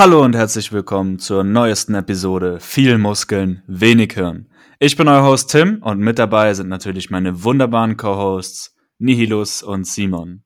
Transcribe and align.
Hallo 0.00 0.24
und 0.24 0.34
herzlich 0.34 0.72
willkommen 0.72 1.18
zur 1.18 1.44
neuesten 1.44 1.94
Episode 1.94 2.58
Viel 2.58 2.96
Muskeln, 2.96 3.62
wenig 3.66 4.14
Hirn. 4.14 4.48
Ich 4.78 4.96
bin 4.96 5.08
euer 5.08 5.22
Host 5.22 5.50
Tim 5.50 5.82
und 5.82 5.98
mit 5.98 6.18
dabei 6.18 6.54
sind 6.54 6.70
natürlich 6.70 7.10
meine 7.10 7.44
wunderbaren 7.44 7.98
Co-Hosts 7.98 8.74
Nihilus 8.98 9.62
und 9.62 9.86
Simon. 9.86 10.42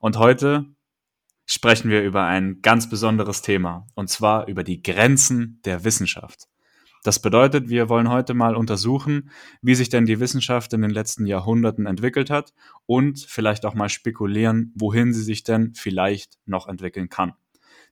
Und 0.00 0.18
heute 0.18 0.64
sprechen 1.44 1.88
wir 1.88 2.02
über 2.02 2.24
ein 2.24 2.62
ganz 2.62 2.90
besonderes 2.90 3.42
Thema 3.42 3.86
und 3.94 4.10
zwar 4.10 4.48
über 4.48 4.64
die 4.64 4.82
Grenzen 4.82 5.60
der 5.64 5.84
Wissenschaft. 5.84 6.48
Das 7.04 7.22
bedeutet, 7.22 7.68
wir 7.68 7.88
wollen 7.88 8.10
heute 8.10 8.34
mal 8.34 8.56
untersuchen, 8.56 9.30
wie 9.62 9.76
sich 9.76 9.88
denn 9.88 10.06
die 10.06 10.18
Wissenschaft 10.18 10.72
in 10.72 10.82
den 10.82 10.90
letzten 10.90 11.26
Jahrhunderten 11.26 11.86
entwickelt 11.86 12.28
hat 12.28 12.54
und 12.86 13.20
vielleicht 13.20 13.66
auch 13.66 13.74
mal 13.74 13.88
spekulieren, 13.88 14.72
wohin 14.74 15.14
sie 15.14 15.22
sich 15.22 15.44
denn 15.44 15.74
vielleicht 15.74 16.38
noch 16.44 16.66
entwickeln 16.66 17.08
kann. 17.08 17.34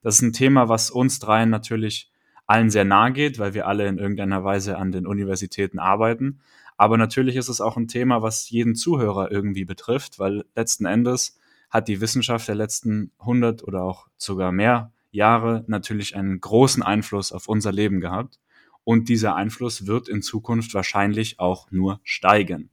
Das 0.05 0.17
ist 0.17 0.23
ein 0.23 0.35
Thema, 0.35 0.69
was 0.69 0.91
uns 0.91 1.19
dreien 1.19 1.49
natürlich 1.49 2.13
allen 2.47 2.69
sehr 2.69 2.85
nahe 2.85 3.11
geht, 3.11 3.39
weil 3.39 3.55
wir 3.55 3.67
alle 3.67 3.89
in 3.89 3.97
irgendeiner 3.97 4.45
Weise 4.45 4.77
an 4.77 4.93
den 4.93 5.07
Universitäten 5.07 5.79
arbeiten. 5.79 6.41
Aber 6.77 6.99
natürlich 6.99 7.37
ist 7.37 7.49
es 7.49 7.63
auch 7.63 7.79
ein 7.79 7.89
Thema, 7.89 8.21
was 8.21 8.51
jeden 8.51 8.75
Zuhörer 8.75 9.33
irgendwie 9.33 9.65
betrifft, 9.65 10.19
weil 10.19 10.45
letzten 10.55 10.85
Endes 10.85 11.39
hat 11.71 11.89
die 11.89 12.03
Wissenschaft 12.03 12.47
der 12.49 12.55
letzten 12.55 13.13
100 13.21 13.65
oder 13.65 13.83
auch 13.83 14.07
sogar 14.19 14.53
mehr 14.53 14.93
Jahre 15.11 15.65
natürlich 15.69 16.17
einen 16.17 16.39
großen 16.39 16.83
Einfluss 16.83 17.33
auf 17.33 17.49
unser 17.49 17.73
Leben 17.73 18.01
gehabt 18.01 18.39
und 18.85 19.09
dieser 19.09 19.35
Einfluss 19.37 19.87
wird 19.87 20.11
in 20.11 20.21
Zukunft 20.21 20.75
wahrscheinlich 20.75 21.41
auch 21.41 21.71
nur 21.71 22.01
steigen. 22.03 22.69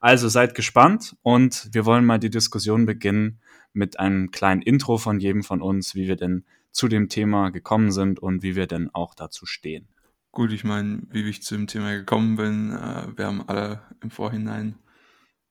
Also 0.00 0.28
seid 0.28 0.56
gespannt 0.56 1.16
und 1.22 1.68
wir 1.70 1.86
wollen 1.86 2.04
mal 2.04 2.18
die 2.18 2.30
Diskussion 2.30 2.86
beginnen 2.86 3.38
mit 3.72 4.00
einem 4.00 4.32
kleinen 4.32 4.62
Intro 4.62 4.98
von 4.98 5.20
jedem 5.20 5.44
von 5.44 5.62
uns, 5.62 5.94
wie 5.94 6.08
wir 6.08 6.16
denn 6.16 6.44
zu 6.72 6.88
dem 6.88 7.08
Thema 7.08 7.50
gekommen 7.50 7.92
sind 7.92 8.18
und 8.18 8.42
wie 8.42 8.56
wir 8.56 8.66
denn 8.66 8.90
auch 8.92 9.14
dazu 9.14 9.46
stehen. 9.46 9.88
Gut, 10.32 10.52
ich 10.52 10.64
meine, 10.64 11.02
wie 11.10 11.28
ich 11.28 11.42
zu 11.42 11.54
dem 11.54 11.66
Thema 11.66 11.92
gekommen 11.92 12.36
bin, 12.36 12.72
äh, 12.72 13.06
wir 13.16 13.26
haben 13.26 13.46
alle 13.46 13.82
im 14.02 14.10
Vorhinein 14.10 14.78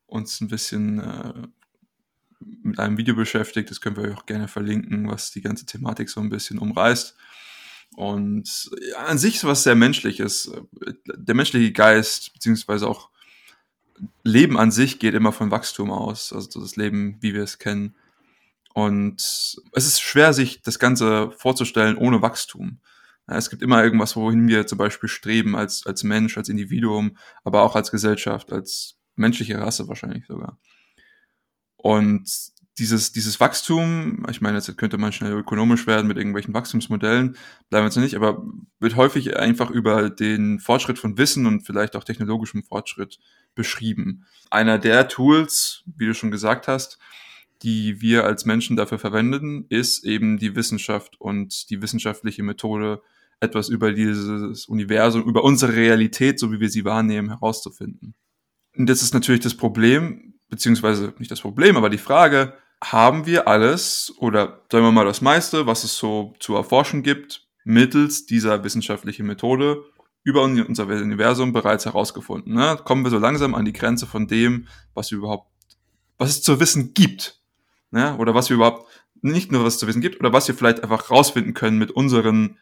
uns 0.08 0.42
ein 0.42 0.48
bisschen 0.48 1.00
äh, 1.00 1.34
mit 2.64 2.80
einem 2.80 2.98
Video 2.98 3.16
beschäftigt, 3.16 3.70
das 3.70 3.82
können 3.82 3.96
wir 3.96 4.04
euch 4.04 4.18
auch 4.18 4.26
gerne 4.26 4.48
verlinken, 4.48 5.08
was 5.08 5.32
die 5.32 5.42
ganze 5.42 5.66
Thematik 5.66 6.10
so 6.10 6.20
ein 6.20 6.30
bisschen 6.30 6.58
umreißt. 6.58 7.16
Und 7.96 8.72
ja, 8.90 9.06
an 9.06 9.18
sich 9.18 9.36
ist 9.36 9.44
was 9.44 9.64
sehr 9.64 9.76
Menschliches. 9.76 10.52
Der 11.06 11.36
menschliche 11.36 11.72
Geist, 11.74 12.34
beziehungsweise 12.34 12.88
auch 12.88 13.10
Leben 14.24 14.58
an 14.58 14.72
sich 14.72 15.00
geht 15.00 15.14
immer 15.14 15.32
von 15.32 15.52
Wachstum 15.52 15.92
aus. 15.92 16.34
Also 16.34 16.62
das 16.62 16.76
Leben, 16.76 17.18
wie 17.20 17.34
wir 17.34 17.44
es 17.44 17.60
kennen. 17.60 17.96
Und 18.74 19.16
es 19.74 19.86
ist 19.86 20.02
schwer, 20.02 20.34
sich 20.34 20.62
das 20.62 20.80
Ganze 20.80 21.32
vorzustellen 21.32 21.98
ohne 21.98 22.22
Wachstum. 22.22 22.80
Es 23.28 23.50
gibt 23.50 23.62
immer 23.62 23.84
irgendwas, 23.84 24.16
wohin 24.16 24.48
wir 24.48 24.68
zum 24.68 24.78
Beispiel 24.78 25.10
streben, 25.10 25.56
als, 25.56 25.86
als 25.86 26.04
Mensch, 26.04 26.38
als 26.38 26.50
Individuum, 26.50 27.18
aber 27.44 27.62
auch 27.62 27.76
als 27.76 27.92
Gesellschaft, 27.92 28.52
als 28.52 28.98
menschliche 29.16 29.60
Rasse 29.60 29.88
wahrscheinlich 29.88 30.26
sogar. 30.26 30.58
Und 31.76 32.52
dieses, 32.78 33.12
dieses 33.12 33.40
Wachstum, 33.40 34.26
ich 34.30 34.42
meine, 34.42 34.58
jetzt 34.58 34.76
könnte 34.78 34.98
man 34.98 35.12
schnell 35.12 35.34
ökonomisch 35.34 35.88
werden 35.88 36.08
mit 36.08 36.18
irgendwelchen 36.18 36.54
Wachstumsmodellen, 36.54 37.38
bleiben 37.70 37.84
wir 37.84 37.90
jetzt 37.90 37.98
nicht, 37.98 38.16
aber 38.16 38.44
wird 38.80 38.96
häufig 38.96 39.38
einfach 39.38 39.70
über 39.70 40.10
den 40.10 40.60
Fortschritt 40.60 40.98
von 40.98 41.18
Wissen 41.18 41.46
und 41.46 41.66
vielleicht 41.66 41.96
auch 41.96 42.04
technologischem 42.04 42.64
Fortschritt 42.64 43.20
beschrieben. 43.56 44.26
Einer 44.50 44.80
der 44.80 45.08
Tools, 45.08 45.84
wie 45.86 46.08
du 46.08 46.14
schon 46.14 46.32
gesagt 46.32 46.68
hast, 46.68 46.98
die 47.64 48.02
wir 48.02 48.26
als 48.26 48.46
Menschen 48.46 48.76
dafür 48.76 49.00
verwenden, 49.00 49.66
ist 49.70 50.04
eben 50.04 50.38
die 50.38 50.56
Wissenschaft 50.56 51.20
und 51.20 51.70
die 51.70 51.82
wissenschaftliche 51.82 52.44
Methode, 52.44 53.02
etwas 53.40 53.70
über 53.70 53.92
dieses 53.92 54.68
Universum, 54.68 55.24
über 55.24 55.44
unsere 55.44 55.74
Realität, 55.74 56.40
so 56.40 56.52
wie 56.52 56.60
wir 56.60 56.70
sie 56.70 56.86
wahrnehmen, 56.86 57.30
herauszufinden. 57.30 58.14
Und 58.78 58.88
das 58.88 59.02
ist 59.02 59.14
natürlich 59.14 59.42
das 59.42 59.56
Problem, 59.56 60.36
beziehungsweise 60.50 61.14
nicht 61.18 61.32
das 61.32 61.42
Problem, 61.42 61.76
aber 61.76 61.90
die 61.90 61.98
Frage, 61.98 62.54
haben 62.84 63.26
wir 63.26 63.48
alles 63.48 64.14
oder 64.18 64.62
sagen 64.72 64.86
wir 64.86 64.92
mal 64.92 65.06
das 65.06 65.22
meiste, 65.22 65.68
was 65.68 65.84
es 65.84 65.98
so 65.98 66.34
zu 66.40 66.56
erforschen 66.56 67.04
gibt, 67.04 67.48
mittels 67.64 68.26
dieser 68.26 68.64
wissenschaftlichen 68.64 69.26
Methode 69.26 69.84
über 70.24 70.44
unser 70.44 70.88
Universum 70.88 71.52
bereits 71.52 71.86
herausgefunden. 71.86 72.54
Ne? 72.54 72.78
Kommen 72.84 73.04
wir 73.04 73.12
so 73.12 73.18
langsam 73.18 73.56
an 73.56 73.66
die 73.66 73.74
Grenze 73.74 74.06
von 74.06 74.28
dem, 74.28 74.68
was 74.94 75.12
überhaupt, 75.12 75.52
was 76.18 76.30
es 76.30 76.44
zu 76.44 76.60
wissen 76.60 76.94
gibt. 76.94 77.41
Ne? 77.92 78.16
Oder 78.18 78.34
was 78.34 78.50
wir 78.50 78.56
überhaupt, 78.56 78.90
nicht 79.22 79.52
nur 79.52 79.64
was 79.64 79.78
zu 79.78 79.88
wissen 79.88 80.02
gibt, 80.02 80.20
oder 80.20 80.34
was 80.34 80.48
wir 80.48 80.56
vielleicht 80.56 80.82
einfach 80.84 81.12
rausfinden 81.12 81.54
können 81.54 81.78
mit 81.78 81.92
unseren 81.92 82.58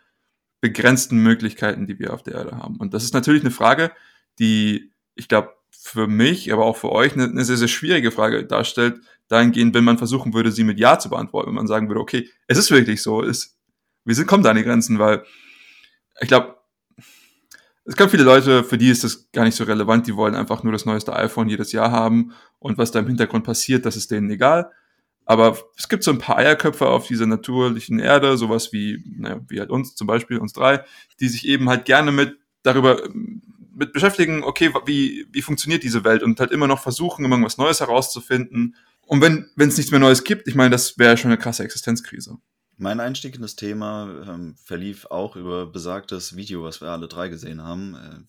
begrenzten 0.62 1.17
Möglichkeiten, 1.17 1.88
die 1.88 2.00
wir 2.00 2.13
auf 2.13 2.23
der 2.23 2.35
Erde 2.35 2.57
haben. 2.57 2.78
Und 2.78 2.94
das 2.94 3.03
ist 3.03 3.13
natürlich 3.13 3.44
eine 3.44 3.51
Frage, 3.51 3.91
die, 4.40 4.91
ich 5.16 5.28
glaube, 5.28 5.53
für 5.72 6.07
mich, 6.07 6.51
aber 6.51 6.66
auch 6.66 6.75
für 6.75 6.91
euch 6.91 7.13
eine, 7.13 7.25
eine 7.25 7.45
sehr, 7.45 7.57
sehr 7.57 7.69
schwierige 7.69 8.12
Frage 8.12 8.45
darstellt, 8.45 9.00
dahingehend, 9.29 9.73
wenn 9.73 9.84
man 9.84 9.97
versuchen 9.97 10.34
würde, 10.34 10.51
sie 10.51 10.63
mit 10.63 10.79
Ja 10.79 11.00
zu 11.00 11.09
beantworten, 11.09 11.50
wenn 11.50 11.56
man 11.56 11.67
sagen 11.67 11.88
würde, 11.88 12.01
okay, 12.01 12.29
es 12.47 12.57
ist 12.57 12.72
wirklich 12.72 13.01
so, 13.01 13.23
es, 13.23 13.57
wir 14.03 14.16
sind, 14.16 14.28
kommen 14.28 14.44
da 14.44 14.50
an 14.50 14.57
die 14.57 14.63
Grenzen, 14.63 15.00
weil 15.00 15.23
ich 16.19 16.28
glaube, 16.28 16.57
es 17.85 17.96
gibt 17.96 18.11
viele 18.11 18.23
Leute, 18.23 18.63
für 18.63 18.78
die 18.78 18.90
ist 18.90 19.03
das 19.03 19.31
gar 19.31 19.46
nicht 19.46 19.56
so 19.56 19.63
relevant, 19.63 20.06
die 20.06 20.16
wollen 20.16 20.35
einfach 20.35 20.63
nur 20.63 20.73
das 20.73 20.85
neueste 20.85 21.16
iPhone 21.16 21.50
jedes 21.50 21.72
Jahr 21.72 21.91
haben 21.91 22.34
und 22.59 22.78
was 22.78 22.91
da 22.91 23.00
im 23.00 23.07
Hintergrund 23.07 23.46
passiert, 23.46 23.85
das 23.85 23.96
ist 23.96 24.11
denen 24.11 24.29
egal. 24.29 24.72
Aber 25.29 25.59
es 25.78 25.88
gibt 25.88 26.03
so 26.03 26.09
ein 26.09 26.17
paar 26.17 26.38
Eierköpfe 26.38 26.88
auf 26.88 27.06
dieser 27.06 27.28
natürlichen 27.28 28.00
Erde, 28.00 28.35
sowas 28.35 28.73
wie, 28.73 29.03
naja, 29.16 29.40
wie 29.47 29.59
halt 29.59 29.69
uns 29.69 29.94
zum 29.94 30.07
Beispiel, 30.07 30.40
uns 30.40 30.53
drei, 30.53 30.84
die 31.19 31.28
sich 31.28 31.47
eben 31.47 31.69
halt 31.69 31.85
gerne 31.85 32.12
mit 32.12 32.40
darüber 32.63 33.07
mit 33.75 33.94
beschäftigen, 33.94 34.44
okay, 34.44 34.73
wie, 34.88 35.28
wie 35.31 35.44
funktioniert 35.44 35.84
diese 35.84 36.03
Welt 36.03 36.23
und 36.23 36.40
halt 36.40 36.50
immer 36.50 36.66
noch 36.66 36.81
versuchen, 36.81 37.25
irgendwas 37.25 37.59
Neues 37.59 37.79
herauszufinden. 37.79 38.75
Und 39.06 39.22
wenn 39.22 39.51
es 39.56 39.78
nichts 39.78 39.91
mehr 39.91 40.00
Neues 40.00 40.23
gibt, 40.23 40.47
ich 40.47 40.56
meine, 40.56 40.72
das 40.72 40.97
wäre 40.97 41.16
schon 41.16 41.29
eine 41.29 41.40
krasse 41.40 41.63
Existenzkrise. 41.63 42.40
Mein 42.78 43.00
Einstieg 43.00 43.35
in 43.35 43.44
das 43.44 43.56
Thema 43.56 44.09
ähm, 44.28 44.56
verlief 44.66 45.06
auch 45.06 45.35
über 45.35 45.67
besagtes 45.67 46.38
Video, 46.38 46.63
was 46.63 46.81
wir 46.81 46.88
alle 46.88 47.07
drei 47.07 47.28
gesehen 47.29 47.63
haben. 47.63 47.94
Äh, 47.94 48.19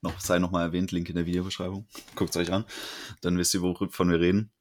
noch, 0.00 0.20
sei 0.20 0.38
nochmal 0.38 0.66
erwähnt, 0.66 0.92
Link 0.92 1.08
in 1.08 1.16
der 1.16 1.26
Videobeschreibung. 1.26 1.88
Guckt 2.14 2.30
es 2.30 2.36
euch 2.36 2.52
an, 2.52 2.66
dann 3.20 3.36
wisst 3.36 3.52
ihr, 3.54 3.62
wovon 3.62 4.10
wir 4.10 4.20
reden. 4.20 4.52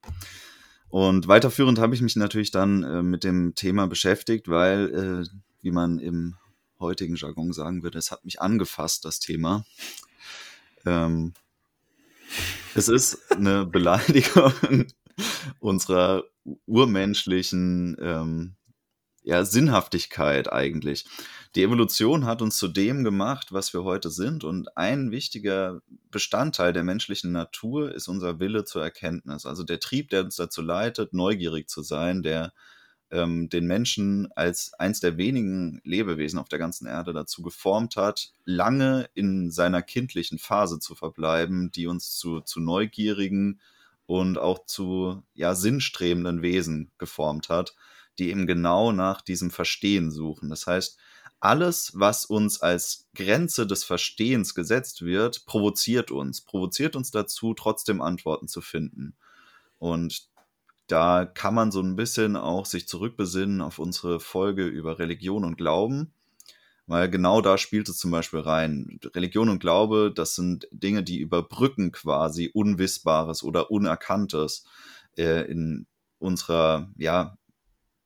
Und 0.91 1.29
weiterführend 1.29 1.79
habe 1.79 1.95
ich 1.95 2.01
mich 2.01 2.17
natürlich 2.17 2.51
dann 2.51 2.83
äh, 2.83 3.01
mit 3.01 3.23
dem 3.23 3.55
Thema 3.55 3.87
beschäftigt, 3.87 4.49
weil, 4.49 5.23
äh, 5.23 5.37
wie 5.61 5.71
man 5.71 5.99
im 5.99 6.35
heutigen 6.81 7.15
Jargon 7.15 7.53
sagen 7.53 7.81
würde, 7.81 7.97
es 7.97 8.11
hat 8.11 8.25
mich 8.25 8.41
angefasst, 8.41 9.05
das 9.05 9.19
Thema. 9.19 9.65
Ähm, 10.85 11.33
es 12.75 12.89
ist 12.89 13.31
eine 13.31 13.65
Beleidigung 13.71 14.87
unserer 15.59 16.25
urmenschlichen 16.65 17.95
ähm, 18.01 18.55
ja, 19.23 19.45
Sinnhaftigkeit 19.45 20.51
eigentlich. 20.51 21.05
Die 21.55 21.63
Evolution 21.63 22.25
hat 22.25 22.41
uns 22.41 22.57
zu 22.57 22.67
dem 22.67 23.03
gemacht, 23.03 23.51
was 23.51 23.73
wir 23.73 23.83
heute 23.83 24.09
sind. 24.09 24.43
Und 24.43 24.77
ein 24.77 25.11
wichtiger 25.11 25.81
Bestandteil 26.09 26.73
der 26.73 26.83
menschlichen 26.83 27.31
Natur 27.31 27.93
ist 27.93 28.07
unser 28.07 28.39
Wille 28.39 28.63
zur 28.63 28.83
Erkenntnis. 28.83 29.45
Also 29.45 29.63
der 29.63 29.79
Trieb, 29.79 30.09
der 30.09 30.23
uns 30.23 30.37
dazu 30.37 30.61
leitet, 30.61 31.13
neugierig 31.13 31.69
zu 31.69 31.81
sein, 31.81 32.23
der 32.23 32.53
ähm, 33.11 33.49
den 33.49 33.67
Menschen 33.67 34.31
als 34.35 34.73
eins 34.79 35.01
der 35.01 35.17
wenigen 35.17 35.81
Lebewesen 35.83 36.39
auf 36.39 36.47
der 36.47 36.59
ganzen 36.59 36.87
Erde 36.87 37.13
dazu 37.13 37.41
geformt 37.41 37.97
hat, 37.97 38.31
lange 38.45 39.09
in 39.13 39.51
seiner 39.51 39.81
kindlichen 39.81 40.39
Phase 40.39 40.79
zu 40.79 40.95
verbleiben, 40.95 41.71
die 41.71 41.87
uns 41.87 42.17
zu, 42.17 42.39
zu 42.39 42.61
neugierigen 42.61 43.59
und 44.05 44.37
auch 44.37 44.65
zu 44.65 45.21
ja, 45.33 45.53
sinnstrebenden 45.53 46.41
Wesen 46.41 46.91
geformt 46.97 47.49
hat, 47.49 47.75
die 48.21 48.29
eben 48.29 48.45
genau 48.45 48.91
nach 48.91 49.21
diesem 49.21 49.49
Verstehen 49.49 50.11
suchen. 50.11 50.49
Das 50.49 50.67
heißt, 50.67 50.97
alles, 51.39 51.93
was 51.95 52.23
uns 52.25 52.61
als 52.61 53.07
Grenze 53.15 53.65
des 53.65 53.83
Verstehens 53.83 54.53
gesetzt 54.53 55.01
wird, 55.01 55.47
provoziert 55.47 56.11
uns, 56.11 56.41
provoziert 56.41 56.95
uns 56.95 57.09
dazu, 57.09 57.55
trotzdem 57.55 57.99
Antworten 57.99 58.47
zu 58.47 58.61
finden. 58.61 59.15
Und 59.79 60.29
da 60.85 61.25
kann 61.25 61.55
man 61.55 61.71
so 61.71 61.81
ein 61.81 61.95
bisschen 61.95 62.35
auch 62.35 62.67
sich 62.67 62.87
zurückbesinnen 62.87 63.61
auf 63.61 63.79
unsere 63.79 64.19
Folge 64.19 64.67
über 64.67 64.99
Religion 64.99 65.45
und 65.45 65.57
Glauben, 65.57 66.13
weil 66.85 67.09
genau 67.09 67.41
da 67.41 67.57
spielt 67.57 67.89
es 67.89 67.97
zum 67.97 68.11
Beispiel 68.11 68.41
rein. 68.41 68.99
Religion 69.15 69.49
und 69.49 69.59
Glaube, 69.59 70.13
das 70.15 70.35
sind 70.35 70.67
Dinge, 70.71 71.01
die 71.01 71.17
überbrücken 71.17 71.91
quasi 71.91 72.51
Unwissbares 72.53 73.41
oder 73.41 73.71
Unerkanntes 73.71 74.65
äh, 75.17 75.49
in 75.49 75.87
unserer 76.19 76.91
ja, 76.97 77.35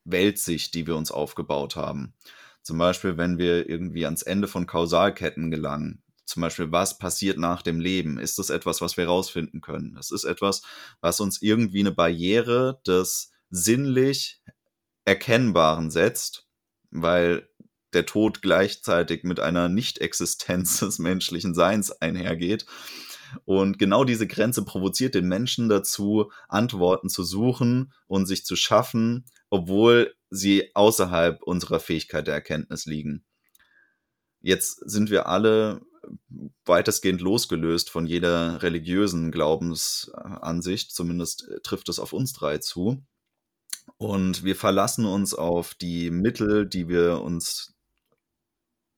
Weltsicht, 0.06 0.74
die 0.74 0.88
wir 0.88 0.96
uns 0.96 1.12
aufgebaut 1.12 1.76
haben. 1.76 2.14
Zum 2.62 2.78
Beispiel, 2.78 3.18
wenn 3.18 3.38
wir 3.38 3.70
irgendwie 3.70 4.06
ans 4.06 4.22
Ende 4.22 4.48
von 4.48 4.66
Kausalketten 4.66 5.52
gelangen, 5.52 6.02
zum 6.26 6.42
Beispiel, 6.42 6.72
was 6.72 6.98
passiert 6.98 7.38
nach 7.38 7.62
dem 7.62 7.80
Leben? 7.80 8.18
Ist 8.18 8.40
das 8.40 8.50
etwas, 8.50 8.82
was 8.82 8.98
wir 8.98 9.06
herausfinden 9.06 9.62
können? 9.62 9.94
Das 9.96 10.10
ist 10.10 10.24
etwas, 10.24 10.64
was 11.00 11.20
uns 11.20 11.42
irgendwie 11.42 11.82
eine 11.82 11.92
Barriere 11.92 12.82
des 12.88 13.32
sinnlich 13.52 14.42
Erkennbaren 15.06 15.92
setzt, 15.92 16.48
weil 16.90 17.48
der 17.94 18.08
Tod 18.08 18.42
gleichzeitig 18.42 19.24
mit 19.24 19.40
einer 19.40 19.70
Nicht-Existenz 19.70 20.80
des 20.80 20.98
menschlichen 21.00 21.54
Seins 21.54 21.92
einhergeht. 21.92 22.66
Und 23.46 23.80
genau 23.80 24.04
diese 24.04 24.28
Grenze 24.28 24.64
provoziert 24.64 25.16
den 25.16 25.28
Menschen 25.28 25.70
dazu, 25.70 26.32
Antworten 26.48 27.10
zu 27.10 27.24
suchen 27.24 27.94
und 28.08 28.26
sich 28.26 28.46
zu 28.46 28.56
schaffen, 28.56 29.26
obwohl 29.50 30.14
sie 30.30 30.72
außerhalb 30.76 31.42
unserer 31.44 31.80
Fähigkeit 31.80 32.28
der 32.28 32.34
Erkenntnis 32.34 32.86
liegen. 32.86 33.24
Jetzt 34.42 34.78
sind 34.90 35.10
wir 35.10 35.28
alle 35.28 35.82
weitestgehend 36.66 37.22
losgelöst 37.22 37.90
von 37.90 38.06
jeder 38.06 38.62
religiösen 38.62 39.32
Glaubensansicht, 39.32 40.94
zumindest 40.94 41.50
trifft 41.64 41.90
es 41.90 42.00
auf 42.00 42.14
uns 42.14 42.34
drei 42.34 42.60
zu. 42.60 43.04
Und 43.98 44.44
wir 44.44 44.56
verlassen 44.56 45.06
uns 45.06 45.34
auf 45.34 45.74
die 45.76 46.10
Mittel, 46.12 46.68
die 46.68 46.88
wir 46.88 47.22
uns 47.22 47.75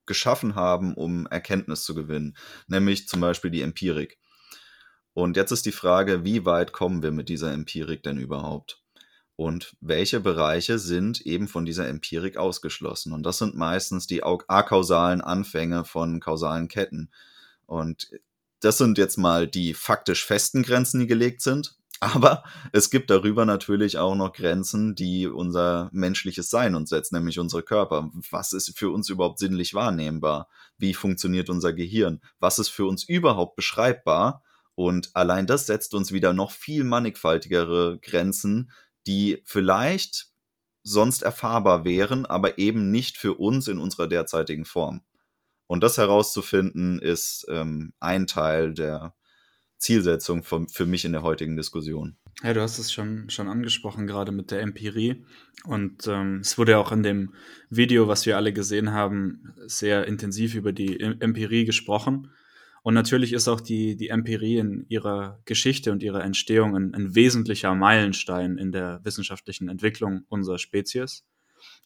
geschaffen 0.08 0.56
haben, 0.56 0.94
um 0.94 1.28
Erkenntnis 1.28 1.84
zu 1.84 1.94
gewinnen, 1.94 2.36
nämlich 2.68 3.08
zum 3.08 3.22
Beispiel 3.22 3.52
die 3.52 3.62
Empirik. 3.62 4.18
Und 5.14 5.36
jetzt 5.36 5.52
ist 5.52 5.66
die 5.66 5.72
Frage, 5.72 6.24
wie 6.24 6.46
weit 6.46 6.74
kommen 6.74 7.02
wir 7.02 7.12
mit 7.12 7.30
dieser 7.30 7.52
Empirik 7.52 8.04
denn 8.04 8.18
überhaupt? 8.18 8.82
Und 9.36 9.76
welche 9.82 10.20
Bereiche 10.20 10.80
sind 10.80 11.22
eben 11.22 11.48
von 11.48 11.64
dieser 11.64 11.88
Empirik 11.88 12.38
ausgeschlossen? 12.38 13.14
Und 13.14 13.24
das 13.24 13.38
sind 13.38 13.56
meistens 13.56 14.08
die 14.08 14.24
akausalen 14.24 15.22
Anfänge 15.22 15.86
von 15.86 16.20
kausalen 16.20 16.68
Ketten. 16.68 17.12
Und 17.68 18.10
das 18.62 18.80
sind 18.80 18.98
jetzt 18.98 19.18
mal 19.18 19.48
die 19.48 19.76
faktisch 19.76 20.26
festen 20.26 20.64
Grenzen, 20.64 21.02
die 21.02 21.08
gelegt 21.08 21.42
sind. 21.42 21.76
Aber 22.00 22.44
es 22.74 22.90
gibt 22.90 23.10
darüber 23.10 23.46
natürlich 23.46 23.98
auch 23.98 24.16
noch 24.16 24.34
Grenzen, 24.34 24.94
die 24.94 25.28
unser 25.28 25.90
menschliches 25.92 26.50
Sein 26.50 26.76
uns 26.76 26.90
setzt, 26.90 27.12
nämlich 27.12 27.40
unsere 27.40 27.64
Körper. 27.64 28.12
Was 28.30 28.54
ist 28.54 28.78
für 28.78 28.92
uns 28.92 29.10
überhaupt 29.10 29.40
sinnlich 29.40 29.74
wahrnehmbar? 29.74 30.48
Wie 30.78 30.94
funktioniert 30.94 31.50
unser 31.50 31.74
Gehirn? 31.74 32.22
Was 32.40 32.60
ist 32.60 32.70
für 32.70 32.86
uns 32.86 33.04
überhaupt 33.04 33.56
beschreibbar? 33.56 34.44
Und 34.76 35.16
allein 35.16 35.48
das 35.48 35.66
setzt 35.66 35.96
uns 35.96 36.12
wieder 36.12 36.34
noch 36.34 36.52
viel 36.52 36.84
mannigfaltigere 36.84 37.98
Grenzen, 38.00 38.72
die 39.08 39.42
vielleicht 39.44 40.28
sonst 40.84 41.24
erfahrbar 41.24 41.84
wären, 41.84 42.26
aber 42.28 42.60
eben 42.60 42.92
nicht 42.92 43.18
für 43.18 43.34
uns 43.34 43.68
in 43.68 43.80
unserer 43.80 44.08
derzeitigen 44.08 44.66
Form. 44.66 45.02
Und 45.66 45.82
das 45.84 45.98
herauszufinden, 45.98 47.00
ist 47.00 47.46
ähm, 47.50 47.94
ein 48.00 48.28
Teil 48.28 48.74
der 48.74 49.16
Zielsetzung 49.78 50.44
für, 50.44 50.66
für 50.68 50.86
mich 50.86 51.06
in 51.06 51.12
der 51.12 51.24
heutigen 51.24 51.56
Diskussion. 51.56 52.18
Ja, 52.44 52.54
du 52.54 52.62
hast 52.62 52.78
es 52.78 52.92
schon, 52.92 53.30
schon 53.30 53.48
angesprochen, 53.48 54.08
gerade 54.08 54.32
mit 54.32 54.52
der 54.52 54.62
Empirie. 54.62 55.26
Und 55.64 56.08
ähm, 56.08 56.40
es 56.42 56.58
wurde 56.58 56.74
ja 56.74 56.78
auch 56.78 56.92
in 56.92 57.04
dem 57.04 57.34
Video, 57.70 58.08
was 58.08 58.26
wir 58.26 58.38
alle 58.38 58.54
gesehen 58.54 58.92
haben, 58.92 59.54
sehr 59.66 60.08
intensiv 60.08 60.56
über 60.56 60.72
die 60.72 61.00
Empirie 61.00 61.66
gesprochen. 61.66 62.32
Und 62.84 62.94
natürlich 62.94 63.34
ist 63.34 63.48
auch 63.48 63.60
die, 63.60 63.98
die 63.98 64.10
Empirie 64.10 64.58
in 64.58 64.86
ihrer 64.88 65.42
Geschichte 65.46 65.92
und 65.92 66.04
ihrer 66.04 66.24
Entstehung 66.24 66.76
ein, 66.76 66.94
ein 66.94 67.16
wesentlicher 67.16 67.76
Meilenstein 67.76 68.58
in 68.58 68.72
der 68.72 69.02
wissenschaftlichen 69.04 69.68
Entwicklung 69.68 70.24
unserer 70.30 70.58
Spezies. 70.58 71.26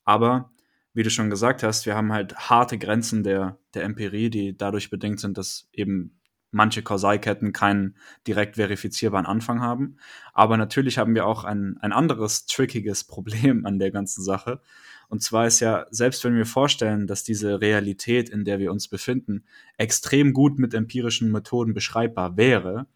Aber 0.03 0.51
wie 0.93 1.03
du 1.03 1.09
schon 1.09 1.29
gesagt 1.29 1.63
hast, 1.63 1.85
wir 1.85 1.95
haben 1.95 2.11
halt 2.11 2.35
harte 2.35 2.77
Grenzen 2.77 3.23
der, 3.23 3.57
der 3.73 3.83
Empirie, 3.83 4.29
die 4.29 4.55
dadurch 4.55 4.89
bedingt 4.89 5.19
sind, 5.19 5.37
dass 5.37 5.69
eben 5.71 6.20
manche 6.51 6.83
Kausalketten 6.83 7.53
keinen 7.53 7.95
direkt 8.27 8.55
verifizierbaren 8.55 9.25
Anfang 9.25 9.61
haben. 9.61 9.97
Aber 10.33 10.57
natürlich 10.57 10.97
haben 10.97 11.15
wir 11.15 11.25
auch 11.25 11.43
ein, 11.43 11.77
ein 11.81 11.93
anderes 11.93 12.45
trickiges 12.45 13.03
Problem 13.07 13.65
an 13.65 13.79
der 13.79 13.91
ganzen 13.91 14.23
Sache. 14.23 14.61
Und 15.09 15.21
zwar 15.21 15.47
ist 15.47 15.59
ja, 15.59 15.87
selbst 15.89 16.23
wenn 16.23 16.35
wir 16.35 16.45
vorstellen, 16.45 17.05
dass 17.05 17.23
diese 17.23 17.59
Realität, 17.59 18.29
in 18.29 18.45
der 18.45 18.59
wir 18.59 18.71
uns 18.71 18.87
befinden, 18.87 19.43
extrem 19.77 20.31
gut 20.31 20.57
mit 20.57 20.73
empirischen 20.73 21.31
Methoden 21.31 21.73
beschreibbar 21.73 22.37
wäre, 22.37 22.87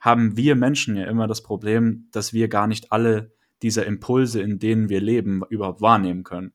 haben 0.00 0.36
wir 0.36 0.56
Menschen 0.56 0.96
ja 0.96 1.04
immer 1.04 1.28
das 1.28 1.42
Problem, 1.42 2.08
dass 2.10 2.32
wir 2.32 2.48
gar 2.48 2.66
nicht 2.66 2.90
alle 2.90 3.32
dieser 3.62 3.86
Impulse, 3.86 4.40
in 4.40 4.58
denen 4.58 4.88
wir 4.88 5.00
leben, 5.00 5.42
überhaupt 5.48 5.80
wahrnehmen 5.80 6.24
können. 6.24 6.54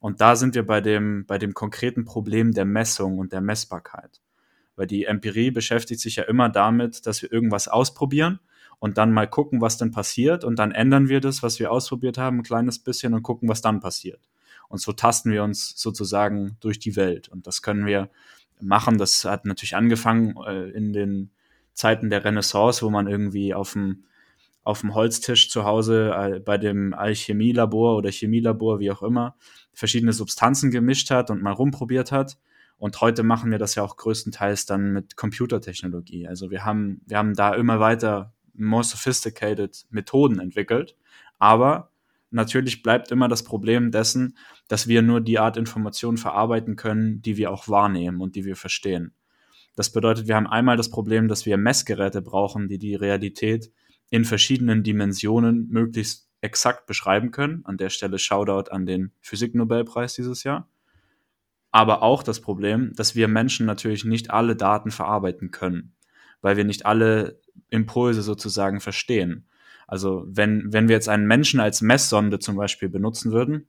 Und 0.00 0.20
da 0.20 0.36
sind 0.36 0.54
wir 0.54 0.64
bei 0.64 0.80
dem, 0.80 1.24
bei 1.26 1.38
dem 1.38 1.54
konkreten 1.54 2.04
Problem 2.04 2.52
der 2.52 2.64
Messung 2.64 3.18
und 3.18 3.32
der 3.32 3.40
Messbarkeit. 3.40 4.20
Weil 4.78 4.86
die 4.86 5.06
Empirie 5.06 5.50
beschäftigt 5.50 6.00
sich 6.00 6.16
ja 6.16 6.22
immer 6.22 6.48
damit, 6.48 7.04
dass 7.04 7.20
wir 7.20 7.32
irgendwas 7.32 7.66
ausprobieren 7.66 8.38
und 8.78 8.96
dann 8.96 9.12
mal 9.12 9.26
gucken, 9.26 9.60
was 9.60 9.76
denn 9.76 9.90
passiert 9.90 10.44
und 10.44 10.56
dann 10.58 10.70
ändern 10.70 11.08
wir 11.08 11.20
das, 11.20 11.42
was 11.42 11.58
wir 11.58 11.72
ausprobiert 11.72 12.16
haben, 12.16 12.38
ein 12.38 12.42
kleines 12.44 12.78
bisschen 12.78 13.12
und 13.12 13.24
gucken, 13.24 13.48
was 13.48 13.60
dann 13.60 13.80
passiert. 13.80 14.20
Und 14.68 14.80
so 14.80 14.92
tasten 14.92 15.32
wir 15.32 15.42
uns 15.42 15.74
sozusagen 15.76 16.56
durch 16.60 16.78
die 16.78 16.94
Welt 16.94 17.28
und 17.28 17.48
das 17.48 17.60
können 17.60 17.86
wir 17.86 18.08
machen. 18.60 18.98
Das 18.98 19.24
hat 19.24 19.46
natürlich 19.46 19.74
angefangen 19.74 20.36
äh, 20.46 20.70
in 20.70 20.92
den 20.92 21.30
Zeiten 21.74 22.08
der 22.08 22.24
Renaissance, 22.24 22.84
wo 22.84 22.90
man 22.90 23.08
irgendwie 23.08 23.54
auf 23.54 23.72
dem 23.72 24.04
auf 24.62 24.82
dem 24.82 24.94
Holztisch 24.94 25.48
zu 25.50 25.64
Hause 25.64 26.12
äh, 26.14 26.40
bei 26.40 26.58
dem 26.58 26.92
Alchemielabor 26.92 27.96
oder 27.96 28.10
Chemielabor, 28.10 28.80
wie 28.80 28.90
auch 28.90 29.02
immer, 29.02 29.34
verschiedene 29.72 30.12
Substanzen 30.12 30.70
gemischt 30.70 31.10
hat 31.10 31.30
und 31.30 31.42
mal 31.42 31.52
rumprobiert 31.52 32.12
hat. 32.12 32.38
Und 32.78 33.00
heute 33.00 33.24
machen 33.24 33.50
wir 33.50 33.58
das 33.58 33.74
ja 33.74 33.82
auch 33.82 33.96
größtenteils 33.96 34.64
dann 34.64 34.92
mit 34.92 35.16
Computertechnologie. 35.16 36.28
Also 36.28 36.50
wir 36.50 36.64
haben, 36.64 37.02
wir 37.06 37.18
haben 37.18 37.34
da 37.34 37.54
immer 37.54 37.80
weiter 37.80 38.32
more 38.54 38.84
sophisticated 38.84 39.86
Methoden 39.90 40.38
entwickelt. 40.38 40.96
Aber 41.38 41.90
natürlich 42.30 42.82
bleibt 42.82 43.10
immer 43.10 43.28
das 43.28 43.42
Problem 43.42 43.90
dessen, 43.90 44.36
dass 44.68 44.86
wir 44.86 45.02
nur 45.02 45.20
die 45.20 45.40
Art 45.40 45.56
Informationen 45.56 46.18
verarbeiten 46.18 46.76
können, 46.76 47.20
die 47.20 47.36
wir 47.36 47.50
auch 47.50 47.68
wahrnehmen 47.68 48.20
und 48.20 48.36
die 48.36 48.44
wir 48.44 48.56
verstehen. 48.56 49.12
Das 49.74 49.90
bedeutet, 49.90 50.28
wir 50.28 50.36
haben 50.36 50.46
einmal 50.46 50.76
das 50.76 50.90
Problem, 50.90 51.28
dass 51.28 51.46
wir 51.46 51.56
Messgeräte 51.56 52.22
brauchen, 52.22 52.68
die 52.68 52.78
die 52.78 52.94
Realität 52.94 53.72
in 54.10 54.24
verschiedenen 54.24 54.82
Dimensionen 54.82 55.68
möglichst 55.68 56.28
exakt 56.40 56.86
beschreiben 56.86 57.32
können. 57.32 57.64
An 57.64 57.76
der 57.76 57.90
Stelle 57.90 58.18
Shoutout 58.18 58.70
an 58.70 58.86
den 58.86 59.12
Physiknobelpreis 59.20 60.14
dieses 60.14 60.44
Jahr 60.44 60.68
aber 61.70 62.02
auch 62.02 62.22
das 62.22 62.40
Problem, 62.40 62.92
dass 62.94 63.14
wir 63.14 63.28
Menschen 63.28 63.66
natürlich 63.66 64.04
nicht 64.04 64.30
alle 64.30 64.56
Daten 64.56 64.90
verarbeiten 64.90 65.50
können, 65.50 65.94
weil 66.40 66.56
wir 66.56 66.64
nicht 66.64 66.86
alle 66.86 67.40
Impulse 67.68 68.22
sozusagen 68.22 68.80
verstehen. 68.80 69.46
Also 69.86 70.24
wenn, 70.28 70.72
wenn 70.72 70.88
wir 70.88 70.94
jetzt 70.94 71.08
einen 71.08 71.26
Menschen 71.26 71.60
als 71.60 71.80
Messsonde 71.80 72.38
zum 72.38 72.56
Beispiel 72.56 72.88
benutzen 72.88 73.32
würden, 73.32 73.66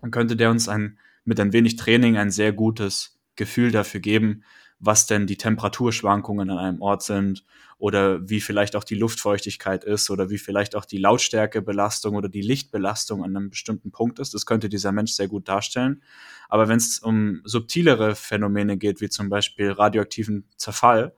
dann 0.00 0.10
könnte 0.10 0.36
der 0.36 0.50
uns 0.50 0.68
ein, 0.68 0.98
mit 1.24 1.38
ein 1.40 1.52
wenig 1.52 1.76
Training 1.76 2.16
ein 2.16 2.30
sehr 2.30 2.52
gutes 2.52 3.20
Gefühl 3.36 3.70
dafür 3.70 4.00
geben, 4.00 4.42
was 4.80 5.06
denn 5.06 5.26
die 5.26 5.36
Temperaturschwankungen 5.36 6.50
an 6.50 6.58
einem 6.58 6.82
Ort 6.82 7.02
sind 7.02 7.44
oder 7.78 8.28
wie 8.28 8.40
vielleicht 8.40 8.74
auch 8.74 8.84
die 8.84 8.94
Luftfeuchtigkeit 8.94 9.84
ist 9.84 10.10
oder 10.10 10.30
wie 10.30 10.38
vielleicht 10.38 10.74
auch 10.74 10.86
die 10.86 10.98
Lautstärkebelastung 10.98 12.16
oder 12.16 12.30
die 12.30 12.40
Lichtbelastung 12.40 13.22
an 13.22 13.36
einem 13.36 13.50
bestimmten 13.50 13.92
Punkt 13.92 14.18
ist. 14.18 14.32
Das 14.32 14.46
könnte 14.46 14.70
dieser 14.70 14.90
Mensch 14.90 15.12
sehr 15.12 15.28
gut 15.28 15.48
darstellen. 15.48 16.02
Aber 16.48 16.68
wenn 16.68 16.78
es 16.78 16.98
um 16.98 17.42
subtilere 17.44 18.14
Phänomene 18.14 18.78
geht, 18.78 19.02
wie 19.02 19.10
zum 19.10 19.28
Beispiel 19.28 19.70
radioaktiven 19.70 20.44
Zerfall, 20.56 21.14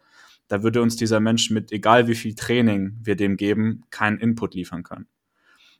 da 0.49 0.63
würde 0.63 0.83
uns 0.83 0.97
dieser 0.97 1.21
Mensch 1.21 1.51
mit 1.51 1.73
egal 1.73 2.09
wie 2.09 2.17
viel 2.17 2.35
Training 2.35 2.99
wir 3.03 3.17
dem 3.17 3.37
geben, 3.37 3.85
keinen 3.91 4.19
Input 4.19 4.55
liefern 4.55 4.83
können. 4.83 5.07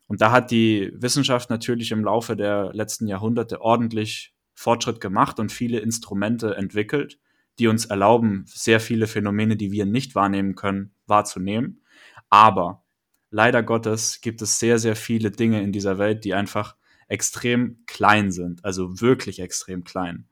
Und 0.07 0.21
da 0.21 0.31
hat 0.31 0.51
die 0.51 0.93
Wissenschaft 0.95 1.51
natürlich 1.51 1.91
im 1.91 2.05
Laufe 2.05 2.37
der 2.37 2.71
letzten 2.75 3.07
Jahrhunderte 3.07 3.61
ordentlich 3.61 4.35
Fortschritt 4.55 5.01
gemacht 5.01 5.41
und 5.41 5.51
viele 5.51 5.81
Instrumente 5.81 6.55
entwickelt, 6.55 7.19
die 7.59 7.69
uns 7.69 7.87
erlauben, 7.87 8.45
sehr 8.47 8.81
viele 8.81 9.07
Phänomene, 9.07 9.57
die 9.57 9.73
wir 9.73 9.87
nicht 9.87 10.15
wahrnehmen 10.15 10.55
können, 10.55 10.93
wahrzunehmen. 11.07 11.83
Aber 12.31 12.85
leider 13.31 13.63
Gottes 13.63 14.21
gibt 14.21 14.43
es 14.43 14.59
sehr, 14.59 14.79
sehr 14.79 14.97
viele 14.97 15.31
Dinge 15.31 15.63
in 15.63 15.73
dieser 15.73 15.99
Welt, 15.99 16.25
die 16.25 16.35
einfach 16.35 16.77
extrem 17.09 17.79
klein 17.87 18.31
sind, 18.31 18.65
also 18.65 19.01
wirklich 19.01 19.41
extrem 19.41 19.85
klein. 19.85 20.27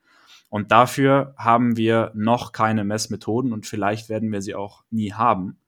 Und 0.49 0.73
dafür 0.73 1.35
haben 1.37 1.77
wir 1.77 2.11
noch 2.15 2.53
keine 2.53 2.85
Messmethoden 2.85 3.53
und 3.53 3.67
vielleicht 3.67 4.09
werden 4.09 4.33
wir 4.33 4.43
sie 4.43 4.55
auch 4.55 4.83
nie 4.91 5.13
haben. 5.13 5.59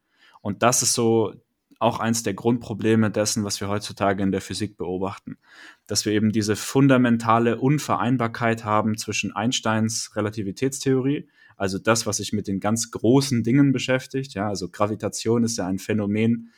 Und 0.41 0.63
das 0.63 0.83
ist 0.83 0.95
so 0.95 1.35
auch 1.79 1.99
eins 1.99 2.23
der 2.23 2.35
Grundprobleme 2.35 3.11
dessen, 3.11 3.45
was 3.45 3.61
wir 3.61 3.69
heutzutage 3.69 4.23
in 4.23 4.33
der 4.33 4.41
Physik 4.41 4.77
beobachten. 4.77 5.37
Dass 5.87 6.05
wir 6.05 6.13
eben 6.13 6.31
diese 6.31 6.57
fundamentale 6.57 7.59
Unvereinbarkeit 7.59 8.65
haben 8.65 8.97
zwischen 8.97 9.35
Einsteins 9.35 10.15
Relativitätstheorie 10.15 11.29
also 11.63 11.79
das, 11.79 12.07
was 12.07 12.17
sich 12.17 12.33
mit 12.33 12.49
den 12.49 12.59
ganz 12.59 12.91
großen 12.91 13.45
Dingen 13.45 13.71
beschäftigt. 13.71 14.35
Ja, 14.35 14.49
also 14.49 14.69
Gravitation 14.69 15.45
ist 15.45 15.59
ja 15.59 15.69
ein 15.69 15.79
Phänomen 15.79 16.51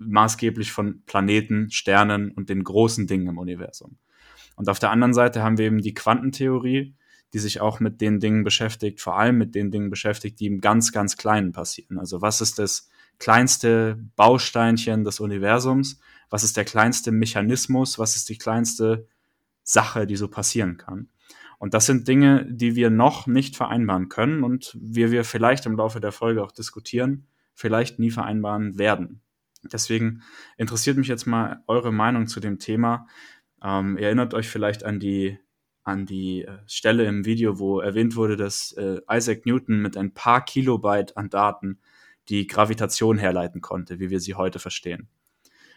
maßgeblich 0.00 0.72
von 0.72 1.04
Planeten, 1.06 1.70
Sternen 1.70 2.32
und 2.32 2.48
den 2.48 2.64
großen 2.64 3.06
Dingen 3.06 3.28
im 3.28 3.38
Universum. 3.38 3.98
Und 4.56 4.68
auf 4.68 4.80
der 4.80 4.90
anderen 4.90 5.14
Seite 5.14 5.44
haben 5.44 5.58
wir 5.58 5.66
eben 5.66 5.80
die 5.80 5.94
Quantentheorie, 5.94 6.96
die 7.32 7.38
sich 7.38 7.60
auch 7.60 7.78
mit 7.78 8.00
den 8.00 8.18
Dingen 8.18 8.42
beschäftigt, 8.42 9.00
vor 9.00 9.16
allem 9.16 9.38
mit 9.38 9.54
den 9.54 9.70
Dingen 9.70 9.90
beschäftigt, 9.90 10.40
die 10.40 10.46
im 10.46 10.60
ganz, 10.60 10.90
ganz 10.90 11.16
Kleinen 11.16 11.52
passieren. 11.52 12.00
Also 12.00 12.20
was 12.20 12.40
ist 12.40 12.58
das 12.58 12.88
kleinste 13.20 13.96
Bausteinchen 14.16 15.04
des 15.04 15.20
Universums? 15.20 16.00
Was 16.30 16.42
ist 16.42 16.56
der 16.56 16.64
kleinste 16.64 17.12
Mechanismus? 17.12 18.00
Was 18.00 18.16
ist 18.16 18.28
die 18.28 18.38
kleinste 18.38 19.06
Sache, 19.62 20.04
die 20.04 20.16
so 20.16 20.26
passieren 20.26 20.78
kann? 20.78 21.10
Und 21.62 21.74
das 21.74 21.86
sind 21.86 22.08
Dinge, 22.08 22.44
die 22.50 22.74
wir 22.74 22.90
noch 22.90 23.28
nicht 23.28 23.54
vereinbaren 23.54 24.08
können 24.08 24.42
und 24.42 24.76
wie 24.80 25.12
wir 25.12 25.22
vielleicht 25.22 25.64
im 25.64 25.76
Laufe 25.76 26.00
der 26.00 26.10
Folge 26.10 26.42
auch 26.42 26.50
diskutieren, 26.50 27.28
vielleicht 27.54 28.00
nie 28.00 28.10
vereinbaren 28.10 28.78
werden. 28.78 29.20
Deswegen 29.72 30.22
interessiert 30.56 30.96
mich 30.96 31.06
jetzt 31.06 31.24
mal 31.24 31.62
eure 31.68 31.92
Meinung 31.92 32.26
zu 32.26 32.40
dem 32.40 32.58
Thema. 32.58 33.06
Ähm, 33.62 33.96
erinnert 33.96 34.34
euch 34.34 34.48
vielleicht 34.48 34.82
an 34.82 34.98
die, 34.98 35.38
an 35.84 36.04
die 36.04 36.42
äh, 36.42 36.58
Stelle 36.66 37.04
im 37.04 37.26
Video, 37.26 37.60
wo 37.60 37.78
erwähnt 37.78 38.16
wurde, 38.16 38.36
dass 38.36 38.72
äh, 38.72 39.00
Isaac 39.08 39.46
Newton 39.46 39.80
mit 39.80 39.96
ein 39.96 40.14
paar 40.14 40.44
Kilobyte 40.44 41.16
an 41.16 41.30
Daten 41.30 41.78
die 42.28 42.48
Gravitation 42.48 43.18
herleiten 43.18 43.60
konnte, 43.60 44.00
wie 44.00 44.10
wir 44.10 44.18
sie 44.18 44.34
heute 44.34 44.58
verstehen. 44.58 45.06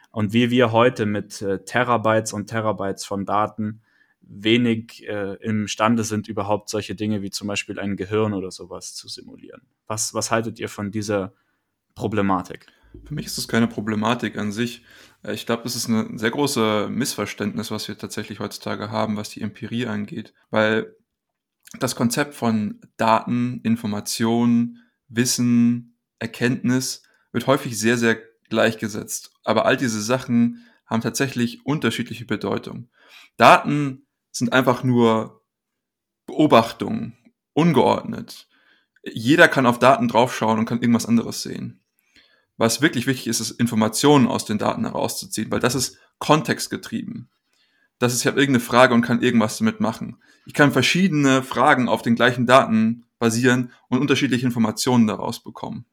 Und 0.10 0.34
wie 0.34 0.50
wir 0.50 0.72
heute 0.72 1.06
mit 1.06 1.44
äh, 1.44 1.64
Terabytes 1.64 2.34
und 2.34 2.48
Terabytes 2.48 3.06
von 3.06 3.28
Daten 3.28 3.84
wenig 4.28 5.08
äh, 5.08 5.36
imstande 5.36 6.04
sind, 6.04 6.28
überhaupt 6.28 6.70
solche 6.70 6.96
Dinge 6.96 7.22
wie 7.22 7.30
zum 7.30 7.48
Beispiel 7.48 7.80
ein 7.80 7.96
Gehirn 7.96 8.34
oder 8.34 8.52
sowas 8.52 8.96
zu 8.96 9.08
simulieren. 9.08 9.62
Was, 9.88 10.14
was 10.14 10.32
haltet 10.32 10.60
ihr 10.60 10.70
von 10.70 10.92
dieser 10.92 11.34
Problematik? 11.94 12.68
Für 13.04 13.14
mich 13.14 13.26
ist 13.26 13.38
das 13.38 13.48
keine 13.48 13.68
Problematik 13.68 14.38
an 14.38 14.52
sich. 14.52 14.84
Äh, 15.24 15.34
ich 15.34 15.46
glaube, 15.46 15.64
das 15.64 15.76
ist 15.76 15.88
ein 15.88 16.18
sehr 16.18 16.32
großes 16.32 16.90
Missverständnis, 16.90 17.72
was 17.72 17.88
wir 17.88 17.98
tatsächlich 17.98 18.40
heutzutage 18.40 18.90
haben, 18.90 19.18
was 19.18 19.30
die 19.30 19.42
Empirie 19.42 19.88
angeht. 19.88 20.34
Weil 20.50 20.96
das 21.80 21.96
Konzept 21.96 22.34
von 22.34 22.80
Daten, 22.98 23.60
Information, 23.64 24.80
Wissen, 25.08 25.98
Erkenntnis 26.20 27.04
wird 27.32 27.48
häufig 27.48 27.78
sehr, 27.78 27.98
sehr 27.98 28.18
gleichgesetzt. 28.50 29.32
Aber 29.44 29.66
all 29.66 29.78
diese 29.78 30.02
Sachen 30.02 30.66
haben 30.86 31.02
tatsächlich 31.02 31.66
unterschiedliche 31.66 32.26
Bedeutung. 32.26 32.90
Daten 33.38 34.05
sind 34.36 34.52
einfach 34.52 34.84
nur 34.84 35.42
Beobachtungen, 36.26 37.18
ungeordnet. 37.54 38.50
Jeder 39.04 39.48
kann 39.48 39.66
auf 39.66 39.80
Daten 39.80 40.10
draufschauen 40.10 40.60
und 40.60 40.66
kann 40.66 40.82
irgendwas 40.82 41.06
anderes 41.06 41.42
sehen. 41.42 41.80
Was 42.58 42.82
wirklich 42.82 43.08
wichtig 43.08 43.28
ist, 43.28 43.40
ist 43.40 43.52
Informationen 43.52 44.28
aus 44.28 44.44
den 44.44 44.58
Daten 44.58 44.84
herauszuziehen, 44.84 45.52
weil 45.52 45.62
das 45.62 45.76
ist 45.76 45.98
kontextgetrieben. 46.20 47.30
Das 47.98 48.14
ist, 48.14 48.22
ich 48.22 48.28
habe 48.28 48.40
irgendeine 48.40 48.64
Frage 48.64 48.94
und 48.94 49.02
kann 49.02 49.22
irgendwas 49.22 49.58
damit 49.58 49.80
machen. 49.80 50.22
Ich 50.46 50.54
kann 50.54 50.74
verschiedene 50.74 51.42
Fragen 51.42 51.88
auf 51.88 52.02
den 52.02 52.16
gleichen 52.16 52.46
Daten 52.46 53.06
basieren 53.20 53.72
und 53.88 54.00
unterschiedliche 54.00 54.46
Informationen 54.46 55.08
daraus 55.08 55.42
bekommen. 55.42 55.86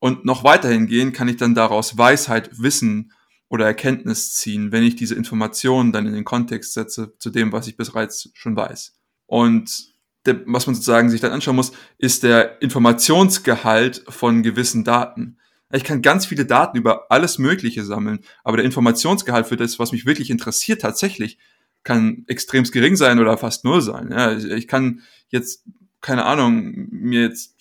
Und 0.00 0.24
noch 0.24 0.42
weiterhin 0.42 0.88
gehen 0.88 1.12
kann 1.12 1.28
ich 1.28 1.36
dann 1.36 1.54
daraus 1.54 1.96
Weisheit, 1.96 2.60
Wissen 2.60 3.12
oder 3.50 3.66
Erkenntnis 3.66 4.32
ziehen, 4.34 4.70
wenn 4.72 4.84
ich 4.84 4.94
diese 4.94 5.16
Informationen 5.16 5.92
dann 5.92 6.06
in 6.06 6.14
den 6.14 6.24
Kontext 6.24 6.72
setze 6.72 7.12
zu 7.18 7.30
dem, 7.30 7.52
was 7.52 7.66
ich 7.66 7.76
bereits 7.76 8.30
schon 8.32 8.56
weiß. 8.56 8.96
Und 9.26 9.90
der, 10.24 10.40
was 10.46 10.66
man 10.66 10.74
sozusagen 10.74 11.10
sich 11.10 11.20
dann 11.20 11.32
anschauen 11.32 11.56
muss, 11.56 11.72
ist 11.98 12.22
der 12.22 12.62
Informationsgehalt 12.62 14.04
von 14.08 14.44
gewissen 14.44 14.84
Daten. 14.84 15.38
Ich 15.72 15.82
kann 15.82 16.00
ganz 16.00 16.26
viele 16.26 16.46
Daten 16.46 16.78
über 16.78 17.10
alles 17.10 17.38
Mögliche 17.38 17.84
sammeln, 17.84 18.20
aber 18.44 18.56
der 18.56 18.66
Informationsgehalt 18.66 19.48
für 19.48 19.56
das, 19.56 19.80
was 19.80 19.90
mich 19.90 20.06
wirklich 20.06 20.30
interessiert, 20.30 20.80
tatsächlich, 20.80 21.36
kann 21.82 22.24
extrem 22.28 22.64
gering 22.64 22.94
sein 22.94 23.18
oder 23.18 23.36
fast 23.36 23.64
null 23.64 23.80
sein. 23.80 24.10
Ja, 24.12 24.32
ich 24.32 24.68
kann 24.68 25.00
jetzt, 25.28 25.64
keine 26.00 26.24
Ahnung, 26.24 26.88
mir 26.90 27.22
jetzt, 27.22 27.56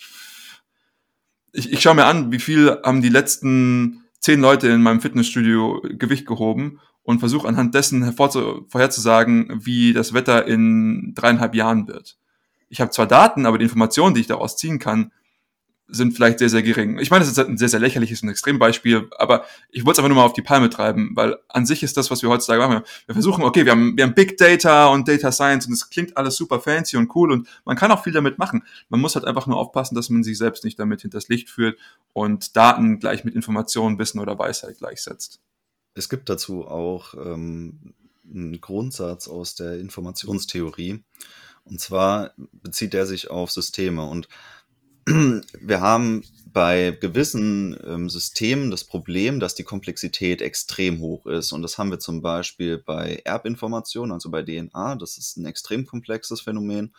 ich, 1.52 1.72
ich 1.72 1.82
schaue 1.82 1.96
mir 1.96 2.06
an, 2.06 2.32
wie 2.32 2.40
viel 2.40 2.78
haben 2.84 3.02
die 3.02 3.10
letzten 3.10 4.04
zehn 4.20 4.40
Leute 4.40 4.68
in 4.68 4.82
meinem 4.82 5.02
Fitnessstudio 5.02 5.82
Gewicht 5.98 6.26
gehoben 6.26 6.80
und 7.04 7.20
versuche 7.20 7.48
anhand 7.48 7.74
dessen 7.74 8.14
vorherzusagen, 8.14 9.66
wie 9.66 9.94
das 9.94 10.14
Wetter 10.14 10.46
in 10.48 11.14
dreieinhalb 11.16 11.56
Jahren 11.56 11.88
wird. 11.88 12.18
Ich 12.68 12.82
habe 12.82 12.92
zwar 12.92 13.08
Daten, 13.08 13.46
aber 13.46 13.58
die 13.58 13.64
Informationen, 13.64 14.14
die 14.14 14.22
ich 14.22 14.28
daraus 14.28 14.58
ziehen 14.58 14.78
kann, 14.80 15.12
sind 15.92 16.14
vielleicht 16.14 16.40
sehr, 16.40 16.50
sehr 16.50 16.62
gering. 16.62 17.00
Ich 17.00 17.10
meine, 17.10 17.26
das 17.26 17.32
ist 17.32 17.40
ein 17.40 17.58
sehr, 17.58 17.70
sehr 17.70 17.80
lächerliches 17.80 18.22
und 18.22 18.30
Extrembeispiel, 18.30 19.10
aber 19.18 19.46
ich 19.72 19.86
wollte 19.86 19.94
es 19.94 20.00
einfach 20.00 20.10
nur 20.10 20.18
mal 20.18 20.26
auf 20.26 20.34
die 20.34 20.42
Palme 20.42 20.70
treiben, 20.70 21.12
weil 21.16 21.38
an 21.48 21.66
sich 21.66 21.84
ist 21.84 21.98
das, 21.98 22.12
was 22.12 22.22
wir 22.22 22.30
heutzutage 22.30 22.62
machen. 22.62 22.84
Wir 23.06 23.16
versuchen, 23.16 23.44
okay, 23.44 23.66
wir 23.66 23.72
haben, 23.72 23.98
wir 23.98 24.04
haben 24.04 24.14
Big 24.14 24.38
Data 24.38 24.88
und 24.88 25.08
Data 25.08 25.32
Science 25.32 25.68
und 25.68 25.74
es 25.74 25.90
klingt 25.90 26.16
alles 26.16 26.36
super 26.36 26.60
fancy 26.60 26.98
und 26.98 27.14
cool 27.16 27.32
und 27.32 27.48
man 27.66 27.76
kann 27.76 27.92
auch 27.92 28.04
viel 28.04 28.14
damit 28.14 28.38
machen. 28.38 28.64
Man 28.90 29.02
muss 29.02 29.16
halt 29.16 29.26
einfach 29.26 29.48
nur 29.48 29.58
aufpassen, 29.58 29.96
dass 29.96 30.10
man 30.10 30.24
sich 30.24 30.38
selbst 30.38 30.64
nicht 30.64 30.80
damit 30.80 31.02
hinters 31.02 31.28
Licht 31.28 31.50
führt 31.50 31.80
und 32.14 32.56
Daten 32.56 33.00
gleich 33.00 33.24
mit 33.24 33.36
Informationen, 33.36 33.98
Wissen 34.00 34.20
oder 34.20 34.38
Weisheit 34.38 34.78
gleichsetzt. 34.78 35.40
Es 35.96 36.08
gibt 36.08 36.30
dazu 36.30 36.68
auch 36.68 37.14
ähm, 37.16 37.94
einen 38.32 38.62
Grundsatz 38.62 39.28
aus 39.28 39.56
der 39.56 39.80
Informationstheorie. 39.80 41.04
Und 41.66 41.80
zwar 41.80 42.32
bezieht 42.38 42.94
er 42.94 43.06
sich 43.06 43.30
auf 43.30 43.52
Systeme 43.52 44.04
und 44.04 44.28
wir 45.62 45.82
haben 45.82 46.24
bei 46.54 46.98
gewissen 47.00 47.78
ähm, 47.86 48.10
Systemen 48.10 48.70
das 48.70 48.84
Problem, 48.84 49.40
dass 49.40 49.56
die 49.56 49.64
Komplexität 49.64 50.42
extrem 50.42 51.00
hoch 51.00 51.26
ist. 51.26 51.52
Und 51.52 51.62
das 51.62 51.78
haben 51.78 51.90
wir 51.90 52.00
zum 52.00 52.22
Beispiel 52.22 52.78
bei 52.78 53.22
Erbinformationen, 53.26 54.12
also 54.12 54.30
bei 54.30 54.44
DNA. 54.44 54.96
Das 54.96 55.18
ist 55.18 55.38
ein 55.38 55.46
extrem 55.46 55.86
komplexes 55.86 56.42
Phänomen. 56.42 56.94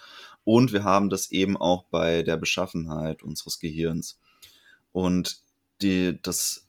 Und 0.44 0.72
wir 0.72 0.82
haben 0.82 1.10
das 1.10 1.30
eben 1.30 1.56
auch 1.56 1.84
bei 1.90 2.22
der 2.22 2.36
Beschaffenheit 2.36 3.22
unseres 3.22 3.60
Gehirns. 3.60 4.18
Und 4.92 5.40
die, 5.82 6.18
das 6.20 6.66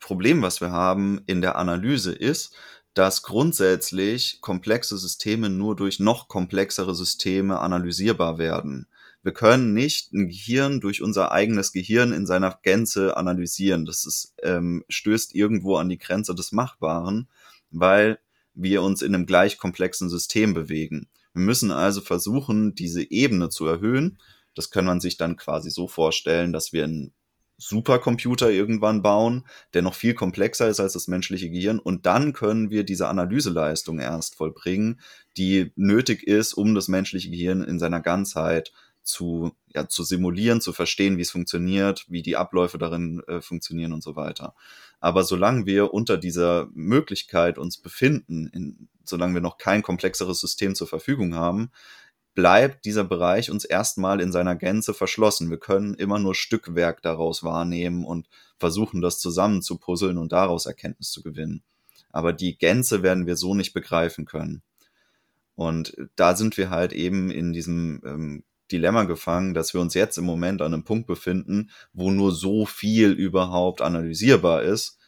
Problem, 0.00 0.42
was 0.42 0.60
wir 0.60 0.72
haben 0.72 1.20
in 1.26 1.40
der 1.40 1.56
Analyse 1.56 2.12
ist, 2.12 2.54
dass 2.94 3.22
grundsätzlich 3.22 4.40
komplexe 4.40 4.98
Systeme 4.98 5.50
nur 5.50 5.76
durch 5.76 6.00
noch 6.00 6.28
komplexere 6.28 6.94
Systeme 6.94 7.60
analysierbar 7.60 8.38
werden. 8.38 8.86
Wir 9.24 9.32
können 9.32 9.72
nicht 9.72 10.12
ein 10.12 10.28
Gehirn 10.28 10.80
durch 10.80 11.00
unser 11.00 11.32
eigenes 11.32 11.72
Gehirn 11.72 12.12
in 12.12 12.26
seiner 12.26 12.58
Gänze 12.62 13.16
analysieren. 13.16 13.86
Das 13.86 14.04
ist, 14.04 14.34
ähm, 14.42 14.84
stößt 14.90 15.34
irgendwo 15.34 15.76
an 15.76 15.88
die 15.88 15.96
Grenze 15.96 16.34
des 16.34 16.52
Machbaren, 16.52 17.28
weil 17.70 18.18
wir 18.52 18.82
uns 18.82 19.00
in 19.00 19.14
einem 19.14 19.24
gleich 19.24 19.56
komplexen 19.56 20.10
System 20.10 20.52
bewegen. 20.52 21.08
Wir 21.32 21.42
müssen 21.42 21.70
also 21.70 22.02
versuchen, 22.02 22.74
diese 22.74 23.10
Ebene 23.10 23.48
zu 23.48 23.66
erhöhen. 23.66 24.18
Das 24.54 24.70
kann 24.70 24.84
man 24.84 25.00
sich 25.00 25.16
dann 25.16 25.36
quasi 25.36 25.70
so 25.70 25.88
vorstellen, 25.88 26.52
dass 26.52 26.74
wir 26.74 26.84
einen 26.84 27.14
Supercomputer 27.56 28.50
irgendwann 28.50 29.00
bauen, 29.00 29.46
der 29.72 29.80
noch 29.80 29.94
viel 29.94 30.12
komplexer 30.12 30.68
ist 30.68 30.80
als 30.80 30.92
das 30.92 31.08
menschliche 31.08 31.48
Gehirn. 31.48 31.78
Und 31.78 32.04
dann 32.04 32.34
können 32.34 32.68
wir 32.68 32.84
diese 32.84 33.08
Analyseleistung 33.08 34.00
erst 34.00 34.34
vollbringen, 34.34 35.00
die 35.38 35.72
nötig 35.76 36.24
ist, 36.24 36.52
um 36.52 36.74
das 36.74 36.88
menschliche 36.88 37.30
Gehirn 37.30 37.62
in 37.64 37.78
seiner 37.78 38.00
Ganzheit 38.02 38.70
zu, 39.04 39.52
ja, 39.74 39.88
zu 39.88 40.02
simulieren, 40.02 40.60
zu 40.60 40.72
verstehen, 40.72 41.16
wie 41.18 41.22
es 41.22 41.30
funktioniert, 41.30 42.06
wie 42.08 42.22
die 42.22 42.36
Abläufe 42.36 42.78
darin 42.78 43.22
äh, 43.26 43.40
funktionieren 43.40 43.92
und 43.92 44.02
so 44.02 44.16
weiter. 44.16 44.54
Aber 45.00 45.24
solange 45.24 45.66
wir 45.66 45.92
unter 45.92 46.16
dieser 46.16 46.68
Möglichkeit 46.72 47.58
uns 47.58 47.76
befinden, 47.78 48.48
in, 48.48 48.88
solange 49.04 49.34
wir 49.34 49.40
noch 49.40 49.58
kein 49.58 49.82
komplexeres 49.82 50.40
System 50.40 50.74
zur 50.74 50.88
Verfügung 50.88 51.34
haben, 51.34 51.70
bleibt 52.34 52.84
dieser 52.84 53.04
Bereich 53.04 53.50
uns 53.50 53.64
erstmal 53.64 54.20
in 54.20 54.32
seiner 54.32 54.56
Gänze 54.56 54.92
verschlossen. 54.92 55.50
Wir 55.50 55.58
können 55.58 55.94
immer 55.94 56.18
nur 56.18 56.34
Stückwerk 56.34 57.02
daraus 57.02 57.44
wahrnehmen 57.44 58.04
und 58.04 58.28
versuchen, 58.58 59.00
das 59.00 59.20
zusammen 59.20 59.62
zu 59.62 59.78
puzzeln 59.78 60.18
und 60.18 60.32
daraus 60.32 60.66
Erkenntnis 60.66 61.10
zu 61.10 61.22
gewinnen. 61.22 61.62
Aber 62.10 62.32
die 62.32 62.58
Gänze 62.58 63.02
werden 63.02 63.26
wir 63.26 63.36
so 63.36 63.54
nicht 63.54 63.72
begreifen 63.72 64.24
können. 64.24 64.62
Und 65.54 65.96
da 66.16 66.34
sind 66.34 66.56
wir 66.56 66.70
halt 66.70 66.92
eben 66.92 67.30
in 67.30 67.52
diesem 67.52 68.02
ähm, 68.04 68.44
Dilemma 68.72 69.04
gefangen, 69.04 69.54
dass 69.54 69.74
wir 69.74 69.80
uns 69.80 69.94
jetzt 69.94 70.18
im 70.18 70.24
Moment 70.24 70.62
an 70.62 70.72
einem 70.72 70.84
Punkt 70.84 71.06
befinden, 71.06 71.70
wo 71.92 72.10
nur 72.10 72.32
so 72.32 72.66
viel 72.66 73.10
überhaupt 73.10 73.82
analysierbar 73.82 74.62
ist. 74.62 74.98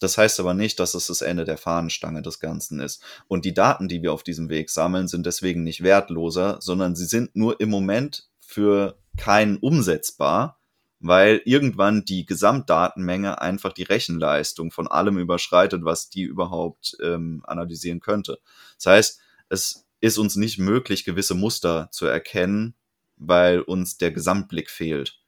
Das 0.00 0.18
heißt 0.18 0.40
aber 0.40 0.52
nicht, 0.52 0.78
dass 0.78 0.94
es 0.94 1.06
das 1.06 1.22
Ende 1.22 1.44
der 1.44 1.56
Fahnenstange 1.56 2.20
des 2.20 2.38
Ganzen 2.38 2.80
ist. 2.80 3.02
Und 3.28 3.44
die 3.44 3.54
Daten, 3.54 3.88
die 3.88 4.02
wir 4.02 4.12
auf 4.12 4.22
diesem 4.22 4.50
Weg 4.50 4.68
sammeln, 4.68 5.08
sind 5.08 5.24
deswegen 5.24 5.64
nicht 5.64 5.82
wertloser, 5.82 6.58
sondern 6.60 6.94
sie 6.94 7.06
sind 7.06 7.34
nur 7.34 7.60
im 7.60 7.70
Moment 7.70 8.28
für 8.40 8.98
keinen 9.16 9.56
umsetzbar, 9.56 10.60
weil 11.00 11.40
irgendwann 11.44 12.04
die 12.04 12.26
Gesamtdatenmenge 12.26 13.40
einfach 13.40 13.72
die 13.72 13.84
Rechenleistung 13.84 14.70
von 14.70 14.86
allem 14.86 15.18
überschreitet, 15.18 15.84
was 15.84 16.10
die 16.10 16.22
überhaupt 16.22 16.96
ähm, 17.02 17.42
analysieren 17.46 18.00
könnte. 18.00 18.38
Das 18.76 18.86
heißt, 18.86 19.20
es 19.48 19.86
ist 20.00 20.18
uns 20.18 20.36
nicht 20.36 20.58
möglich, 20.58 21.04
gewisse 21.04 21.34
Muster 21.34 21.88
zu 21.90 22.06
erkennen, 22.06 22.74
weil 23.16 23.60
uns 23.60 23.98
der 23.98 24.10
Gesamtblick 24.12 24.70
fehlt. 24.70 25.20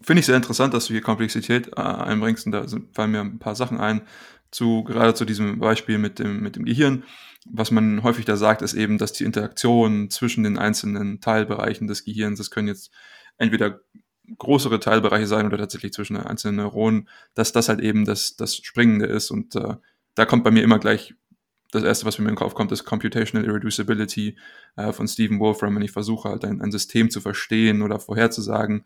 Finde 0.00 0.20
ich 0.20 0.26
sehr 0.26 0.36
interessant, 0.36 0.74
dass 0.74 0.86
du 0.86 0.94
hier 0.94 1.02
Komplexität 1.02 1.68
äh, 1.76 1.80
einbringst 1.80 2.46
und 2.46 2.52
da 2.52 2.66
fallen 2.92 3.12
mir 3.12 3.20
ein 3.20 3.38
paar 3.38 3.54
Sachen 3.54 3.78
ein, 3.78 4.02
zu, 4.50 4.84
gerade 4.84 5.14
zu 5.14 5.24
diesem 5.24 5.58
Beispiel 5.58 5.98
mit 5.98 6.18
dem, 6.18 6.40
mit 6.40 6.56
dem 6.56 6.64
Gehirn. 6.64 7.04
Was 7.46 7.70
man 7.70 8.02
häufig 8.02 8.24
da 8.24 8.36
sagt, 8.36 8.62
ist 8.62 8.74
eben, 8.74 8.98
dass 8.98 9.12
die 9.12 9.24
Interaktion 9.24 10.10
zwischen 10.10 10.44
den 10.44 10.58
einzelnen 10.58 11.20
Teilbereichen 11.20 11.86
des 11.86 12.04
Gehirns, 12.04 12.38
das 12.38 12.50
können 12.50 12.68
jetzt 12.68 12.92
entweder 13.38 13.80
größere 14.38 14.78
Teilbereiche 14.78 15.26
sein 15.26 15.46
oder 15.46 15.58
tatsächlich 15.58 15.92
zwischen 15.92 16.16
einzelnen 16.16 16.56
Neuronen, 16.56 17.08
dass 17.34 17.52
das 17.52 17.68
halt 17.68 17.80
eben 17.80 18.04
das, 18.04 18.36
das 18.36 18.56
Springende 18.56 19.06
ist 19.06 19.30
und 19.30 19.56
äh, 19.56 19.76
da 20.14 20.26
kommt 20.26 20.44
bei 20.44 20.50
mir 20.50 20.62
immer 20.62 20.78
gleich 20.78 21.14
das 21.72 21.82
erste, 21.82 22.06
was 22.06 22.18
mir 22.18 22.24
in 22.26 22.32
den 22.32 22.36
Kopf 22.36 22.54
kommt, 22.54 22.70
ist 22.70 22.84
Computational 22.84 23.48
Irreducibility 23.48 24.36
äh, 24.76 24.92
von 24.92 25.08
Stephen 25.08 25.40
Wolfram. 25.40 25.74
Wenn 25.74 25.82
ich 25.82 25.90
versuche, 25.90 26.28
halt 26.28 26.44
ein, 26.44 26.60
ein 26.60 26.70
System 26.70 27.10
zu 27.10 27.20
verstehen 27.20 27.82
oder 27.82 27.98
vorherzusagen, 27.98 28.84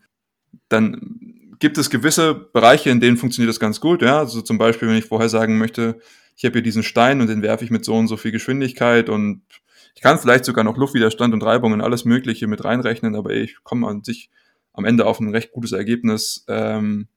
dann 0.69 1.55
gibt 1.59 1.77
es 1.77 1.89
gewisse 1.89 2.33
Bereiche, 2.33 2.89
in 2.89 2.99
denen 2.99 3.17
funktioniert 3.17 3.49
das 3.49 3.59
ganz 3.59 3.81
gut. 3.81 4.01
Ja, 4.01 4.19
also 4.19 4.41
zum 4.41 4.57
Beispiel, 4.57 4.87
wenn 4.87 4.95
ich 4.95 5.05
vorher 5.05 5.29
sagen 5.29 5.57
möchte, 5.57 5.99
ich 6.35 6.45
habe 6.45 6.53
hier 6.53 6.61
diesen 6.61 6.83
Stein 6.83 7.19
und 7.19 7.27
den 7.27 7.41
werfe 7.41 7.65
ich 7.65 7.71
mit 7.71 7.83
so 7.83 7.95
und 7.95 8.07
so 8.07 8.15
viel 8.15 8.31
Geschwindigkeit 8.31 9.09
und 9.09 9.41
ich 9.95 10.01
kann 10.01 10.19
vielleicht 10.19 10.45
sogar 10.45 10.63
noch 10.63 10.77
Luftwiderstand 10.77 11.33
und 11.33 11.43
Reibung 11.43 11.73
und 11.73 11.81
alles 11.81 12.05
Mögliche 12.05 12.47
mit 12.47 12.63
reinrechnen, 12.63 13.15
aber 13.15 13.31
ich 13.31 13.63
komme 13.63 13.87
an 13.87 14.03
sich 14.03 14.29
am 14.73 14.85
Ende 14.85 15.07
auf 15.07 15.19
ein 15.19 15.29
recht 15.29 15.51
gutes 15.51 15.71
Ergebnis, 15.71 16.45
ähm, 16.47 17.07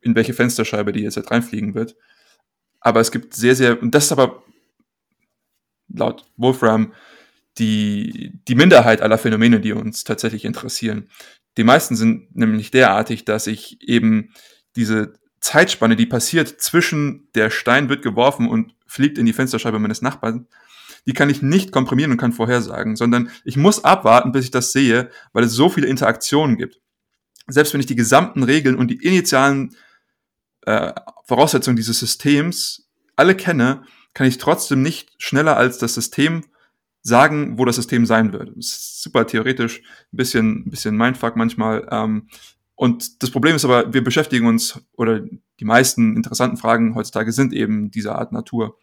in 0.00 0.16
welche 0.16 0.34
Fensterscheibe 0.34 0.92
die 0.92 1.02
jetzt 1.02 1.16
halt 1.16 1.30
reinfliegen 1.30 1.74
wird. 1.74 1.96
Aber 2.80 3.00
es 3.00 3.12
gibt 3.12 3.34
sehr, 3.34 3.54
sehr, 3.54 3.80
und 3.80 3.94
das 3.94 4.06
ist 4.06 4.12
aber 4.12 4.42
laut 5.92 6.26
Wolfram 6.36 6.92
die, 7.58 8.40
die 8.48 8.54
Minderheit 8.54 9.02
aller 9.02 9.18
Phänomene, 9.18 9.60
die 9.60 9.72
uns 9.72 10.04
tatsächlich 10.04 10.44
interessieren. 10.44 11.08
Die 11.56 11.64
meisten 11.64 11.96
sind 11.96 12.34
nämlich 12.34 12.70
derartig, 12.70 13.24
dass 13.24 13.46
ich 13.46 13.82
eben 13.86 14.32
diese 14.76 15.14
Zeitspanne, 15.40 15.96
die 15.96 16.06
passiert 16.06 16.60
zwischen 16.60 17.28
der 17.34 17.50
Stein 17.50 17.88
wird 17.88 18.02
geworfen 18.02 18.48
und 18.48 18.74
fliegt 18.86 19.18
in 19.18 19.26
die 19.26 19.32
Fensterscheibe 19.32 19.78
meines 19.78 20.02
Nachbarn, 20.02 20.46
die 21.06 21.12
kann 21.12 21.30
ich 21.30 21.42
nicht 21.42 21.72
komprimieren 21.72 22.12
und 22.12 22.18
kann 22.18 22.32
vorhersagen, 22.32 22.94
sondern 22.94 23.30
ich 23.44 23.56
muss 23.56 23.84
abwarten, 23.84 24.32
bis 24.32 24.44
ich 24.44 24.50
das 24.50 24.72
sehe, 24.72 25.10
weil 25.32 25.44
es 25.44 25.52
so 25.52 25.68
viele 25.68 25.86
Interaktionen 25.86 26.56
gibt. 26.56 26.80
Selbst 27.46 27.72
wenn 27.72 27.80
ich 27.80 27.86
die 27.86 27.96
gesamten 27.96 28.42
Regeln 28.42 28.76
und 28.76 28.88
die 28.88 29.02
initialen 29.02 29.74
äh, 30.66 30.92
Voraussetzungen 31.24 31.76
dieses 31.76 31.98
Systems 31.98 32.88
alle 33.16 33.34
kenne, 33.34 33.82
kann 34.14 34.26
ich 34.26 34.38
trotzdem 34.38 34.82
nicht 34.82 35.10
schneller 35.18 35.56
als 35.56 35.78
das 35.78 35.94
System 35.94 36.44
sagen, 37.02 37.58
wo 37.58 37.64
das 37.64 37.76
System 37.76 38.06
sein 38.06 38.32
wird. 38.32 38.50
Das 38.56 38.66
ist 38.66 39.02
super 39.02 39.26
theoretisch, 39.26 39.80
ein 40.12 40.16
bisschen, 40.16 40.66
ein 40.66 40.70
bisschen 40.70 40.96
Mindfuck 40.96 41.36
manchmal. 41.36 41.86
Ähm, 41.90 42.28
und 42.74 43.22
das 43.22 43.30
Problem 43.30 43.56
ist 43.56 43.64
aber, 43.64 43.92
wir 43.92 44.02
beschäftigen 44.02 44.46
uns, 44.46 44.80
oder 44.96 45.20
die 45.60 45.64
meisten 45.64 46.16
interessanten 46.16 46.56
Fragen 46.56 46.94
heutzutage 46.94 47.32
sind 47.32 47.52
eben 47.52 47.90
dieser 47.90 48.18
Art 48.18 48.32
Natur. 48.32 48.78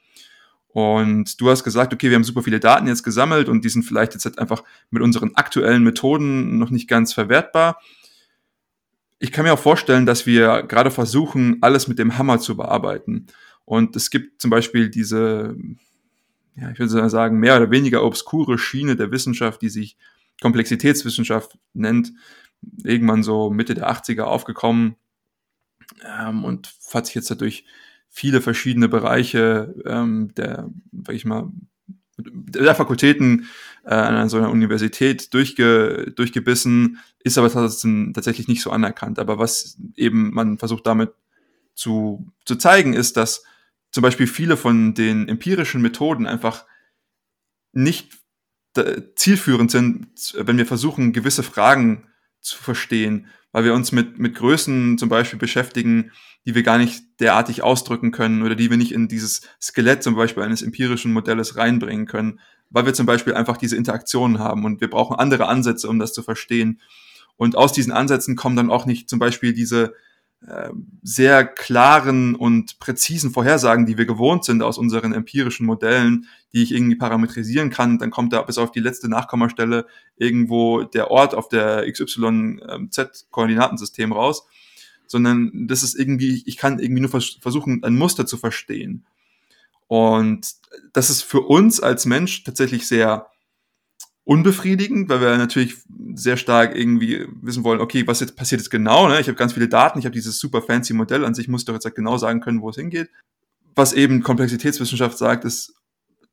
Und 0.67 1.41
du 1.41 1.50
hast 1.50 1.63
gesagt, 1.63 1.93
okay, 1.93 2.10
wir 2.10 2.15
haben 2.15 2.24
super 2.24 2.43
viele 2.43 2.60
Daten 2.60 2.88
jetzt 2.88 3.01
gesammelt 3.01 3.50
und 3.50 3.65
die 3.65 3.69
sind 3.69 3.84
vielleicht 3.84 4.13
jetzt 4.13 4.25
halt 4.25 4.38
einfach 4.38 4.63
mit 4.91 5.01
unseren 5.01 5.34
aktuellen 5.36 5.84
Methoden 5.84 6.60
noch 6.60 6.69
nicht 6.69 6.88
ganz 6.88 7.13
verwertbar. 7.13 7.81
Ich 9.17 9.31
kann 9.31 9.46
mir 9.46 9.53
auch 9.53 9.60
vorstellen, 9.60 10.05
dass 10.05 10.27
wir 10.27 10.62
gerade 10.62 10.91
versuchen, 10.91 11.57
alles 11.62 11.88
mit 11.88 11.98
dem 11.98 12.19
Hammer 12.19 12.39
zu 12.39 12.55
bearbeiten. 12.55 13.25
Und 13.67 13.97
es 13.97 14.09
gibt 14.12 14.41
zum 14.41 14.50
Beispiel 14.50 14.89
diese, 14.89 15.57
ja, 16.55 16.71
ich 16.71 16.79
würde 16.79 17.09
sagen, 17.09 17.38
mehr 17.38 17.57
oder 17.57 17.69
weniger 17.69 18.01
obskure 18.01 18.57
Schiene 18.57 18.95
der 18.95 19.12
Wissenschaft, 19.12 19.62
die 19.62 19.67
sich 19.67 19.97
Komplexitätswissenschaft 20.41 21.59
nennt, 21.74 22.13
irgendwann 22.81 23.24
so 23.24 23.50
Mitte 23.50 23.74
der 23.74 23.91
80er 23.91 24.21
aufgekommen 24.21 24.95
ähm, 26.05 26.45
und 26.45 26.74
hat 26.93 27.07
sich 27.07 27.15
jetzt 27.15 27.29
dadurch 27.29 27.65
viele 28.07 28.39
verschiedene 28.39 28.88
Bereiche 28.88 29.75
ähm, 29.86 30.33
der, 30.38 30.69
sag 31.05 31.13
ich 31.13 31.25
mal, 31.25 31.51
der 32.17 32.74
Fakultäten 32.74 33.47
äh, 33.83 33.89
an 33.89 34.29
so 34.29 34.38
einer 34.38 34.50
Universität 34.50 35.33
durchge, 35.33 36.13
durchgebissen, 36.15 37.00
ist 37.19 37.38
aber 37.38 37.51
tatsächlich 37.51 38.47
nicht 38.47 38.62
so 38.62 38.71
anerkannt. 38.71 39.19
Aber 39.19 39.38
was 39.39 39.77
eben 39.97 40.33
man 40.33 40.57
versucht 40.57 40.88
damit 40.88 41.12
zu, 41.75 42.31
zu 42.45 42.55
zeigen, 42.55 42.93
ist, 42.93 43.17
dass 43.17 43.43
zum 43.98 44.04
Beispiel 44.04 44.27
viele 44.27 44.58
von 44.58 44.94
den 44.94 45.27
empirischen 45.27 45.82
Methoden 45.82 46.27
einfach 46.27 46.66
nicht 47.72 48.12
zielführend 49.16 49.72
sind, 49.72 50.36
wenn 50.36 50.60
wir 50.60 50.68
versuchen, 50.68 51.13
gewisse 51.13 51.42
Fragen 51.42 52.08
zu 52.39 52.62
verstehen, 52.62 53.25
weil 53.51 53.64
wir 53.64 53.74
uns 53.74 53.92
mit, 53.92 54.20
mit 54.20 54.36
Größen 54.36 55.00
zum 55.00 55.10
Beispiel 55.10 55.40
beschäftigen, 55.40 56.12
die 56.46 56.53
wir 56.53 56.62
gar 56.62 56.77
nicht 56.77 57.05
derartig 57.20 57.64
ausdrücken 57.64 58.12
können 58.12 58.44
oder 58.44 58.53
die 58.53 58.70
wir 58.70 58.77
nicht 58.77 58.92
in 58.92 59.07
dieses 59.07 59.42
Skelett 59.60 60.03
zum 60.03 60.14
Beispiel 60.14 60.44
eines 60.44 60.62
empirischen 60.62 61.12
Modells 61.12 61.55
reinbringen 61.55 62.05
können, 62.05 62.40
weil 62.70 62.86
wir 62.86 62.94
zum 62.94 63.07
Beispiel 63.07 63.33
einfach 63.33 63.57
diese 63.57 63.77
Interaktionen 63.77 64.38
haben 64.38 64.64
und 64.64 64.79
wir 64.79 64.92
brauchen 64.92 65.18
andere 65.18 65.48
Ansätze, 65.48 65.90
um 65.90 65.98
das 65.98 66.14
zu 66.14 66.22
verstehen. 66.22 66.81
Und 67.36 67.55
aus 67.55 67.74
diesen 67.74 67.94
Ansätzen 67.94 68.36
kommen 68.36 68.57
dann 68.57 68.70
auch 68.70 68.86
nicht 68.86 69.10
zum 69.10 69.18
Beispiel 69.18 69.53
diese 69.53 69.86
äh, 69.86 69.92
sehr 71.01 71.45
klaren 71.45 72.35
und 72.35 72.79
präzisen 72.79 73.31
Vorhersagen, 73.31 73.85
die 73.85 73.97
wir 73.97 74.05
gewohnt 74.05 74.45
sind 74.45 74.61
aus 74.61 74.77
unseren 74.77 75.11
empirischen 75.11 75.65
Modellen, 75.65 76.27
die 76.53 76.63
ich 76.63 76.73
irgendwie 76.73 76.95
parametrisieren 76.95 77.69
kann. 77.69 77.97
Dann 77.97 78.11
kommt 78.11 78.31
da 78.33 78.41
bis 78.43 78.57
auf 78.57 78.71
die 78.71 78.79
letzte 78.79 79.09
Nachkommastelle 79.09 79.87
irgendwo 80.15 80.83
der 80.83 81.11
Ort 81.11 81.33
auf 81.33 81.50
der 81.50 81.91
XYZ-Koordinatensystem 81.91 84.13
raus, 84.13 84.47
sondern 85.07 85.67
das 85.67 85.83
ist 85.83 85.95
irgendwie, 85.95 86.43
ich 86.45 86.55
kann 86.57 86.79
irgendwie 86.79 87.01
nur 87.01 87.09
vers 87.09 87.37
versuchen, 87.41 87.83
ein 87.83 87.97
Muster 87.97 88.27
zu 88.27 88.37
verstehen. 88.37 89.05
Und 89.87 90.53
das 90.93 91.09
ist 91.09 91.23
für 91.23 91.41
uns 91.41 91.79
als 91.79 92.05
Mensch 92.05 92.43
tatsächlich 92.43 92.87
sehr 92.87 93.31
unbefriedigend, 94.27 95.07
weil 95.07 95.22
wir 95.22 95.37
natürlich 95.37 95.77
sehr 96.13 96.35
stark 96.35 96.75
irgendwie 96.75 97.25
wissen 97.42 97.63
wollen, 97.63 97.79
okay, 97.79 98.05
was 98.07 98.20
jetzt 98.20 98.35
passiert 98.35 98.59
jetzt 98.59 98.70
genau, 98.70 99.07
ne? 99.07 99.22
Ich 99.22 99.27
habe 99.29 99.37
ganz 99.37 99.53
viele 99.53 99.70
Daten, 99.70 100.00
ich 100.00 100.05
habe 100.05 100.13
dieses 100.13 100.37
super 100.37 100.61
fancy 100.61 100.94
Modell, 100.94 101.24
an 101.24 101.33
sich 101.33 101.48
muss 101.48 101.63
doch 101.63 101.74
jetzt 101.74 101.85
halt 101.85 101.96
genau 101.96 102.18
sagen 102.18 102.42
können, 102.42 102.61
wo 102.61 102.70
es 102.70 102.75
hingeht. 102.75 103.09
Was 103.74 103.94
eben 103.94 104.24
Komplexitätswissenschaft 104.24 105.18
sagt, 105.18 105.46
ist, 105.46 105.75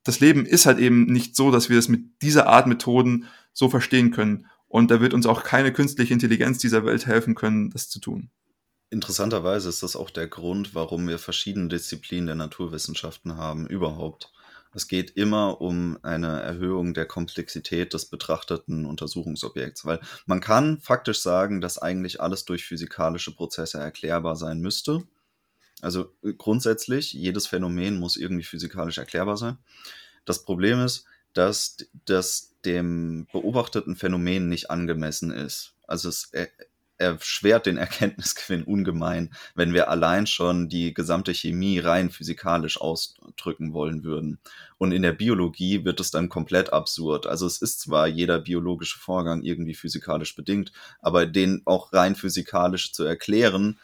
das 0.02 0.18
Leben 0.18 0.44
ist 0.44 0.66
halt 0.66 0.80
eben 0.80 1.04
nicht 1.04 1.36
so, 1.36 1.52
dass 1.52 1.70
wir 1.70 1.78
es 1.78 1.88
mit 1.88 2.20
dieser 2.20 2.48
Art 2.48 2.66
Methoden 2.66 3.26
so 3.52 3.68
verstehen 3.68 4.10
können. 4.10 4.46
Und 4.66 4.90
da 4.90 5.00
wird 5.00 5.14
uns 5.14 5.24
auch 5.24 5.44
keine 5.44 5.72
künstliche 5.72 6.12
Intelligenz 6.12 6.58
dieser 6.58 6.84
Welt 6.84 7.06
helfen 7.06 7.36
können, 7.36 7.70
das 7.70 7.88
zu 7.88 8.00
tun. 8.00 8.28
Interessanterweise 8.90 9.68
ist 9.68 9.84
das 9.84 9.94
auch 9.94 10.10
der 10.10 10.26
Grund, 10.26 10.74
warum 10.74 11.06
wir 11.06 11.20
verschiedene 11.20 11.68
Disziplinen 11.68 12.26
der 12.26 12.34
Naturwissenschaften 12.34 13.36
haben, 13.36 13.68
überhaupt. 13.68 14.32
Es 14.74 14.88
geht 14.88 15.12
immer 15.12 15.60
um 15.60 15.98
eine 16.02 16.42
Erhöhung 16.42 16.94
der 16.94 17.06
Komplexität 17.06 17.94
des 17.94 18.06
betrachteten 18.06 18.84
Untersuchungsobjekts, 18.84 19.86
weil 19.86 20.00
man 20.26 20.40
kann 20.40 20.80
faktisch 20.80 21.20
sagen, 21.20 21.60
dass 21.60 21.78
eigentlich 21.78 22.20
alles 22.20 22.44
durch 22.44 22.64
physikalische 22.64 23.34
Prozesse 23.34 23.78
erklärbar 23.78 24.36
sein 24.36 24.60
müsste. 24.60 25.04
Also 25.80 26.12
äh, 26.22 26.32
grundsätzlich, 26.32 27.12
jedes 27.12 27.46
Phänomen 27.46 27.98
muss 27.98 28.16
irgendwie 28.16 28.44
physikalisch 28.44 28.98
erklärbar 28.98 29.36
sein. 29.36 29.58
Das 30.24 30.44
Problem 30.44 30.80
ist, 30.80 31.04
dass 31.34 31.76
das 32.04 32.52
dem 32.64 33.26
beobachteten 33.32 33.96
Phänomen 33.96 34.48
nicht 34.48 34.70
angemessen 34.70 35.30
ist. 35.30 35.74
Also 35.86 36.08
es 36.08 36.30
erschwert 36.98 37.66
den 37.66 37.76
Erkenntnisgewinn 37.76 38.64
ungemein, 38.64 39.34
wenn 39.54 39.72
wir 39.72 39.88
allein 39.90 40.26
schon 40.26 40.68
die 40.68 40.94
gesamte 40.94 41.32
Chemie 41.34 41.78
rein 41.78 42.10
physikalisch 42.10 42.80
ausdrücken 42.80 43.72
wollen 43.72 44.04
würden. 44.04 44.38
Und 44.78 44.92
in 44.92 45.02
der 45.02 45.12
Biologie 45.12 45.84
wird 45.84 46.00
es 46.00 46.10
dann 46.10 46.28
komplett 46.28 46.72
absurd. 46.72 47.26
Also 47.26 47.46
es 47.46 47.60
ist 47.60 47.80
zwar 47.80 48.06
jeder 48.06 48.38
biologische 48.38 48.98
Vorgang 48.98 49.42
irgendwie 49.42 49.74
physikalisch 49.74 50.36
bedingt, 50.36 50.72
aber 51.00 51.26
den 51.26 51.62
auch 51.64 51.92
rein 51.92 52.14
physikalisch 52.14 52.92
zu 52.92 53.04
erklären, 53.04 53.78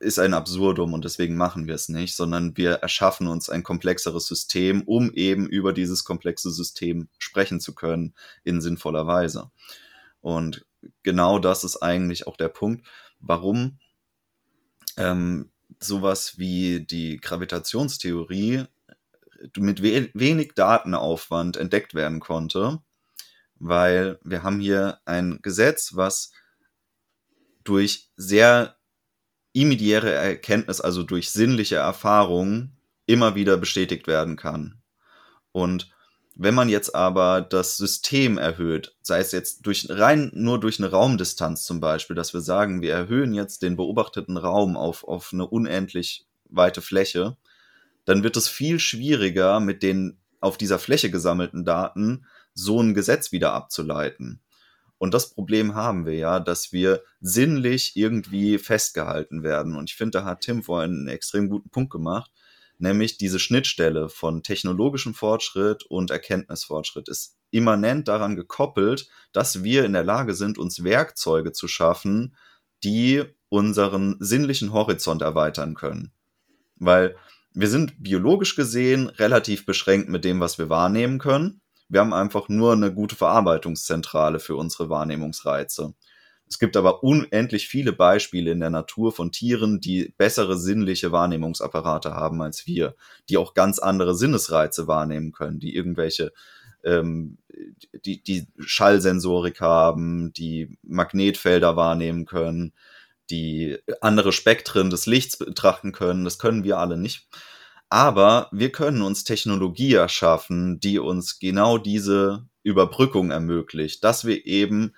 ist 0.00 0.18
ein 0.18 0.34
Absurdum 0.34 0.92
und 0.92 1.04
deswegen 1.04 1.36
machen 1.36 1.66
wir 1.66 1.74
es 1.74 1.88
nicht, 1.88 2.14
sondern 2.14 2.56
wir 2.56 2.72
erschaffen 2.74 3.26
uns 3.26 3.48
ein 3.48 3.62
komplexeres 3.62 4.26
System, 4.26 4.82
um 4.82 5.10
eben 5.12 5.48
über 5.48 5.72
dieses 5.72 6.04
komplexe 6.04 6.50
System 6.50 7.08
sprechen 7.18 7.58
zu 7.58 7.74
können 7.74 8.14
in 8.44 8.60
sinnvoller 8.60 9.06
Weise. 9.06 9.50
Und 10.24 10.64
genau 11.02 11.38
das 11.38 11.64
ist 11.64 11.82
eigentlich 11.82 12.26
auch 12.26 12.38
der 12.38 12.48
Punkt, 12.48 12.86
warum 13.20 13.78
ähm, 14.96 15.50
sowas 15.78 16.38
wie 16.38 16.80
die 16.80 17.18
Gravitationstheorie 17.18 18.64
mit 19.58 19.82
we 19.82 20.08
wenig 20.14 20.52
Datenaufwand 20.54 21.58
entdeckt 21.58 21.92
werden 21.92 22.20
konnte, 22.20 22.80
weil 23.56 24.18
wir 24.24 24.42
haben 24.42 24.60
hier 24.60 24.98
ein 25.04 25.40
Gesetz, 25.42 25.94
was 25.94 26.32
durch 27.62 28.10
sehr 28.16 28.78
immediäre 29.52 30.10
Erkenntnis, 30.10 30.80
also 30.80 31.02
durch 31.02 31.32
sinnliche 31.32 31.76
Erfahrung, 31.76 32.78
immer 33.04 33.34
wieder 33.34 33.58
bestätigt 33.58 34.06
werden 34.06 34.36
kann. 34.36 34.80
Und 35.52 35.93
wenn 36.36 36.54
man 36.54 36.68
jetzt 36.68 36.94
aber 36.94 37.40
das 37.40 37.76
System 37.76 38.38
erhöht, 38.38 38.96
sei 39.02 39.20
es 39.20 39.30
jetzt 39.32 39.66
durch 39.66 39.86
rein 39.88 40.30
nur 40.34 40.58
durch 40.58 40.80
eine 40.80 40.90
Raumdistanz 40.90 41.64
zum 41.64 41.80
Beispiel, 41.80 42.16
dass 42.16 42.34
wir 42.34 42.40
sagen, 42.40 42.82
wir 42.82 42.92
erhöhen 42.92 43.34
jetzt 43.34 43.62
den 43.62 43.76
beobachteten 43.76 44.36
Raum 44.36 44.76
auf, 44.76 45.04
auf 45.04 45.32
eine 45.32 45.46
unendlich 45.46 46.26
weite 46.48 46.82
Fläche, 46.82 47.36
dann 48.04 48.22
wird 48.22 48.36
es 48.36 48.48
viel 48.48 48.80
schwieriger, 48.80 49.60
mit 49.60 49.82
den 49.82 50.18
auf 50.40 50.58
dieser 50.58 50.78
Fläche 50.78 51.10
gesammelten 51.10 51.64
Daten 51.64 52.26
so 52.52 52.80
ein 52.80 52.94
Gesetz 52.94 53.32
wieder 53.32 53.52
abzuleiten. 53.52 54.40
Und 54.98 55.14
das 55.14 55.30
Problem 55.30 55.74
haben 55.74 56.06
wir 56.06 56.14
ja, 56.14 56.40
dass 56.40 56.72
wir 56.72 57.02
sinnlich 57.20 57.96
irgendwie 57.96 58.58
festgehalten 58.58 59.42
werden. 59.42 59.76
Und 59.76 59.90
ich 59.90 59.96
finde, 59.96 60.18
da 60.18 60.24
hat 60.24 60.42
Tim 60.42 60.62
vorhin 60.62 60.92
einen 60.92 61.08
extrem 61.08 61.48
guten 61.48 61.70
Punkt 61.70 61.90
gemacht. 61.90 62.30
Nämlich 62.78 63.18
diese 63.18 63.38
Schnittstelle 63.38 64.08
von 64.08 64.42
technologischem 64.42 65.14
Fortschritt 65.14 65.84
und 65.84 66.10
Erkenntnisfortschritt 66.10 67.08
ist 67.08 67.36
immanent 67.50 68.08
daran 68.08 68.36
gekoppelt, 68.36 69.08
dass 69.32 69.62
wir 69.62 69.84
in 69.84 69.92
der 69.92 70.04
Lage 70.04 70.34
sind, 70.34 70.58
uns 70.58 70.82
Werkzeuge 70.82 71.52
zu 71.52 71.68
schaffen, 71.68 72.36
die 72.82 73.24
unseren 73.48 74.16
sinnlichen 74.18 74.72
Horizont 74.72 75.22
erweitern 75.22 75.74
können. 75.74 76.12
Weil 76.76 77.16
wir 77.52 77.68
sind 77.68 78.02
biologisch 78.02 78.56
gesehen 78.56 79.08
relativ 79.08 79.64
beschränkt 79.64 80.08
mit 80.08 80.24
dem, 80.24 80.40
was 80.40 80.58
wir 80.58 80.68
wahrnehmen 80.68 81.18
können. 81.18 81.60
Wir 81.88 82.00
haben 82.00 82.12
einfach 82.12 82.48
nur 82.48 82.72
eine 82.72 82.92
gute 82.92 83.14
Verarbeitungszentrale 83.14 84.40
für 84.40 84.56
unsere 84.56 84.90
Wahrnehmungsreize. 84.90 85.94
Es 86.48 86.58
gibt 86.58 86.76
aber 86.76 87.02
unendlich 87.02 87.68
viele 87.68 87.92
Beispiele 87.92 88.52
in 88.52 88.60
der 88.60 88.70
Natur 88.70 89.12
von 89.12 89.32
Tieren, 89.32 89.80
die 89.80 90.14
bessere 90.18 90.58
sinnliche 90.58 91.10
Wahrnehmungsapparate 91.10 92.14
haben 92.14 92.42
als 92.42 92.66
wir, 92.66 92.94
die 93.28 93.38
auch 93.38 93.54
ganz 93.54 93.78
andere 93.78 94.14
Sinnesreize 94.14 94.86
wahrnehmen 94.86 95.32
können, 95.32 95.58
die 95.58 95.74
irgendwelche 95.74 96.32
ähm, 96.84 97.38
die, 98.04 98.22
die 98.22 98.46
Schallsensorik 98.58 99.60
haben, 99.60 100.32
die 100.32 100.78
Magnetfelder 100.82 101.76
wahrnehmen 101.76 102.26
können, 102.26 102.72
die 103.30 103.78
andere 104.00 104.32
Spektren 104.32 104.90
des 104.90 105.06
Lichts 105.06 105.38
betrachten 105.38 105.92
können. 105.92 106.24
Das 106.24 106.38
können 106.38 106.64
wir 106.64 106.78
alle 106.78 106.98
nicht. 106.98 107.28
Aber 107.88 108.48
wir 108.52 108.72
können 108.72 109.02
uns 109.02 109.24
Technologie 109.24 109.94
erschaffen, 109.94 110.80
die 110.80 110.98
uns 110.98 111.38
genau 111.38 111.78
diese 111.78 112.46
Überbrückung 112.62 113.30
ermöglicht, 113.30 114.04
dass 114.04 114.24
wir 114.24 114.46
eben 114.46 114.94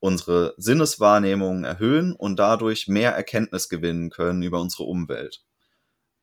unsere 0.00 0.54
Sinneswahrnehmung 0.56 1.64
erhöhen 1.64 2.14
und 2.14 2.38
dadurch 2.38 2.88
mehr 2.88 3.12
Erkenntnis 3.12 3.68
gewinnen 3.68 4.10
können 4.10 4.42
über 4.42 4.60
unsere 4.60 4.84
Umwelt. 4.84 5.44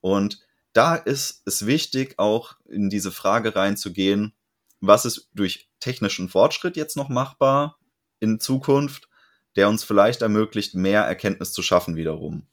Und 0.01 0.39
da 0.73 0.95
ist 0.95 1.43
es 1.45 1.65
wichtig, 1.65 2.15
auch 2.17 2.55
in 2.67 2.89
diese 2.89 3.11
Frage 3.11 3.55
reinzugehen, 3.55 4.33
was 4.79 5.05
ist 5.05 5.29
durch 5.33 5.69
technischen 5.79 6.29
Fortschritt 6.29 6.75
jetzt 6.75 6.97
noch 6.97 7.09
machbar 7.09 7.79
in 8.19 8.39
Zukunft, 8.39 9.09
der 9.55 9.69
uns 9.69 9.83
vielleicht 9.83 10.21
ermöglicht, 10.21 10.75
mehr 10.75 11.01
Erkenntnis 11.01 11.51
zu 11.51 11.61
schaffen 11.61 11.95
wiederum. 11.95 12.45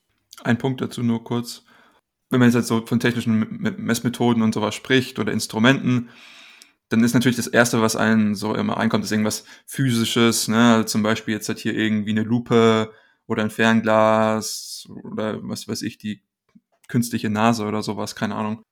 Ein 0.43 0.59
Punkt 0.59 0.81
dazu 0.81 1.03
nur 1.03 1.23
kurz. 1.25 1.65
Wenn 2.31 2.41
man 2.41 2.51
jetzt 2.51 2.67
so 2.67 2.85
von 2.85 2.99
technischen 2.99 3.39
Messmethoden 3.79 4.43
und 4.43 4.55
sowas 4.55 4.75
spricht 4.75 5.19
oder 5.19 5.33
Instrumenten, 5.33 6.09
dann 6.88 7.03
ist 7.03 7.14
natürlich 7.14 7.37
das 7.37 7.47
Erste, 7.47 7.81
was 7.81 7.97
einen 7.97 8.35
so 8.35 8.55
immer 8.55 8.77
einkommt, 8.77 9.05
ist 9.05 9.11
irgendwas 9.12 9.44
Physisches, 9.66 10.49
ne? 10.49 10.75
Also 10.75 10.85
zum 10.85 11.03
Beispiel 11.03 11.35
jetzt 11.35 11.49
hat 11.49 11.59
hier 11.59 11.75
irgendwie 11.75 12.11
eine 12.11 12.23
Lupe 12.23 12.92
oder 13.27 13.42
ein 13.42 13.51
Fernglas 13.51 14.87
oder 15.03 15.38
was 15.42 15.66
weiß 15.66 15.83
ich, 15.83 15.99
die 15.99 16.23
künstliche 16.88 17.31
Nase 17.31 17.64
oder 17.64 17.83
sowas, 17.83 18.14
keine 18.14 18.35
Ahnung. 18.35 18.62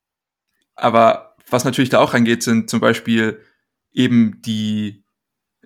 Aber 0.75 1.35
was 1.49 1.65
natürlich 1.65 1.89
da 1.89 1.99
auch 1.99 2.13
reingeht, 2.13 2.43
sind 2.43 2.69
zum 2.69 2.79
Beispiel 2.79 3.39
eben 3.91 4.41
die 4.41 5.03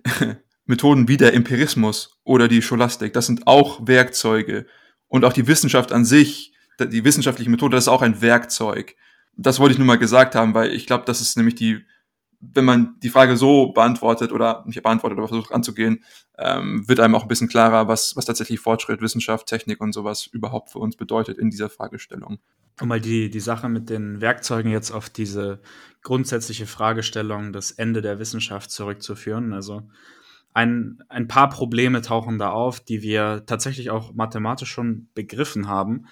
Methoden 0.64 1.08
wie 1.08 1.16
der 1.16 1.34
Empirismus 1.34 2.18
oder 2.24 2.48
die 2.48 2.62
Scholastik. 2.62 3.12
Das 3.12 3.26
sind 3.26 3.46
auch 3.46 3.86
Werkzeuge. 3.86 4.66
Und 5.06 5.24
auch 5.24 5.32
die 5.32 5.46
Wissenschaft 5.46 5.92
an 5.92 6.04
sich, 6.04 6.52
die 6.78 7.04
wissenschaftliche 7.04 7.50
Methode, 7.50 7.76
das 7.76 7.84
ist 7.84 7.88
auch 7.88 8.02
ein 8.02 8.20
Werkzeug. 8.20 8.94
Das 9.36 9.58
wollte 9.58 9.72
ich 9.72 9.78
nur 9.78 9.86
mal 9.86 9.98
gesagt 9.98 10.34
haben, 10.34 10.52
weil 10.54 10.72
ich 10.72 10.86
glaube, 10.86 11.04
das 11.06 11.20
ist 11.20 11.36
nämlich 11.36 11.54
die 11.54 11.84
wenn 12.40 12.64
man 12.64 12.96
die 13.02 13.08
Frage 13.08 13.36
so 13.36 13.72
beantwortet 13.72 14.32
oder 14.32 14.62
nicht 14.66 14.82
beantwortet, 14.82 15.18
aber 15.18 15.28
versucht 15.28 15.52
anzugehen, 15.52 16.04
ähm, 16.38 16.86
wird 16.88 17.00
einem 17.00 17.14
auch 17.14 17.22
ein 17.22 17.28
bisschen 17.28 17.48
klarer, 17.48 17.88
was, 17.88 18.14
was 18.16 18.26
tatsächlich 18.26 18.60
Fortschritt, 18.60 19.00
Wissenschaft, 19.00 19.46
Technik 19.46 19.80
und 19.80 19.92
sowas 19.92 20.26
überhaupt 20.26 20.70
für 20.70 20.78
uns 20.78 20.96
bedeutet 20.96 21.38
in 21.38 21.50
dieser 21.50 21.68
Fragestellung. 21.68 22.38
Um 22.80 22.88
mal 22.88 23.00
die, 23.00 23.28
die 23.28 23.40
Sache 23.40 23.68
mit 23.68 23.90
den 23.90 24.20
Werkzeugen 24.20 24.70
jetzt 24.70 24.92
auf 24.92 25.10
diese 25.10 25.60
grundsätzliche 26.02 26.66
Fragestellung, 26.66 27.52
das 27.52 27.72
Ende 27.72 28.02
der 28.02 28.20
Wissenschaft 28.20 28.70
zurückzuführen. 28.70 29.52
Also 29.52 29.82
ein, 30.54 31.02
ein 31.08 31.26
paar 31.26 31.50
Probleme 31.50 32.02
tauchen 32.02 32.38
da 32.38 32.50
auf, 32.50 32.78
die 32.78 33.02
wir 33.02 33.44
tatsächlich 33.46 33.90
auch 33.90 34.14
mathematisch 34.14 34.70
schon 34.70 35.08
begriffen 35.14 35.68
haben, 35.68 36.06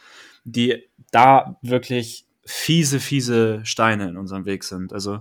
die 0.44 0.82
da 1.12 1.56
wirklich 1.62 2.26
fiese, 2.44 2.98
fiese 2.98 3.60
Steine 3.64 4.08
in 4.08 4.16
unserem 4.16 4.44
Weg 4.44 4.64
sind. 4.64 4.92
Also 4.92 5.20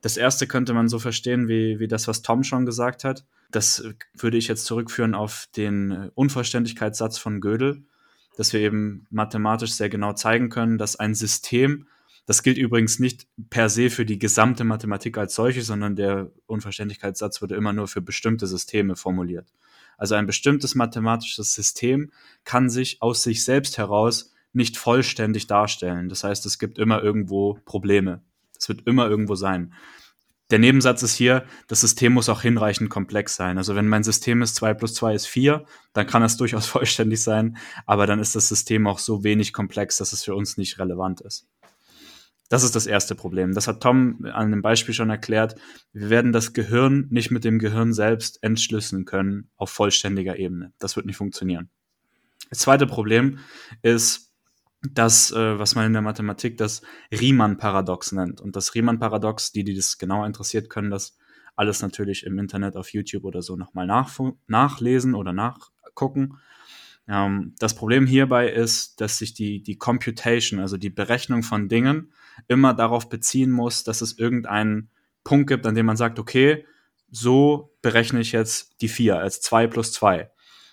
das 0.00 0.16
erste 0.16 0.46
könnte 0.46 0.72
man 0.72 0.88
so 0.88 0.98
verstehen 0.98 1.48
wie, 1.48 1.78
wie 1.78 1.88
das, 1.88 2.08
was 2.08 2.22
Tom 2.22 2.42
schon 2.42 2.66
gesagt 2.66 3.04
hat. 3.04 3.24
Das 3.50 3.84
würde 4.16 4.38
ich 4.38 4.48
jetzt 4.48 4.64
zurückführen 4.64 5.14
auf 5.14 5.48
den 5.56 6.10
Unvollständigkeitssatz 6.14 7.18
von 7.18 7.40
Gödel, 7.40 7.84
dass 8.36 8.52
wir 8.52 8.60
eben 8.60 9.06
mathematisch 9.10 9.72
sehr 9.72 9.88
genau 9.88 10.12
zeigen 10.12 10.48
können, 10.48 10.78
dass 10.78 10.96
ein 10.96 11.14
System, 11.14 11.86
das 12.26 12.42
gilt 12.42 12.56
übrigens 12.56 12.98
nicht 12.98 13.26
per 13.50 13.68
se 13.68 13.90
für 13.90 14.06
die 14.06 14.18
gesamte 14.18 14.64
Mathematik 14.64 15.18
als 15.18 15.34
solche, 15.34 15.62
sondern 15.62 15.96
der 15.96 16.30
Unvollständigkeitssatz 16.46 17.42
wurde 17.42 17.56
immer 17.56 17.72
nur 17.72 17.88
für 17.88 18.00
bestimmte 18.00 18.46
Systeme 18.46 18.96
formuliert. 18.96 19.52
Also 19.98 20.14
ein 20.14 20.26
bestimmtes 20.26 20.74
mathematisches 20.74 21.52
System 21.52 22.10
kann 22.44 22.70
sich 22.70 23.02
aus 23.02 23.22
sich 23.22 23.44
selbst 23.44 23.76
heraus 23.76 24.32
nicht 24.52 24.78
vollständig 24.78 25.46
darstellen. 25.46 26.08
Das 26.08 26.24
heißt, 26.24 26.46
es 26.46 26.58
gibt 26.58 26.78
immer 26.78 27.02
irgendwo 27.02 27.58
Probleme. 27.66 28.22
Es 28.60 28.68
wird 28.68 28.86
immer 28.86 29.08
irgendwo 29.08 29.34
sein. 29.34 29.72
Der 30.50 30.58
Nebensatz 30.58 31.02
ist 31.04 31.14
hier, 31.14 31.44
das 31.68 31.80
System 31.80 32.12
muss 32.12 32.28
auch 32.28 32.42
hinreichend 32.42 32.90
komplex 32.90 33.36
sein. 33.36 33.56
Also 33.56 33.76
wenn 33.76 33.88
mein 33.88 34.02
System 34.02 34.42
ist 34.42 34.56
2 34.56 34.74
plus 34.74 34.94
2 34.94 35.14
ist 35.14 35.26
4, 35.26 35.64
dann 35.92 36.06
kann 36.06 36.22
das 36.22 36.36
durchaus 36.36 36.66
vollständig 36.66 37.22
sein, 37.22 37.56
aber 37.86 38.06
dann 38.06 38.18
ist 38.18 38.34
das 38.34 38.48
System 38.48 38.86
auch 38.86 38.98
so 38.98 39.24
wenig 39.24 39.52
komplex, 39.52 39.96
dass 39.96 40.12
es 40.12 40.24
für 40.24 40.34
uns 40.34 40.56
nicht 40.56 40.78
relevant 40.78 41.20
ist. 41.20 41.46
Das 42.48 42.64
ist 42.64 42.74
das 42.74 42.86
erste 42.86 43.14
Problem. 43.14 43.54
Das 43.54 43.68
hat 43.68 43.80
Tom 43.80 44.24
an 44.24 44.46
einem 44.46 44.60
Beispiel 44.60 44.92
schon 44.92 45.08
erklärt. 45.08 45.54
Wir 45.92 46.10
werden 46.10 46.32
das 46.32 46.52
Gehirn 46.52 47.06
nicht 47.08 47.30
mit 47.30 47.44
dem 47.44 47.60
Gehirn 47.60 47.92
selbst 47.92 48.42
entschlüsseln 48.42 49.04
können 49.04 49.50
auf 49.54 49.70
vollständiger 49.70 50.36
Ebene. 50.36 50.72
Das 50.80 50.96
wird 50.96 51.06
nicht 51.06 51.16
funktionieren. 51.16 51.70
Das 52.48 52.58
zweite 52.58 52.88
Problem 52.88 53.38
ist, 53.82 54.29
das, 54.82 55.30
äh, 55.32 55.58
was 55.58 55.74
man 55.74 55.86
in 55.86 55.92
der 55.92 56.02
Mathematik 56.02 56.56
das 56.56 56.82
Riemann-Paradox 57.12 58.12
nennt. 58.12 58.40
Und 58.40 58.56
das 58.56 58.74
Riemann-Paradox, 58.74 59.52
die, 59.52 59.64
die 59.64 59.74
das 59.74 59.98
genauer 59.98 60.26
interessiert, 60.26 60.70
können 60.70 60.90
das 60.90 61.16
alles 61.56 61.82
natürlich 61.82 62.24
im 62.24 62.38
Internet 62.38 62.76
auf 62.76 62.92
YouTube 62.92 63.24
oder 63.24 63.42
so 63.42 63.56
nochmal 63.56 63.86
nach, 63.86 64.18
nachlesen 64.46 65.14
oder 65.14 65.32
nachgucken. 65.32 66.38
Ähm, 67.06 67.54
das 67.58 67.74
Problem 67.74 68.06
hierbei 68.06 68.48
ist, 68.48 69.00
dass 69.00 69.18
sich 69.18 69.34
die, 69.34 69.62
die 69.62 69.76
Computation, 69.76 70.60
also 70.60 70.78
die 70.78 70.90
Berechnung 70.90 71.42
von 71.42 71.68
Dingen, 71.68 72.12
immer 72.48 72.72
darauf 72.72 73.08
beziehen 73.08 73.50
muss, 73.50 73.84
dass 73.84 74.00
es 74.00 74.18
irgendeinen 74.18 74.88
Punkt 75.24 75.48
gibt, 75.48 75.66
an 75.66 75.74
dem 75.74 75.86
man 75.86 75.96
sagt, 75.96 76.18
okay, 76.18 76.64
so 77.10 77.74
berechne 77.82 78.20
ich 78.20 78.32
jetzt 78.32 78.80
die 78.80 78.88
4 78.88 79.18
als 79.18 79.42
2 79.42 79.66
plus 79.66 79.92
2. 79.92 80.30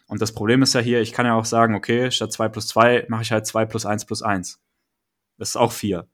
Und 0.08 0.22
das 0.22 0.34
Problem 0.34 0.62
ist 0.62 0.74
ja 0.74 0.80
hier, 0.80 1.02
ich 1.02 1.12
kann 1.12 1.26
ja 1.26 1.36
auch 1.36 1.46
sagen, 1.46 1.76
okay, 1.76 2.10
statt 2.12 2.32
2 2.32 2.50
plus 2.50 2.68
2 2.68 3.06
mache 3.10 3.24
ich 3.24 3.32
halt 3.32 3.46
2 3.46 3.66
plus 3.66 3.86
1 3.86 4.06
plus 4.06 4.22
1. 4.22 4.62
Das 5.38 5.50
ist 5.50 5.56
auch 5.58 5.72
4. 5.72 6.08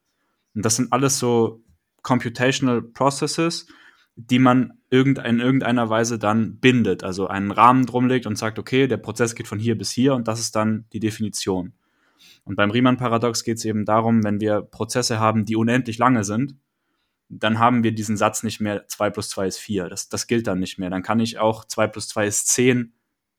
Und 0.55 0.65
das 0.65 0.75
sind 0.75 0.91
alles 0.91 1.19
so 1.19 1.61
computational 2.01 2.81
processes, 2.81 3.67
die 4.15 4.39
man 4.39 4.79
in 4.89 5.39
irgendeiner 5.39 5.89
Weise 5.89 6.19
dann 6.19 6.59
bindet, 6.59 7.03
also 7.03 7.27
einen 7.27 7.51
Rahmen 7.51 7.85
drum 7.85 8.07
legt 8.07 8.27
und 8.27 8.37
sagt, 8.37 8.59
okay, 8.59 8.87
der 8.87 8.97
Prozess 8.97 9.33
geht 9.33 9.47
von 9.47 9.57
hier 9.57 9.77
bis 9.77 9.91
hier 9.91 10.13
und 10.13 10.27
das 10.27 10.39
ist 10.39 10.55
dann 10.55 10.85
die 10.93 10.99
Definition. 10.99 11.73
Und 12.43 12.55
beim 12.55 12.71
Riemann-Paradox 12.71 13.43
geht 13.43 13.57
es 13.57 13.65
eben 13.65 13.85
darum, 13.85 14.23
wenn 14.23 14.39
wir 14.39 14.61
Prozesse 14.61 15.19
haben, 15.19 15.45
die 15.45 15.55
unendlich 15.55 15.97
lange 15.97 16.23
sind, 16.23 16.55
dann 17.29 17.57
haben 17.57 17.83
wir 17.83 17.93
diesen 17.93 18.17
Satz 18.17 18.43
nicht 18.43 18.59
mehr 18.59 18.87
2 18.87 19.09
plus 19.09 19.29
2 19.29 19.47
ist 19.47 19.57
4. 19.57 19.89
Das, 19.89 20.09
das 20.09 20.27
gilt 20.27 20.45
dann 20.45 20.59
nicht 20.59 20.77
mehr. 20.77 20.89
Dann 20.91 21.01
kann 21.01 21.19
ich 21.19 21.39
auch 21.39 21.65
2 21.65 21.87
plus 21.87 22.07
2 22.09 22.27
ist 22.27 22.47
10 22.49 22.93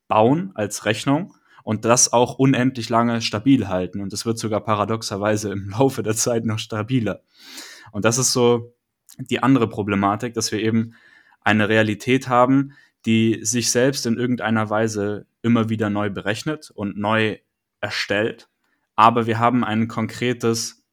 bauen 0.09 0.53
als 0.55 0.85
Rechnung 0.85 1.35
und 1.63 1.85
das 1.85 2.13
auch 2.13 2.39
unendlich 2.39 2.89
lange 2.89 3.23
stabil 3.23 3.69
halten. 3.69 4.01
Und 4.01 4.13
es 4.13 4.27
wird 4.27 4.39
sogar 4.39 4.61
paradoxerweise 4.61 5.51
im 5.51 5.71
Laufe 5.79 6.03
der 6.03 6.15
Zeit 6.15 6.45
noch 6.45 6.59
stabiler. 6.59 7.23
Und 7.93 8.05
das 8.05 8.19
ist 8.19 8.33
so 8.33 8.75
die 9.19 9.43
andere 9.43 9.69
Problematik, 9.69 10.35
dass 10.35 10.53
wir 10.53 10.61
eben 10.61 10.95
eine 11.41 11.69
Realität 11.69 12.29
haben, 12.29 12.73
die 13.07 13.41
sich 13.43 13.71
selbst 13.71 14.07
in 14.07 14.17
irgendeiner 14.17 14.71
Weise 14.71 15.27
immer 15.43 15.69
wieder 15.69 15.91
neu 15.91 16.11
berechnet 16.11 16.71
und 16.71 16.97
neu 16.97 17.39
erstellt. 17.81 18.49
Aber 18.97 19.27
wir 19.27 19.39
haben 19.39 19.65
ein 19.65 19.89
konkretes 19.89 20.85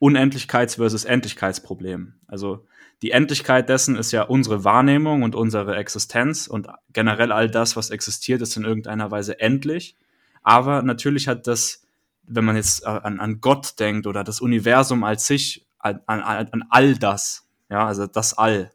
Unendlichkeits- 0.00 0.76
versus 0.76 1.04
Endlichkeitsproblem. 1.04 2.14
Also 2.26 2.66
die 3.02 3.10
Endlichkeit 3.10 3.68
dessen 3.68 3.96
ist 3.96 4.12
ja 4.12 4.22
unsere 4.22 4.64
Wahrnehmung 4.64 5.22
und 5.22 5.34
unsere 5.34 5.76
Existenz 5.76 6.46
und 6.46 6.68
generell 6.92 7.32
all 7.32 7.50
das, 7.50 7.76
was 7.76 7.90
existiert, 7.90 8.42
ist 8.42 8.56
in 8.56 8.64
irgendeiner 8.64 9.10
Weise 9.10 9.40
endlich. 9.40 9.96
Aber 10.42 10.82
natürlich 10.82 11.28
hat 11.28 11.46
das, 11.46 11.82
wenn 12.22 12.44
man 12.44 12.56
jetzt 12.56 12.86
an, 12.86 13.20
an 13.20 13.40
Gott 13.40 13.78
denkt 13.80 14.06
oder 14.06 14.24
das 14.24 14.40
Universum 14.40 15.04
als 15.04 15.26
sich, 15.26 15.66
an, 15.78 16.00
an, 16.06 16.22
an 16.22 16.64
all 16.70 16.94
das, 16.94 17.46
ja, 17.68 17.86
also 17.86 18.06
das 18.06 18.36
All, 18.38 18.70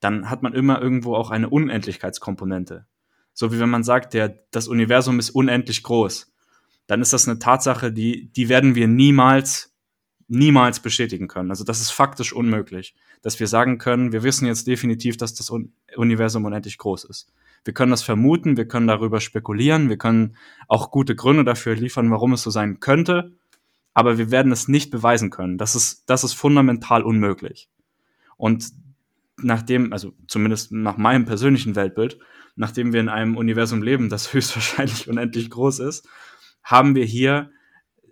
dann 0.00 0.30
hat 0.30 0.42
man 0.42 0.54
immer 0.54 0.80
irgendwo 0.80 1.14
auch 1.14 1.30
eine 1.30 1.48
Unendlichkeitskomponente. 1.48 2.86
So 3.32 3.52
wie 3.52 3.58
wenn 3.58 3.70
man 3.70 3.84
sagt, 3.84 4.14
der, 4.14 4.38
das 4.50 4.68
Universum 4.68 5.18
ist 5.18 5.30
unendlich 5.30 5.82
groß, 5.82 6.32
dann 6.86 7.02
ist 7.02 7.12
das 7.12 7.26
eine 7.26 7.38
Tatsache, 7.38 7.92
die, 7.92 8.30
die 8.32 8.48
werden 8.48 8.74
wir 8.74 8.86
niemals 8.86 9.74
niemals 10.28 10.80
bestätigen 10.80 11.28
können. 11.28 11.50
Also 11.50 11.64
das 11.64 11.80
ist 11.80 11.90
faktisch 11.90 12.32
unmöglich, 12.32 12.94
dass 13.24 13.40
wir 13.40 13.46
sagen 13.46 13.78
können, 13.78 14.12
wir 14.12 14.22
wissen 14.22 14.46
jetzt 14.46 14.66
definitiv, 14.66 15.16
dass 15.16 15.32
das 15.32 15.50
Universum 15.96 16.44
unendlich 16.44 16.76
groß 16.76 17.04
ist. 17.04 17.32
Wir 17.64 17.72
können 17.72 17.90
das 17.90 18.02
vermuten, 18.02 18.58
wir 18.58 18.68
können 18.68 18.86
darüber 18.86 19.18
spekulieren, 19.18 19.88
wir 19.88 19.96
können 19.96 20.36
auch 20.68 20.90
gute 20.90 21.16
Gründe 21.16 21.42
dafür 21.42 21.74
liefern, 21.74 22.10
warum 22.10 22.34
es 22.34 22.42
so 22.42 22.50
sein 22.50 22.80
könnte, 22.80 23.32
aber 23.94 24.18
wir 24.18 24.30
werden 24.30 24.52
es 24.52 24.68
nicht 24.68 24.90
beweisen 24.90 25.30
können. 25.30 25.56
Das 25.56 25.74
ist, 25.74 26.04
das 26.04 26.22
ist 26.22 26.34
fundamental 26.34 27.02
unmöglich. 27.02 27.70
Und 28.36 28.72
nachdem, 29.38 29.94
also 29.94 30.12
zumindest 30.28 30.72
nach 30.72 30.98
meinem 30.98 31.24
persönlichen 31.24 31.76
Weltbild, 31.76 32.18
nachdem 32.56 32.92
wir 32.92 33.00
in 33.00 33.08
einem 33.08 33.38
Universum 33.38 33.82
leben, 33.82 34.10
das 34.10 34.32
höchstwahrscheinlich 34.34 35.08
unendlich 35.08 35.48
groß 35.48 35.78
ist, 35.78 36.06
haben 36.62 36.94
wir 36.94 37.06
hier 37.06 37.50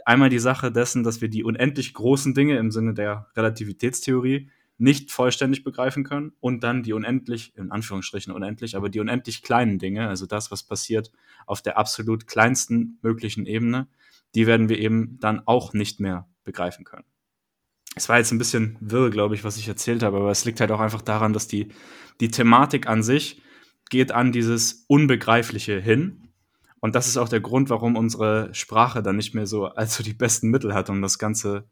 einmal 0.07 0.31
die 0.31 0.39
Sache 0.39 0.73
dessen, 0.73 1.05
dass 1.05 1.21
wir 1.21 1.29
die 1.29 1.45
unendlich 1.45 1.93
großen 1.93 2.33
Dinge 2.33 2.57
im 2.57 2.71
Sinne 2.71 2.95
der 2.95 3.27
Relativitätstheorie 3.37 4.49
nicht 4.79 5.13
vollständig 5.13 5.65
begreifen 5.65 6.05
können 6.05 6.33
und 6.41 6.65
dann 6.65 6.83
die 6.83 6.93
unendlich, 6.93 7.57
in 7.57 7.71
Anführungsstrichen 7.71 8.33
unendlich, 8.33 8.77
aber 8.77 8.89
die 8.89 9.01
unendlich 9.01 9.43
kleinen 9.43 9.79
Dinge, 9.79 10.09
also 10.09 10.27
das, 10.27 10.51
was 10.51 10.63
passiert 10.63 11.13
auf 11.47 11.63
der 11.63 11.79
absolut 11.79 12.27
kleinsten 12.27 12.99
möglichen 13.03 13.47
Ebene, 13.47 13.89
die 14.35 14.47
werden 14.47 14.69
wir 14.69 14.79
eben 14.79 15.19
dann 15.21 15.43
auch 15.47 15.73
nicht 15.73 16.01
mehr 16.01 16.29
begreifen 16.45 16.85
können. 16.85 17.05
Es 17.95 18.09
war 18.09 18.19
jetzt 18.19 18.33
ein 18.33 18.39
bisschen 18.39 18.79
wirr, 18.81 19.11
glaube 19.11 19.35
ich, 19.35 19.45
was 19.45 19.59
ich 19.59 19.69
erzählt 19.69 20.03
habe, 20.03 20.17
aber 20.17 20.31
es 20.31 20.45
liegt 20.45 20.61
halt 20.61 20.71
auch 20.73 20.81
einfach 20.81 21.03
daran, 21.03 21.33
dass 21.33 21.47
die, 21.47 21.69
die 22.21 22.31
Thematik 22.31 22.89
an 22.89 23.03
sich 23.03 23.43
geht 23.91 24.13
an 24.13 24.33
dieses 24.33 24.87
Unbegreifliche 24.89 25.79
hin 25.79 26.23
und 26.85 26.97
das 26.97 27.07
ist 27.07 27.17
auch 27.17 27.29
der 27.29 27.41
Grund, 27.41 27.71
warum 27.71 27.95
unsere 27.95 28.53
Sprache 28.55 29.05
dann 29.05 29.15
nicht 29.15 29.35
mehr 29.35 29.47
so 29.47 29.67
allzu 29.67 30.03
die 30.03 30.15
besten 30.15 30.51
Mittel 30.51 30.75
hat, 30.75 30.91
um 30.91 31.01
das 31.01 31.17
Ganze 31.17 31.71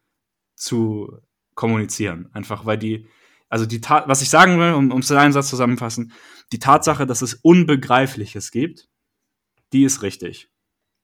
zu 0.55 1.19
kommunizieren. 1.61 2.31
Einfach 2.33 2.65
weil 2.65 2.79
die, 2.79 3.07
also 3.51 3.67
die 3.67 3.83
Tat, 3.83 4.09
was 4.09 4.23
ich 4.23 4.31
sagen 4.31 4.59
will, 4.59 4.73
um 4.73 4.99
es 4.99 5.11
in 5.11 5.19
einem 5.19 5.33
Satz 5.35 5.51
zusammenfassen, 5.51 6.13
die 6.53 6.59
Tatsache, 6.59 7.07
dass 7.07 7.21
es 7.21 7.35
Unbegreifliches 7.35 8.51
gibt, 8.51 8.89
die 9.75 9.85
ist 9.85 10.01
richtig. 10.03 10.49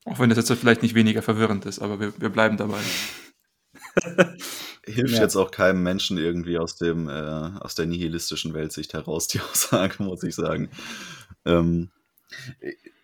Auch 0.06 0.18
wenn 0.18 0.30
das 0.30 0.38
jetzt 0.38 0.58
vielleicht 0.58 0.82
nicht 0.82 0.94
weniger 0.94 1.20
verwirrend 1.20 1.66
ist, 1.66 1.80
aber 1.80 2.00
wir, 2.00 2.18
wir 2.18 2.30
bleiben 2.30 2.56
dabei. 2.56 2.80
Hilft 4.86 5.14
ja. 5.14 5.22
jetzt 5.22 5.36
auch 5.36 5.50
keinem 5.50 5.82
Menschen 5.82 6.16
irgendwie 6.16 6.56
aus 6.56 6.76
dem, 6.76 7.10
äh, 7.10 7.12
aus 7.60 7.74
der 7.74 7.84
nihilistischen 7.84 8.54
Weltsicht 8.54 8.94
heraus, 8.94 9.28
die 9.28 9.40
Aussage, 9.40 10.02
muss 10.02 10.22
ich 10.22 10.34
sagen. 10.34 10.70
Ähm, 11.44 11.90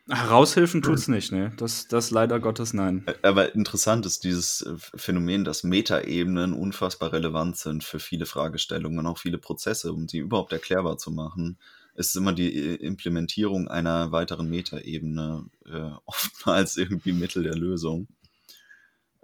Heraushilfen 0.08 0.82
tut 0.82 0.98
es 0.98 1.08
nicht, 1.08 1.30
ne? 1.30 1.52
Das, 1.56 1.86
das 1.86 2.10
leider 2.10 2.40
Gottes 2.40 2.74
nein. 2.74 3.06
Aber 3.22 3.54
interessant 3.54 4.04
ist 4.04 4.24
dieses 4.24 4.62
äh, 4.62 4.74
Phänomen, 4.96 5.44
dass 5.44 5.62
Metaebenen 5.62 6.52
unfassbar 6.52 7.12
relevant 7.12 7.56
sind 7.56 7.84
für 7.84 8.00
viele 8.00 8.26
Fragestellungen, 8.26 9.06
auch 9.06 9.18
viele 9.18 9.38
Prozesse, 9.38 9.92
um 9.92 10.08
sie 10.08 10.18
überhaupt 10.18 10.52
erklärbar 10.52 10.98
zu 10.98 11.12
machen. 11.12 11.56
Es 11.94 12.08
ist 12.08 12.16
immer 12.16 12.32
die 12.32 12.52
äh, 12.52 12.74
Implementierung 12.74 13.68
einer 13.68 14.10
weiteren 14.10 14.50
Metaebene 14.50 15.46
äh, 15.66 15.90
oftmals 16.04 16.76
irgendwie 16.76 17.12
Mittel 17.12 17.44
der 17.44 17.56
Lösung. 17.56 18.08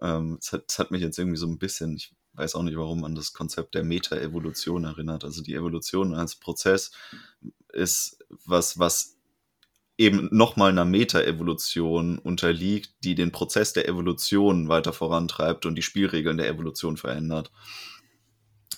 Ähm, 0.00 0.38
es, 0.40 0.52
hat, 0.52 0.64
es 0.68 0.78
hat 0.78 0.92
mich 0.92 1.02
jetzt 1.02 1.18
irgendwie 1.18 1.38
so 1.38 1.48
ein 1.48 1.58
bisschen, 1.58 1.96
ich 1.96 2.14
weiß 2.34 2.54
auch 2.54 2.62
nicht 2.62 2.78
warum, 2.78 3.04
an 3.04 3.16
das 3.16 3.32
Konzept 3.32 3.74
der 3.74 3.82
Meta-Evolution 3.82 4.84
erinnert. 4.84 5.24
Also 5.24 5.42
die 5.42 5.54
Evolution 5.54 6.14
als 6.14 6.36
Prozess 6.36 6.92
ist 7.72 8.24
was, 8.44 8.78
was 8.78 9.17
eben 9.98 10.28
nochmal 10.30 10.70
einer 10.70 10.84
Meta-Evolution 10.84 12.18
unterliegt, 12.18 12.94
die 13.02 13.16
den 13.16 13.32
Prozess 13.32 13.72
der 13.72 13.88
Evolution 13.88 14.68
weiter 14.68 14.92
vorantreibt 14.92 15.66
und 15.66 15.74
die 15.74 15.82
Spielregeln 15.82 16.38
der 16.38 16.48
Evolution 16.48 16.96
verändert. 16.96 17.50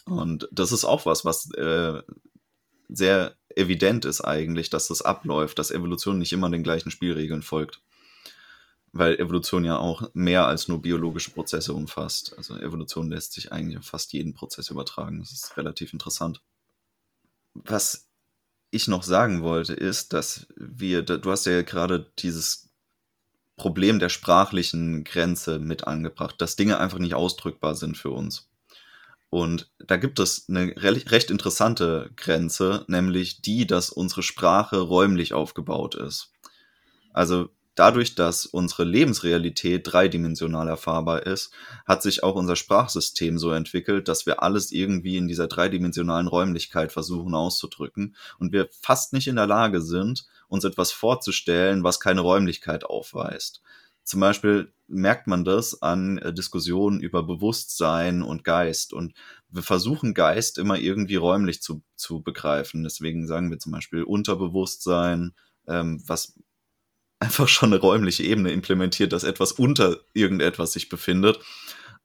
Und 0.07 0.49
das 0.51 0.73
ist 0.73 0.87
auch 0.87 1.05
was, 1.05 1.27
was 1.27 1.53
äh, 1.55 2.03
sehr 2.89 3.37
evident 3.55 4.07
ist 4.07 4.23
eigentlich, 4.23 4.71
dass 4.71 4.89
das 4.89 5.03
abläuft, 5.03 5.59
dass 5.59 5.71
Evolution 5.71 6.19
nicht 6.19 6.33
immer 6.33 6.51
den 6.51 6.63
gleichen 6.63 6.91
Spielregeln 6.91 7.43
folgt. 7.43 7.83
Weil 8.93 9.21
Evolution 9.21 9.65
ja 9.65 9.77
auch 9.77 10.11
mehr 10.15 10.47
als 10.47 10.69
nur 10.69 10.81
biologische 10.83 11.31
Prozesse 11.31 11.75
umfasst. 11.75 12.35
Also 12.39 12.57
Evolution 12.57 13.11
lässt 13.11 13.35
sich 13.35 13.53
eigentlich 13.53 13.79
auf 13.79 13.85
fast 13.85 14.13
jeden 14.15 14.35
Prozess 14.35 14.71
übertragen. 14.71 15.21
Das 15.21 15.33
ist 15.33 15.57
relativ 15.57 15.93
interessant. 15.93 16.41
Was 17.55 18.10
ich 18.71 18.89
noch 18.89 19.03
sagen 19.03 19.43
wollte, 19.43 19.75
ist, 19.75 20.13
dass 20.13 20.47
wir, 20.57 21.03
du 21.03 21.31
hast 21.31 21.47
ja 21.47 21.63
gerade 21.63 22.11
dieses 22.19 22.71
Problem 23.57 23.99
der 23.99 24.09
sprachlichen 24.09 25.05
Grenze 25.05 25.59
mit 25.59 25.87
angebracht, 25.87 26.41
dass 26.41 26.57
Dinge 26.57 26.79
einfach 26.79 26.99
nicht 26.99 27.15
ausdrückbar 27.15 27.75
sind 27.75 27.97
für 27.97 28.11
uns. 28.11 28.49
Und 29.29 29.71
da 29.79 29.97
gibt 29.97 30.19
es 30.19 30.49
eine 30.49 30.75
recht 30.77 31.31
interessante 31.31 32.11
Grenze, 32.17 32.85
nämlich 32.89 33.43
die, 33.43 33.67
dass 33.67 33.91
unsere 33.91 34.23
Sprache 34.23 34.81
räumlich 34.81 35.35
aufgebaut 35.35 35.95
ist. 35.95 36.33
Also 37.13 37.51
Dadurch, 37.81 38.15
dass 38.15 38.45
unsere 38.45 38.85
Lebensrealität 38.85 39.91
dreidimensional 39.91 40.69
erfahrbar 40.69 41.25
ist, 41.27 41.51
hat 41.87 42.03
sich 42.03 42.23
auch 42.23 42.35
unser 42.35 42.55
Sprachsystem 42.55 43.39
so 43.39 43.53
entwickelt, 43.53 44.07
dass 44.07 44.27
wir 44.27 44.43
alles 44.43 44.71
irgendwie 44.71 45.17
in 45.17 45.29
dieser 45.29 45.49
dreidimensionalen 45.49 46.27
Räumlichkeit 46.27 46.93
versuchen 46.93 47.35
auszudrücken 47.35 48.17
und 48.39 48.53
wir 48.53 48.69
fast 48.83 49.15
nicht 49.15 49.29
in 49.29 49.37
der 49.37 49.47
Lage 49.47 49.81
sind, 49.81 50.27
uns 50.47 50.65
etwas 50.65 50.93
vorzustellen, 50.93 51.83
was 51.83 52.01
keine 52.01 52.21
Räumlichkeit 52.21 52.85
aufweist. 52.85 53.63
Zum 54.05 54.21
Beispiel 54.21 54.75
merkt 54.87 55.27
man 55.27 55.47
das 55.47 55.81
an 55.81 56.19
äh, 56.19 56.35
Diskussionen 56.35 57.01
über 57.01 57.23
Bewusstsein 57.23 58.21
und 58.23 58.45
Geist. 58.45 58.93
Und 58.93 59.15
wir 59.49 59.63
versuchen 59.63 60.13
Geist 60.13 60.59
immer 60.59 60.79
irgendwie 60.79 61.17
räumlich 61.17 61.63
zu, 61.63 61.83
zu 61.97 62.21
begreifen. 62.21 62.83
Deswegen 62.83 63.27
sagen 63.27 63.51
wir 63.51 63.59
zum 63.59 63.73
Beispiel 63.73 64.03
Unterbewusstsein, 64.03 65.33
ähm, 65.67 66.03
was 66.07 66.35
einfach 67.21 67.49
schon 67.49 67.73
eine 67.73 67.81
räumliche 67.81 68.25
Ebene 68.25 68.51
implementiert, 68.51 69.13
dass 69.13 69.25
etwas 69.25 69.53
unter 69.53 69.99
irgendetwas 70.15 70.73
sich 70.73 70.89
befindet. 70.89 71.39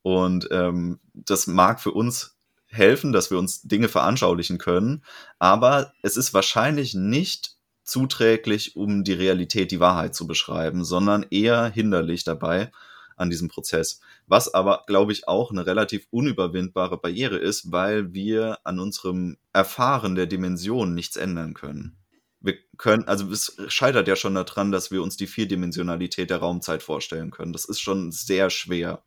Und 0.02 0.48
ähm, 0.52 1.00
das 1.14 1.46
mag 1.46 1.80
für 1.80 1.90
uns 1.90 2.36
helfen, 2.68 3.12
dass 3.12 3.30
wir 3.30 3.38
uns 3.38 3.62
Dinge 3.62 3.88
veranschaulichen 3.88 4.58
können, 4.58 5.02
aber 5.38 5.92
es 6.02 6.16
ist 6.16 6.34
wahrscheinlich 6.34 6.94
nicht 6.94 7.56
zuträglich, 7.82 8.76
um 8.76 9.04
die 9.04 9.14
Realität, 9.14 9.70
die 9.70 9.80
Wahrheit 9.80 10.14
zu 10.14 10.26
beschreiben, 10.26 10.84
sondern 10.84 11.24
eher 11.30 11.66
hinderlich 11.66 12.24
dabei 12.24 12.70
an 13.16 13.30
diesem 13.30 13.48
Prozess. 13.48 14.00
Was 14.26 14.52
aber, 14.52 14.82
glaube 14.86 15.12
ich, 15.12 15.26
auch 15.28 15.50
eine 15.50 15.64
relativ 15.64 16.06
unüberwindbare 16.10 16.98
Barriere 16.98 17.38
ist, 17.38 17.72
weil 17.72 18.12
wir 18.12 18.58
an 18.64 18.80
unserem 18.80 19.38
Erfahren 19.52 20.16
der 20.16 20.26
Dimension 20.26 20.94
nichts 20.94 21.16
ändern 21.16 21.54
können 21.54 21.96
wir 22.46 22.56
können, 22.78 23.04
also 23.04 23.30
es 23.30 23.56
scheitert 23.68 24.08
ja 24.08 24.16
schon 24.16 24.34
daran, 24.34 24.72
dass 24.72 24.90
wir 24.90 25.02
uns 25.02 25.16
die 25.16 25.26
Vierdimensionalität 25.26 26.30
der 26.30 26.38
Raumzeit 26.38 26.82
vorstellen 26.82 27.30
können. 27.30 27.52
Das 27.52 27.64
ist 27.64 27.80
schon 27.80 28.12
sehr 28.12 28.48
schwer. 28.50 29.02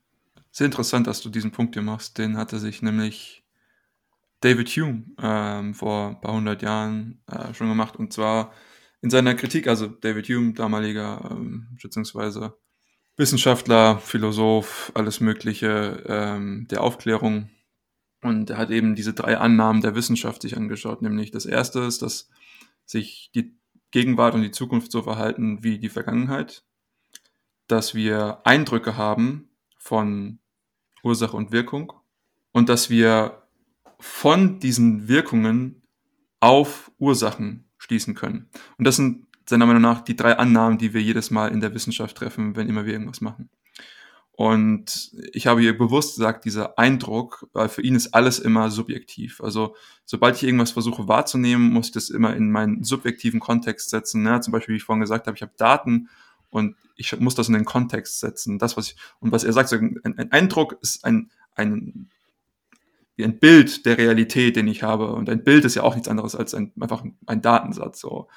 Sehr 0.52 0.65
interessant, 0.65 1.08
dass 1.08 1.21
du 1.21 1.30
diesen 1.30 1.52
Punkt 1.52 1.75
hier 1.75 1.84
machst. 1.84 2.17
Den 2.17 2.38
hatte 2.38 2.60
sich 2.60 2.82
nämlich 2.82 3.43
David 4.41 4.69
Hume 4.69 5.04
ähm, 5.21 5.73
vor 5.73 6.10
ein 6.10 6.21
paar 6.21 6.34
hundert 6.34 6.62
Jahren 6.62 7.21
äh, 7.28 7.54
schon 7.54 7.69
gemacht. 7.69 7.95
Und 7.95 8.13
zwar 8.13 8.54
in 9.02 9.10
seiner 9.10 9.36
Kritik, 9.36 9.67
also 9.67 9.88
David 9.88 10.28
Hume, 10.28 10.54
damaliger 10.54 11.30
ähm, 11.32 11.78
beziehungsweise 11.82 12.54
Wissenschaftler, 13.17 13.99
Philosoph, 13.99 14.91
alles 14.95 15.19
Mögliche 15.19 16.04
ähm, 16.06 16.67
der 16.69 16.82
Aufklärung. 16.82 17.49
Und 18.21 18.49
er 18.49 18.58
hat 18.58 18.71
eben 18.71 18.95
diese 18.95 19.13
drei 19.13 19.38
Annahmen 19.38 19.82
der 19.82 19.95
Wissenschaft 19.95 20.41
sich 20.41 20.58
angeschaut. 20.58 21.02
Nämlich 21.02 21.32
das 21.32 21.45
erste 21.45 21.80
ist, 21.82 22.02
dass 22.02 22.30
sich 22.89 23.30
die 23.36 23.56
Gegenwart 23.91 24.34
und 24.34 24.41
die 24.41 24.52
Zukunft 24.52 24.91
so 24.91 25.04
verhalten 25.04 25.63
wie 25.63 25.78
die 25.78 25.89
Vergangenheit, 25.89 26.63
dass 27.67 27.93
wir 27.93 28.41
Eindrücke 28.45 28.97
haben 28.97 29.49
von 29.78 30.39
Ursache 31.04 31.38
und 31.38 31.52
Wirkung 31.52 31.93
und 32.52 32.67
dass 32.67 32.89
wir 32.89 33.43
von 33.99 34.60
diesen 34.60 35.08
Wirkungen 35.08 35.84
auf 36.39 36.91
Ursachen 36.97 37.69
schließen 37.78 38.15
können. 38.15 38.49
Und 38.78 38.86
das 38.86 38.95
sind 38.95 39.28
seiner 39.47 39.65
Meinung 39.65 39.82
nach 39.82 40.02
die 40.02 40.15
drei 40.15 40.38
Annahmen, 40.38 40.78
die 40.78 40.93
wir 40.93 41.02
jedes 41.02 41.32
Mal 41.32 41.49
in 41.49 41.60
der 41.60 41.73
Wissenschaft 41.73 42.17
treffen, 42.17 42.56
wenn 42.56 42.69
immer 42.69 42.86
wir 42.86 42.93
irgendwas 42.93 43.21
machen. 43.21 43.49
Und 44.39 45.12
ich 45.34 45.47
habe 45.47 45.60
hier 45.60 45.78
bewusst 45.78 46.15
gesagt, 46.15 46.45
dieser 46.45 46.80
Eindruck, 46.80 47.49
weil 47.52 47.67
für 47.67 47.82
ihn 47.82 47.93
ist 47.93 48.13
alles 48.13 48.39
immer 48.39 48.71
subjektiv. 48.71 49.41
Also 49.41 49.75
sobald 50.06 50.38
ich 50.38 50.43
irgendwas 50.43 50.71
versuche 50.71 51.10
wahrzunehmen, 51.10 51.73
muss 51.73 51.88
ich 51.88 51.91
das 51.91 52.10
immer 52.10 52.34
in 52.38 52.49
meinen 52.49 52.86
subjektiven 52.86 53.41
Kontext 53.41 53.89
setzen. 53.89 54.23
Ne? 54.23 54.39
Zum 54.39 54.54
Beispiel, 54.54 54.71
wie 54.71 54.78
ich 54.78 54.86
vorhin 54.86 55.02
gesagt 55.02 55.28
habe, 55.28 55.36
ich 55.36 55.41
habe 55.41 55.52
Daten 55.58 56.08
und 56.49 56.78
ich 56.95 57.19
muss 57.19 57.36
das 57.36 57.49
in 57.49 57.54
den 57.54 57.65
Kontext 57.65 58.21
setzen. 58.21 58.60
Das, 58.60 58.78
was 58.78 58.91
ich, 58.91 58.95
und 59.19 59.34
was 59.34 59.43
er 59.43 59.52
sagt, 59.52 59.73
ein, 59.73 59.99
ein 60.06 60.32
Eindruck 60.32 60.78
ist 60.82 61.04
ein, 61.04 61.32
ein, 61.56 62.10
ein 63.19 63.39
Bild 63.39 63.86
der 63.86 63.97
Realität, 63.97 64.56
den 64.56 64.69
ich 64.69 64.84
habe. 64.84 65.12
Und 65.12 65.30
ein 65.30 65.43
Bild 65.43 65.65
ist 65.65 65.75
ja 65.75 65.84
auch 65.84 65.95
nichts 65.95 66.08
anderes 66.08 66.38
als 66.38 66.54
ein, 66.54 66.71
einfach 66.80 67.04
ein 67.25 67.41
Datensatz. 67.41 67.99
So. 67.99 68.30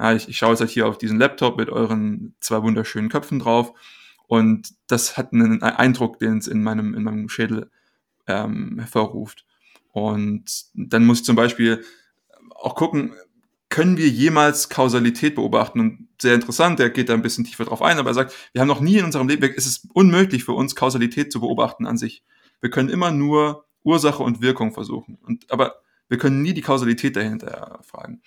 Ja, 0.00 0.14
ich, 0.14 0.28
ich 0.28 0.36
schaue 0.36 0.50
jetzt 0.50 0.60
halt 0.62 0.70
hier 0.70 0.88
auf 0.88 0.98
diesen 0.98 1.20
Laptop 1.20 1.58
mit 1.58 1.70
euren 1.70 2.34
zwei 2.40 2.60
wunderschönen 2.60 3.08
Köpfen 3.08 3.38
drauf 3.38 3.72
und 4.26 4.68
das 4.86 5.16
hat 5.16 5.32
einen 5.32 5.62
Eindruck, 5.62 6.18
den 6.18 6.38
es 6.38 6.46
in 6.46 6.62
meinem, 6.62 6.94
in 6.94 7.02
meinem 7.02 7.28
Schädel 7.28 7.70
ähm, 8.26 8.78
hervorruft. 8.78 9.44
Und 9.92 10.64
dann 10.74 11.04
muss 11.04 11.20
ich 11.20 11.24
zum 11.24 11.36
Beispiel 11.36 11.84
auch 12.50 12.74
gucken, 12.74 13.14
können 13.68 13.96
wir 13.96 14.08
jemals 14.08 14.68
Kausalität 14.68 15.34
beobachten? 15.34 15.80
Und 15.80 16.08
sehr 16.20 16.34
interessant, 16.34 16.78
der 16.78 16.90
geht 16.90 17.08
da 17.08 17.14
ein 17.14 17.22
bisschen 17.22 17.44
tiefer 17.44 17.64
drauf 17.64 17.82
ein, 17.82 17.98
aber 17.98 18.10
er 18.10 18.14
sagt, 18.14 18.34
wir 18.52 18.60
haben 18.60 18.68
noch 18.68 18.80
nie 18.80 18.98
in 18.98 19.04
unserem 19.04 19.28
Leben, 19.28 19.52
es 19.56 19.66
ist 19.66 19.88
unmöglich 19.92 20.44
für 20.44 20.52
uns, 20.52 20.76
Kausalität 20.76 21.32
zu 21.32 21.40
beobachten 21.40 21.86
an 21.86 21.98
sich. 21.98 22.22
Wir 22.60 22.70
können 22.70 22.88
immer 22.88 23.10
nur 23.10 23.66
Ursache 23.82 24.22
und 24.22 24.40
Wirkung 24.40 24.72
versuchen. 24.72 25.18
Und, 25.22 25.50
aber 25.50 25.82
wir 26.08 26.18
können 26.18 26.42
nie 26.42 26.54
die 26.54 26.60
Kausalität 26.60 27.16
dahinter 27.16 27.80
fragen. 27.82 28.22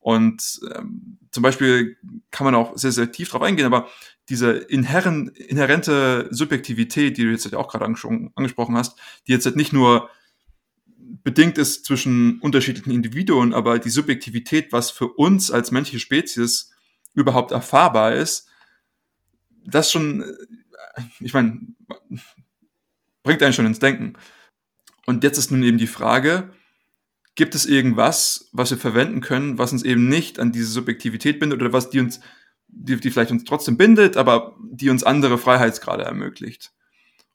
Und 0.00 0.60
ähm, 0.74 1.18
zum 1.30 1.42
Beispiel 1.42 1.96
kann 2.30 2.44
man 2.44 2.54
auch 2.54 2.76
sehr, 2.76 2.92
sehr 2.92 3.12
tief 3.12 3.30
drauf 3.30 3.42
eingehen, 3.42 3.66
aber 3.66 3.88
diese 4.28 4.52
inhären, 4.52 5.28
inhärente 5.28 6.28
Subjektivität, 6.30 7.16
die 7.16 7.24
du 7.24 7.30
jetzt 7.30 7.54
auch 7.54 7.68
gerade 7.68 7.84
angesprochen 7.84 8.76
hast, 8.76 8.98
die 9.26 9.32
jetzt 9.32 9.46
halt 9.46 9.56
nicht 9.56 9.72
nur 9.72 10.10
bedingt 11.24 11.58
ist 11.58 11.84
zwischen 11.84 12.40
unterschiedlichen 12.40 12.92
Individuen, 12.92 13.52
aber 13.52 13.78
die 13.78 13.90
Subjektivität, 13.90 14.72
was 14.72 14.90
für 14.90 15.08
uns 15.08 15.50
als 15.50 15.70
menschliche 15.70 16.00
Spezies 16.00 16.70
überhaupt 17.14 17.52
erfahrbar 17.52 18.14
ist, 18.14 18.48
das 19.64 19.92
schon, 19.92 20.22
äh, 20.22 21.02
ich 21.20 21.34
meine, 21.34 21.60
bringt 23.22 23.42
einen 23.42 23.52
schon 23.52 23.66
ins 23.66 23.78
Denken. 23.78 24.14
Und 25.06 25.24
jetzt 25.24 25.38
ist 25.38 25.50
nun 25.50 25.62
eben 25.62 25.78
die 25.78 25.86
Frage, 25.86 26.52
gibt 27.34 27.54
es 27.54 27.66
irgendwas, 27.66 28.48
was 28.52 28.70
wir 28.70 28.78
verwenden 28.78 29.20
können, 29.20 29.58
was 29.58 29.72
uns 29.72 29.84
eben 29.84 30.08
nicht 30.08 30.38
an 30.38 30.52
diese 30.52 30.66
Subjektivität 30.66 31.40
bindet 31.40 31.60
oder 31.60 31.72
was 31.72 31.90
die 31.90 32.00
uns, 32.00 32.20
die, 32.72 32.96
die 32.96 33.10
vielleicht 33.10 33.30
uns 33.30 33.44
trotzdem 33.44 33.76
bindet, 33.76 34.16
aber 34.16 34.56
die 34.60 34.90
uns 34.90 35.04
andere 35.04 35.38
Freiheitsgrade 35.38 36.04
ermöglicht. 36.04 36.72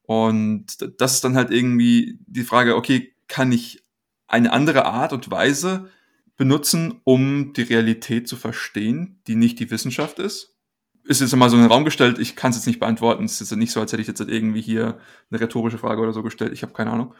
Und 0.04 0.66
das 1.00 1.16
ist 1.16 1.24
dann 1.24 1.36
halt 1.36 1.52
irgendwie 1.52 2.20
die 2.26 2.44
Frage, 2.44 2.76
okay, 2.76 3.14
kann 3.28 3.52
ich 3.52 3.84
eine 4.28 4.52
andere 4.52 4.86
Art 4.86 5.14
und 5.14 5.30
Weise 5.32 5.90
benutzen, 6.38 7.02
um 7.04 7.54
die 7.54 7.64
Realität 7.64 8.28
zu 8.28 8.36
verstehen, 8.36 9.22
die 9.28 9.36
nicht 9.36 9.60
die 9.60 9.72
Wissenschaft 9.72 10.20
ist? 10.20 10.56
Ist 11.04 11.22
jetzt 11.22 11.36
mal 11.36 11.50
so 11.50 11.56
in 11.56 11.64
den 11.64 11.72
Raum 11.72 11.86
gestellt, 11.86 12.20
ich 12.20 12.36
kann 12.36 12.52
es 12.52 12.58
jetzt 12.58 12.68
nicht 12.68 12.80
beantworten. 12.80 13.26
Es 13.26 13.40
ist 13.40 13.52
jetzt 13.52 13.58
nicht 13.58 13.72
so, 13.72 13.80
als 13.80 13.92
hätte 13.92 14.02
ich 14.02 14.08
jetzt 14.08 14.20
irgendwie 14.20 14.62
hier 14.62 15.00
eine 15.30 15.40
rhetorische 15.40 15.78
Frage 15.78 16.02
oder 16.02 16.14
so 16.14 16.22
gestellt. 16.24 16.52
Ich 16.54 16.64
habe 16.64 16.74
keine 16.74 16.92
Ahnung. 16.92 17.14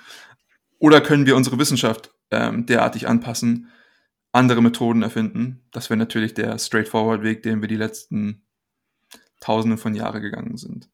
Oder 0.80 1.02
können 1.02 1.26
wir 1.26 1.36
unsere 1.36 1.58
Wissenschaft 1.58 2.14
ähm, 2.30 2.66
derartig 2.66 3.08
anpassen, 3.08 3.70
andere 4.38 4.62
Methoden 4.62 5.04
erfinden? 5.04 5.62
Das 5.72 5.90
wäre 5.90 5.98
natürlich 5.98 6.34
der 6.34 6.58
straightforward 6.58 7.24
Weg, 7.24 7.44
den 7.44 7.62
wir 7.62 7.68
die 7.68 7.76
letzten 7.76 8.44
Tausende 9.40 9.78
von 9.78 9.96
Jahren 9.96 10.22
gegangen 10.22 10.58
sind. 10.58 10.90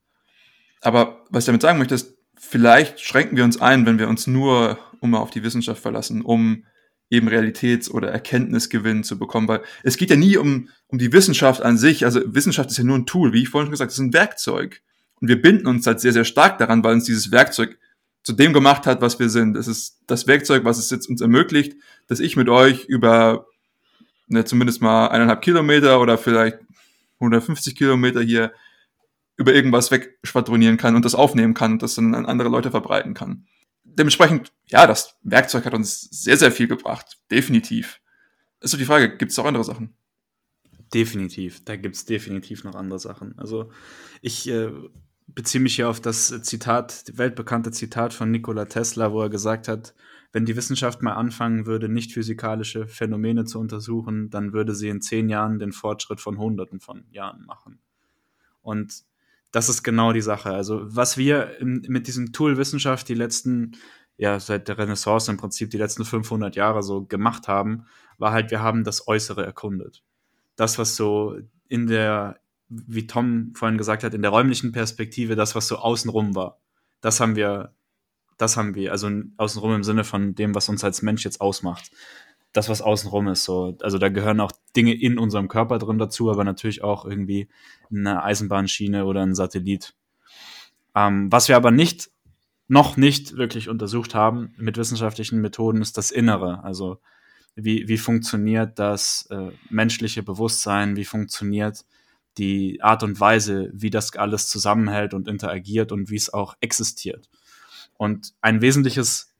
Aber 0.82 1.26
was 1.30 1.44
ich 1.44 1.48
damit 1.48 1.62
sagen 1.62 1.80
möchte, 1.80 1.96
ist, 1.96 2.18
vielleicht 2.36 3.00
schränken 3.00 3.38
wir 3.38 3.44
uns 3.44 3.62
ein, 3.62 3.86
wenn 3.86 4.00
wir 4.00 4.10
uns 4.10 4.28
nur 4.28 4.78
um 5.00 5.16
auf 5.16 5.30
die 5.30 5.44
Wissenschaft 5.44 5.82
verlassen, 5.82 6.22
um 6.22 6.66
eben 7.10 7.28
Realitäts- 7.28 7.92
oder 7.92 8.10
Erkenntnisgewinn 8.10 9.04
zu 9.04 9.20
bekommen, 9.20 9.48
weil 9.48 9.62
es 9.84 9.98
geht 9.98 10.10
ja 10.10 10.16
nie 10.16 10.38
um, 10.38 10.70
um 10.88 10.98
die 10.98 11.14
Wissenschaft 11.14 11.62
an 11.62 11.78
sich. 11.78 12.06
Also 12.06 12.22
Wissenschaft 12.26 12.72
ist 12.72 12.78
ja 12.78 12.84
nur 12.84 12.98
ein 12.98 13.06
Tool, 13.06 13.34
wie 13.34 13.44
ich 13.44 13.50
vorhin 13.50 13.68
schon 13.68 13.72
gesagt, 13.72 13.92
habe, 13.92 13.94
es 13.94 14.00
ist 14.00 14.06
ein 14.06 14.14
Werkzeug. 14.14 14.82
Und 15.22 15.28
wir 15.28 15.42
binden 15.42 15.68
uns 15.68 15.86
halt 15.86 16.00
sehr, 16.00 16.12
sehr 16.12 16.26
stark 16.26 16.58
daran, 16.58 16.84
weil 16.84 16.96
uns 16.96 17.06
dieses 17.06 17.32
Werkzeug 17.32 17.78
zu 18.24 18.34
dem 18.34 18.54
gemacht 18.54 18.88
hat, 18.88 19.02
was 19.02 19.20
wir 19.20 19.30
sind. 19.30 19.56
Es 19.56 19.68
ist 19.68 20.00
das 20.08 20.28
Werkzeug, 20.28 20.66
was 20.66 20.78
es 20.80 20.90
jetzt 20.90 21.08
uns 21.08 21.22
ermöglicht, 21.22 21.76
dass 22.08 22.20
ich 22.20 22.36
mit 22.36 22.50
euch 22.50 22.86
über 22.86 23.48
ne, 24.28 24.46
zumindest 24.46 24.82
mal 24.82 25.08
eineinhalb 25.08 25.42
Kilometer 25.42 26.02
oder 26.02 26.18
vielleicht 26.18 26.60
150 27.16 27.76
Kilometer 27.76 28.22
hier 28.22 28.54
über 29.36 29.54
irgendwas 29.54 29.92
wegschwadronieren 29.92 30.78
kann 30.78 30.96
und 30.96 31.06
das 31.06 31.16
aufnehmen 31.16 31.54
kann 31.54 31.74
und 31.74 31.82
das 31.82 31.96
dann 31.96 32.14
an 32.14 32.26
andere 32.26 32.50
Leute 32.50 32.72
verbreiten 32.72 33.14
kann. 33.14 33.48
Dementsprechend, 33.84 34.52
ja, 34.68 34.88
das 34.88 35.16
Werkzeug 35.24 35.66
hat 35.66 35.74
uns 35.74 36.02
sehr, 36.02 36.38
sehr 36.38 36.52
viel 36.52 36.68
gebracht. 36.68 37.18
Definitiv. 37.32 38.00
Ist 38.60 38.74
doch 38.74 38.78
die 38.78 38.86
Frage, 38.86 39.18
gibt 39.18 39.32
es 39.32 39.40
auch 39.40 39.46
andere 39.46 39.64
Sachen? 39.64 39.94
Definitiv, 40.94 41.66
da 41.66 41.76
gibt 41.76 41.96
es 41.96 42.06
definitiv 42.06 42.64
noch 42.64 42.76
andere 42.76 43.00
Sachen. 43.00 43.38
Also 43.38 43.72
ich 44.22 44.48
äh, 44.48 44.70
beziehe 45.28 45.62
mich 45.62 45.76
hier 45.76 45.90
auf 45.90 46.00
das 46.00 46.42
Zitat, 46.44 47.06
weltbekannte 47.14 47.72
Zitat 47.72 48.14
von 48.14 48.30
Nikola 48.30 48.66
Tesla, 48.66 49.12
wo 49.12 49.22
er 49.22 49.30
gesagt 49.30 49.68
hat, 49.68 49.96
wenn 50.34 50.46
die 50.46 50.56
Wissenschaft 50.56 51.04
mal 51.04 51.14
anfangen 51.14 51.68
würde, 51.68 51.88
nicht 51.88 52.12
physikalische 52.12 52.88
Phänomene 52.88 53.46
zu 53.46 53.60
untersuchen, 53.60 54.32
dann 54.32 54.52
würde 54.52 54.74
sie 54.74 54.90
in 54.90 55.00
zehn 55.00 55.30
Jahren 55.30 55.60
den 55.60 55.72
Fortschritt 55.72 56.20
von 56.20 56.40
Hunderten 56.40 56.80
von 56.80 57.06
Jahren 57.12 57.46
machen. 57.46 57.80
Und 58.64 59.04
das 59.52 59.70
ist 59.70 59.84
genau 59.84 60.12
die 60.12 60.22
Sache. 60.22 60.52
Also, 60.52 60.82
was 60.84 61.18
wir 61.18 61.60
in, 61.60 61.86
mit 61.88 62.08
diesem 62.08 62.34
Tool 62.34 62.58
Wissenschaft 62.58 63.08
die 63.08 63.14
letzten, 63.14 63.74
ja, 64.18 64.40
seit 64.40 64.68
der 64.68 64.80
Renaissance 64.80 65.30
im 65.30 65.38
Prinzip 65.38 65.70
die 65.70 65.78
letzten 65.78 66.04
500 66.04 66.56
Jahre 66.56 66.82
so 66.82 67.06
gemacht 67.06 67.48
haben, 67.48 67.86
war 68.18 68.32
halt, 68.32 68.50
wir 68.50 68.62
haben 68.62 68.84
das 68.84 69.08
Äußere 69.08 69.46
erkundet. 69.46 70.04
Das, 70.56 70.80
was 70.80 70.96
so 70.96 71.38
in 71.68 71.86
der, 71.86 72.40
wie 72.70 73.06
Tom 73.06 73.54
vorhin 73.54 73.78
gesagt 73.78 74.04
hat, 74.04 74.16
in 74.16 74.24
der 74.24 74.32
räumlichen 74.32 74.72
Perspektive, 74.72 75.36
das, 75.36 75.54
was 75.54 75.68
so 75.68 75.78
außenrum 75.78 76.34
war, 76.34 76.60
das 77.02 77.20
haben 77.20 77.36
wir, 77.36 77.76
das 78.38 78.58
haben 78.58 78.76
wir, 78.76 78.92
also 78.92 79.10
außenrum 79.38 79.76
im 79.76 79.84
Sinne 79.84 80.04
von 80.04 80.36
dem, 80.36 80.56
was 80.56 80.70
uns 80.70 80.84
als 80.84 81.02
Mensch 81.02 81.24
jetzt 81.26 81.42
ausmacht 81.42 81.92
das, 82.54 82.70
was 82.70 82.82
außenrum 82.82 83.28
ist. 83.28 83.44
So. 83.44 83.76
Also 83.82 83.98
da 83.98 84.10
gehören 84.10 84.40
auch 84.40 84.52
Dinge 84.76 84.94
in 84.94 85.18
unserem 85.18 85.48
Körper 85.48 85.80
drin 85.80 85.98
dazu, 85.98 86.32
aber 86.32 86.44
natürlich 86.44 86.84
auch 86.84 87.04
irgendwie 87.04 87.50
eine 87.92 88.24
Eisenbahnschiene 88.24 89.06
oder 89.06 89.24
ein 89.24 89.36
Satellit. 89.36 89.96
Ähm, 90.96 91.32
was 91.32 91.50
wir 91.50 91.58
aber 91.58 91.72
nicht, 91.72 92.12
noch 92.68 92.96
nicht 92.96 93.36
wirklich 93.38 93.70
untersucht 93.70 94.16
haben 94.16 94.54
mit 94.58 94.78
wissenschaftlichen 94.78 95.42
Methoden, 95.42 95.82
ist 95.82 95.98
das 95.98 96.12
Innere. 96.12 96.64
Also 96.64 97.00
wie, 97.56 97.88
wie 97.88 97.98
funktioniert 97.98 98.78
das 98.80 99.28
äh, 99.32 99.52
menschliche 99.70 100.24
Bewusstsein, 100.24 100.96
wie 100.96 101.06
funktioniert 101.06 101.84
die 102.38 102.82
Art 102.82 103.04
und 103.04 103.20
Weise, 103.20 103.70
wie 103.74 103.90
das 103.90 104.16
alles 104.16 104.48
zusammenhält 104.48 105.14
und 105.14 105.28
interagiert 105.28 105.92
und 105.92 106.10
wie 106.10 106.16
es 106.16 106.34
auch 106.34 106.56
existiert. 106.62 107.30
Und 108.04 108.34
ein 108.42 108.60
wesentliches 108.60 109.34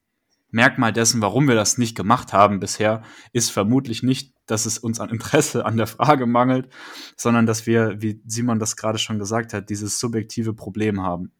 Merkmal 0.50 0.94
dessen, 0.94 1.20
warum 1.20 1.48
wir 1.48 1.54
das 1.54 1.76
nicht 1.76 1.94
gemacht 1.94 2.32
haben 2.32 2.60
bisher, 2.60 3.02
ist 3.34 3.50
vermutlich 3.50 4.02
nicht, 4.02 4.32
dass 4.46 4.64
es 4.64 4.78
uns 4.78 5.00
an 5.00 5.10
Interesse 5.10 5.66
an 5.66 5.76
der 5.76 5.86
Frage 5.86 6.24
mangelt, 6.24 6.70
sondern 7.14 7.44
dass 7.44 7.66
wir, 7.66 8.00
wie 8.00 8.22
Simon 8.24 8.58
das 8.58 8.76
gerade 8.76 8.98
schon 8.98 9.18
gesagt 9.18 9.52
hat, 9.52 9.68
dieses 9.68 10.00
subjektive 10.00 10.54
Problem 10.54 11.02
haben. 11.02 11.30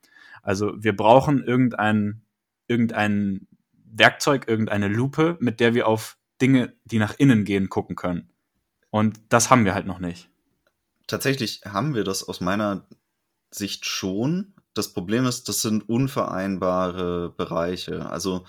Also 0.43 0.75
wir 0.77 0.95
brauchen 0.95 1.43
irgendein, 1.43 2.21
irgendein 2.67 3.47
Werkzeug, 3.87 4.47
irgendeine 4.47 4.89
Lupe, 4.89 5.39
mit 5.41 5.61
der 5.61 5.73
wir 5.73 5.89
auf 5.89 6.19
Dinge, 6.43 6.75
die 6.85 6.99
nach 6.99 7.15
innen 7.17 7.45
gehen, 7.45 7.71
gucken 7.71 7.97
können. 7.97 8.29
Und 8.91 9.19
das 9.31 9.49
haben 9.49 9.65
wir 9.65 9.73
halt 9.73 9.87
noch 9.87 9.99
nicht. 9.99 10.29
Tatsächlich 11.07 11.63
haben 11.65 11.95
wir 11.95 12.05
das 12.05 12.23
aus 12.23 12.43
meiner 12.43 12.87
Sicht 13.51 13.87
schon. 13.87 14.53
Das 14.75 14.93
Problem 14.93 15.27
ist, 15.27 15.49
das 15.49 15.63
sind 15.63 15.89
unvereinbare 15.89 17.31
Bereiche. 17.37 18.11
Also 18.11 18.45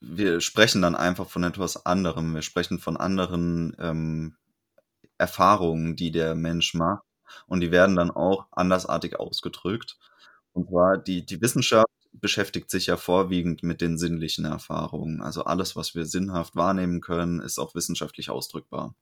wir 0.00 0.40
sprechen 0.40 0.82
dann 0.82 0.94
einfach 0.94 1.28
von 1.28 1.44
etwas 1.44 1.86
anderem. 1.86 2.34
Wir 2.34 2.42
sprechen 2.42 2.78
von 2.78 2.96
anderen 2.96 3.74
ähm, 3.78 4.36
Erfahrungen, 5.18 5.96
die 5.96 6.10
der 6.10 6.34
Mensch 6.34 6.74
macht. 6.74 7.02
Und 7.46 7.60
die 7.60 7.70
werden 7.70 7.96
dann 7.96 8.10
auch 8.10 8.46
andersartig 8.50 9.18
ausgedrückt. 9.18 9.98
Und 10.52 10.68
zwar 10.68 10.98
die, 10.98 11.24
die 11.24 11.40
Wissenschaft 11.40 11.86
beschäftigt 12.12 12.70
sich 12.70 12.86
ja 12.86 12.96
vorwiegend 12.96 13.62
mit 13.62 13.80
den 13.80 13.96
sinnlichen 13.96 14.44
Erfahrungen. 14.44 15.22
Also 15.22 15.44
alles, 15.44 15.76
was 15.76 15.94
wir 15.94 16.06
sinnhaft 16.06 16.56
wahrnehmen 16.56 17.00
können, 17.00 17.40
ist 17.40 17.58
auch 17.58 17.74
wissenschaftlich 17.74 18.30
ausdrückbar. 18.30 18.94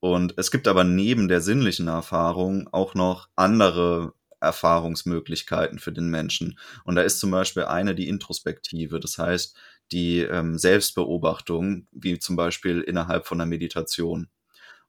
Und 0.00 0.34
es 0.38 0.50
gibt 0.50 0.66
aber 0.66 0.82
neben 0.82 1.28
der 1.28 1.40
sinnlichen 1.40 1.88
Erfahrung 1.88 2.68
auch 2.72 2.94
noch 2.94 3.28
andere 3.36 4.14
Erfahrungsmöglichkeiten 4.42 5.78
für 5.78 5.92
den 5.92 6.08
Menschen. 6.08 6.58
Und 6.84 6.96
da 6.96 7.02
ist 7.02 7.20
zum 7.20 7.30
Beispiel 7.30 7.64
eine 7.64 7.94
die 7.94 8.08
Introspektive. 8.08 9.00
Das 9.00 9.18
heißt, 9.18 9.56
die 9.92 10.20
ähm, 10.20 10.58
Selbstbeobachtung, 10.58 11.86
wie 11.92 12.18
zum 12.18 12.36
Beispiel 12.36 12.80
innerhalb 12.80 13.26
von 13.26 13.38
der 13.38 13.46
Meditation. 13.46 14.28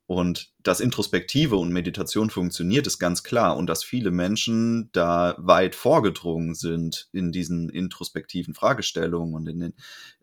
Und 0.06 0.52
dass 0.62 0.82
Introspektive 0.82 1.56
und 1.56 1.72
Meditation 1.72 2.30
funktioniert, 2.30 2.88
ist 2.88 3.00
ganz 3.00 3.24
klar. 3.24 3.56
Und 3.56 3.68
dass 3.68 3.84
viele 3.84 4.12
Menschen 4.12 4.90
da 4.92 5.36
weit 5.38 5.76
vorgedrungen 5.76 6.56
sind 6.56 7.08
in 7.14 7.32
diesen 7.32 7.70
introspektiven 7.70 8.54
Fragestellungen 8.54 9.34
und 9.34 9.48
in 9.48 9.60
den 9.60 9.74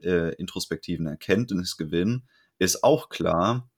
äh, 0.02 0.34
introspektiven 0.34 1.06
Erkenntnisgewinn, 1.06 2.24
ist 2.58 2.84
auch 2.84 3.08
klar. 3.08 3.70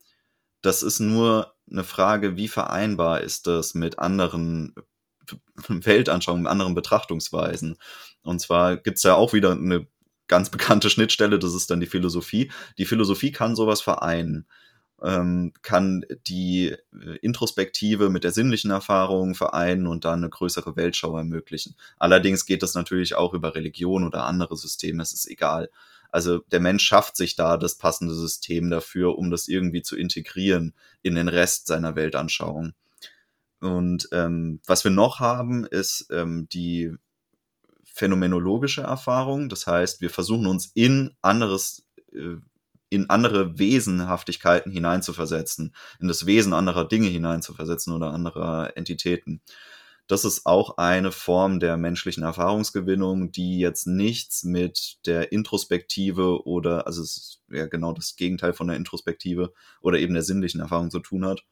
Das 0.61 0.83
ist 0.83 1.01
nur 1.01 1.55
eine 1.71 1.85
Frage, 1.85 2.37
wie 2.37 2.49
vereinbar 2.49 3.21
ist 3.21 3.47
das 3.47 3.75
mit 3.75 3.99
anderen 3.99 4.75
Weltanschauungen, 5.69 6.45
mit 6.45 6.53
anderen 6.53 6.75
Betrachtungsweisen. 6.75 7.77
Und 8.23 8.41
zwar 8.41 8.77
gibt 8.77 8.99
es 8.99 9.03
ja 9.03 9.15
auch 9.15 9.33
wieder 9.33 9.53
eine 9.53 9.87
ganz 10.29 10.51
bekannte 10.51 10.91
Schnittstelle, 10.91 11.39
das 11.39 11.55
ist 11.55 11.71
dann 11.71 11.81
die 11.81 11.87
Philosophie. 11.87 12.51
Die 12.79 12.87
Philosophie 12.87 13.33
kann 13.33 13.57
sowas 13.57 13.81
vereinen. 13.81 14.47
ähm, 15.03 15.53
kann 15.63 16.05
die 16.29 16.69
äh, 16.69 17.17
Introspektive 17.23 18.09
mit 18.09 18.25
der 18.25 18.31
sinnlichen 18.33 18.71
Erfahrung 18.71 19.35
vereinen 19.35 19.87
und 19.87 20.05
dann 20.05 20.21
eine 20.21 20.31
größere 20.31 20.77
Weltschau 20.77 21.17
ermöglichen. 21.17 21.77
Allerdings 21.99 22.47
geht 22.47 22.63
das 22.63 22.75
natürlich 22.75 23.15
auch 23.17 23.35
über 23.35 23.55
Religion 23.55 24.05
oder 24.05 24.25
andere 24.25 24.57
Systeme, 24.57 25.03
es 25.03 25.13
ist 25.13 25.29
egal. 25.29 25.71
Also 26.11 26.39
der 26.53 26.61
Mensch 26.61 26.85
schafft 26.85 27.17
sich 27.17 27.37
da 27.37 27.57
das 27.57 27.79
passende 27.79 28.15
System 28.15 28.71
dafür, 28.71 29.19
um 29.19 29.31
das 29.31 29.49
irgendwie 29.49 29.83
zu 29.83 29.97
integrieren 29.97 30.75
in 31.03 31.15
den 31.15 31.29
Rest 31.29 31.67
seiner 31.67 31.97
Weltanschauung. 31.97 32.75
Und 33.63 34.09
ähm, 34.11 34.61
was 34.67 34.83
wir 34.83 34.91
noch 34.91 35.21
haben, 35.21 35.65
ist 35.65 36.09
ähm, 36.11 36.49
die 36.53 36.93
phänomenologische 37.85 38.83
Erfahrung. 38.83 39.49
Das 39.49 39.69
heißt, 39.69 40.01
wir 40.01 40.11
versuchen 40.11 40.47
uns 40.47 40.73
in 40.75 41.15
anderes, 41.23 41.87
äh, 42.13 42.39
in 42.89 43.09
andere 43.09 43.61
Wesenhaftigkeiten 43.61 44.73
hineinzuversetzen, 44.73 45.75
in 46.01 46.09
das 46.09 46.27
Wesen 46.27 46.53
anderer 46.55 46.89
Dinge 46.89 47.07
hineinzuversetzen 47.07 47.95
oder 47.95 48.13
anderer 48.13 48.77
Entitäten. 48.77 49.43
Das 50.09 50.25
ist 50.25 50.45
auch 50.45 50.79
eine 50.79 51.13
Form 51.13 51.61
der 51.61 51.77
menschlichen 51.77 52.25
Erfahrungsgewinnung, 52.25 53.31
die 53.31 53.61
jetzt 53.61 53.87
nichts 53.87 54.43
mit 54.43 54.99
der 55.07 55.31
Introspektive 55.31 56.45
oder, 56.47 56.89
also 56.89 57.01
es 57.01 57.17
ist 57.17 57.43
ja 57.49 57.67
genau 57.67 57.93
das 57.93 58.17
Gegenteil 58.17 58.55
von 58.55 58.67
der 58.67 58.77
Introspektive 58.77 59.53
oder 59.81 60.01
eben 60.01 60.15
der 60.15 60.25
sinnlichen 60.25 60.61
Erfahrung 60.61 60.91
zu 60.91 60.99
tun 60.99 61.25
hat. 61.25 61.45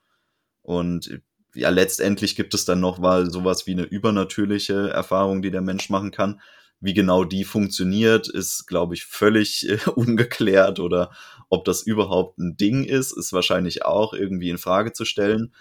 Und 0.63 1.23
ja, 1.55 1.71
letztendlich 1.71 2.37
gibt 2.37 2.55
es 2.55 2.65
dann 2.65 2.81
noch 2.81 2.99
mal 2.99 3.31
sowas 3.31 3.67
wie 3.67 3.73
eine 3.73 3.85
übernatürliche 3.85 4.91
Erfahrung, 4.91 5.43
die 5.43 5.51
der 5.51 5.63
Mensch 5.63 5.91
machen 5.91 6.11
kann. 6.11 6.41
Wie 6.81 6.95
genau 6.95 7.25
die 7.25 7.45
funktioniert, 7.45 8.29
ist, 8.29 8.67
glaube 8.67 8.95
ich, 8.95 9.05
völlig 9.05 9.69
äh, 9.69 9.79
ungeklärt 9.95 10.81
oder 10.81 11.11
ob 11.49 11.65
das 11.65 11.83
überhaupt 11.83 12.39
ein 12.39 12.57
Ding 12.57 12.85
ist, 12.85 13.13
ist 13.13 13.33
wahrscheinlich 13.33 13.85
auch 13.85 14.15
irgendwie 14.15 14.51
in 14.51 14.59
Frage 14.59 14.93
zu 14.93 15.05
stellen. 15.05 15.53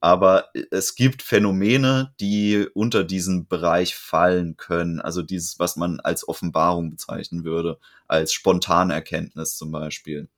Aber 0.00 0.54
äh, 0.54 0.64
es 0.70 0.94
gibt 0.94 1.22
Phänomene, 1.22 2.14
die 2.20 2.66
unter 2.74 3.04
diesen 3.04 3.48
Bereich 3.48 3.94
fallen 3.96 4.56
können. 4.56 5.00
Also 5.00 5.22
dieses, 5.22 5.58
was 5.58 5.76
man 5.76 6.00
als 6.00 6.28
Offenbarung 6.28 6.90
bezeichnen 6.90 7.44
würde, 7.44 7.78
als 8.06 8.32
Spontanerkenntnis 8.32 9.56
zum 9.56 9.72
Beispiel, 9.72 10.28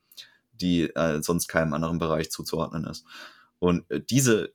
die 0.52 0.84
äh, 0.94 1.22
sonst 1.22 1.48
keinem 1.48 1.74
anderen 1.74 1.98
Bereich 1.98 2.30
zuzuordnen 2.30 2.84
ist. 2.84 3.04
Und 3.58 3.90
äh, 3.90 4.00
diese 4.00 4.54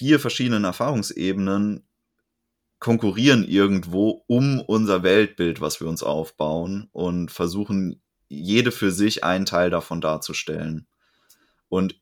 vier 0.00 0.18
verschiedenen 0.18 0.64
Erfahrungsebenen 0.64 1.86
konkurrieren 2.78 3.46
irgendwo 3.46 4.24
um 4.28 4.58
unser 4.58 5.02
Weltbild, 5.02 5.60
was 5.60 5.78
wir 5.78 5.88
uns 5.88 6.02
aufbauen 6.02 6.88
und 6.92 7.30
versuchen 7.30 8.00
jede 8.26 8.72
für 8.72 8.92
sich 8.92 9.24
einen 9.24 9.44
Teil 9.44 9.68
davon 9.68 10.00
darzustellen. 10.00 10.86
Und 11.68 12.00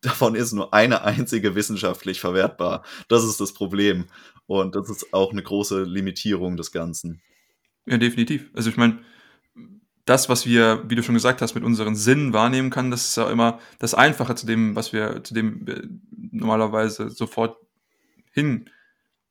davon 0.00 0.34
ist 0.34 0.54
nur 0.54 0.72
eine 0.72 1.02
einzige 1.02 1.54
wissenschaftlich 1.54 2.20
verwertbar. 2.20 2.86
Das 3.08 3.22
ist 3.22 3.38
das 3.38 3.52
Problem. 3.52 4.06
Und 4.46 4.74
das 4.74 4.88
ist 4.88 5.12
auch 5.12 5.32
eine 5.32 5.42
große 5.42 5.82
Limitierung 5.82 6.56
des 6.56 6.72
Ganzen. 6.72 7.20
Ja, 7.84 7.98
definitiv. 7.98 8.48
Also 8.54 8.70
ich 8.70 8.78
meine, 8.78 9.00
das, 10.06 10.28
was 10.28 10.46
wir, 10.46 10.84
wie 10.88 10.94
du 10.94 11.02
schon 11.02 11.16
gesagt 11.16 11.42
hast, 11.42 11.54
mit 11.54 11.64
unseren 11.64 11.96
Sinnen 11.96 12.32
wahrnehmen 12.32 12.70
kann, 12.70 12.90
das 12.90 13.08
ist 13.08 13.16
ja 13.16 13.28
immer 13.28 13.58
das 13.80 13.92
Einfache 13.92 14.36
zu 14.36 14.46
dem, 14.46 14.76
was 14.76 14.92
wir, 14.92 15.22
zu 15.24 15.34
dem 15.34 15.66
wir 15.66 15.82
normalerweise 16.30 17.10
sofort 17.10 17.58
hin 18.32 18.70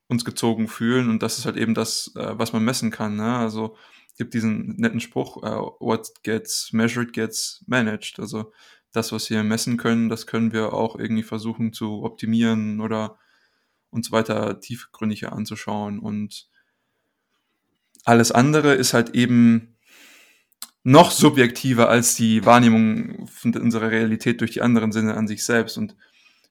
uns 0.08 0.26
gezogen 0.26 0.68
fühlen. 0.68 1.10
Und 1.10 1.24
das 1.24 1.40
ist 1.40 1.46
halt 1.46 1.56
eben 1.56 1.74
das, 1.74 2.12
äh, 2.16 2.38
was 2.38 2.52
man 2.52 2.64
messen 2.64 2.92
kann. 2.92 3.16
Ne? 3.16 3.38
Also 3.38 3.78
gibt 4.18 4.34
diesen 4.34 4.76
netten 4.78 5.00
Spruch, 5.00 5.38
uh, 5.38 5.72
what 5.80 6.12
gets 6.24 6.72
measured 6.74 7.14
gets 7.14 7.64
managed. 7.68 8.20
Also 8.20 8.52
das, 8.92 9.12
was 9.12 9.30
wir 9.30 9.44
messen 9.44 9.78
können, 9.78 10.10
das 10.10 10.28
können 10.28 10.54
wir 10.54 10.74
auch 10.74 10.98
irgendwie 10.98 11.24
versuchen 11.24 11.74
zu 11.74 12.04
optimieren 12.04 12.82
oder 12.82 13.18
uns 13.90 14.12
weiter 14.12 14.60
tiefgründiger 14.60 15.34
anzuschauen. 15.34 16.00
Und 16.00 16.48
alles 18.04 18.32
andere 18.32 18.74
ist 18.74 18.94
halt 18.94 19.16
eben 19.16 19.75
noch 20.88 21.10
subjektiver 21.10 21.90
als 21.90 22.14
die 22.14 22.46
Wahrnehmung 22.46 23.28
unserer 23.44 23.90
Realität 23.90 24.40
durch 24.40 24.52
die 24.52 24.62
anderen 24.62 24.92
Sinne 24.92 25.16
an 25.16 25.28
sich 25.28 25.44
selbst. 25.44 25.80
Und 25.80 25.96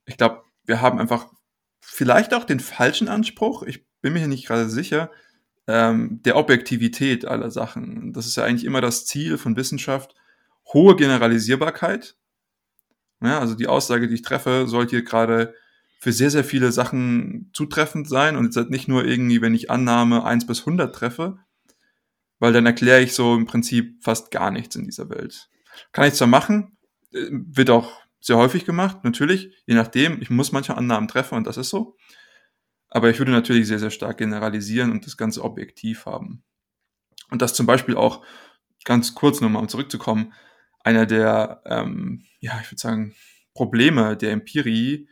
ich 0.07 0.17
glaube, 0.17 0.43
wir 0.65 0.81
haben 0.81 0.99
einfach 0.99 1.29
vielleicht 1.81 2.35
auch 2.35 2.43
den 2.43 2.59
falschen 2.59 3.07
Anspruch, 3.07 3.63
ich 3.63 3.87
bin 4.03 4.13
mir 4.13 4.19
hier 4.19 4.29
nicht 4.29 4.49
gerade 4.49 4.69
sicher, 4.69 5.13
ähm, 5.69 6.21
der 6.25 6.35
Objektivität 6.35 7.25
aller 7.27 7.53
Sachen. 7.53 8.13
Das 8.13 8.27
ist 8.27 8.35
ja 8.35 8.43
eigentlich 8.43 8.65
immer 8.65 8.81
das 8.81 9.07
Ziel 9.07 9.39
von 9.39 9.57
Wissenschaft, 9.57 10.17
hohe 10.73 10.97
Generalisierbarkeit. 10.97 12.17
Ja, 13.23 13.39
also 13.39 13.55
die 13.55 13.69
Aussage, 13.69 14.09
die 14.09 14.17
ich 14.17 14.23
treffe, 14.23 14.67
sollte 14.67 14.97
hier 14.97 15.05
gerade 15.05 15.55
für 16.01 16.13
sehr, 16.13 16.31
sehr 16.31 16.45
viele 16.45 16.73
Sachen 16.73 17.51
zutreffend 17.53 18.09
sein 18.09 18.37
und 18.37 18.47
jetzt 18.47 18.57
halt 18.57 18.71
nicht 18.71 18.89
nur 18.89 19.05
irgendwie, 19.05 19.41
wenn 19.41 19.55
ich 19.55 19.71
Annahme 19.71 20.25
1 20.25 20.49
bis 20.49 20.61
100 20.61 20.93
treffe, 20.93 21.39
weil 22.45 22.53
dann 22.53 22.67
erkläre 22.67 23.01
ich 23.01 23.15
so 23.15 23.35
im 23.35 23.47
Prinzip 23.47 24.05
fast 24.05 24.31
gar 24.31 24.51
nichts 24.51 24.77
in 24.77 24.85
dieser 24.85 25.09
Welt. 25.09 25.49
Kann 25.93 26.07
ich 26.07 26.13
zwar 26.13 26.29
machen, 26.29 26.77
äh, 27.15 27.29
wird 27.31 27.71
auch 27.71 28.03
sehr 28.21 28.37
häufig 28.37 28.67
gemacht, 28.67 29.03
natürlich, 29.03 29.51
je 29.65 29.75
nachdem, 29.75 30.21
ich 30.21 30.29
muss 30.29 30.53
manche 30.53 30.77
Annahmen 30.77 31.09
treffen 31.09 31.37
und 31.37 31.47
das 31.47 31.57
ist 31.57 31.71
so. 31.71 31.97
Aber 32.91 33.09
ich 33.09 33.19
würde 33.19 33.33
natürlich 33.33 33.67
sehr, 33.67 33.79
sehr 33.79 33.89
stark 33.89 34.19
generalisieren 34.19 34.93
und 34.93 35.07
das 35.07 35.17
Ganze 35.17 35.43
objektiv 35.43 36.05
haben. 36.05 36.45
Und 37.31 37.41
das 37.41 37.55
zum 37.55 37.65
Beispiel 37.65 37.97
auch, 37.97 38.23
ganz 38.85 39.15
kurz 39.15 39.41
nochmal 39.41 39.63
um 39.63 39.69
zurückzukommen, 39.71 40.35
einer 40.81 41.07
der, 41.07 41.63
ähm, 41.65 42.27
ja, 42.41 42.61
ich 42.61 42.71
würde 42.71 42.81
sagen, 42.81 43.15
Probleme 43.55 44.19
der 44.19 44.33
Empirie, 44.33 45.09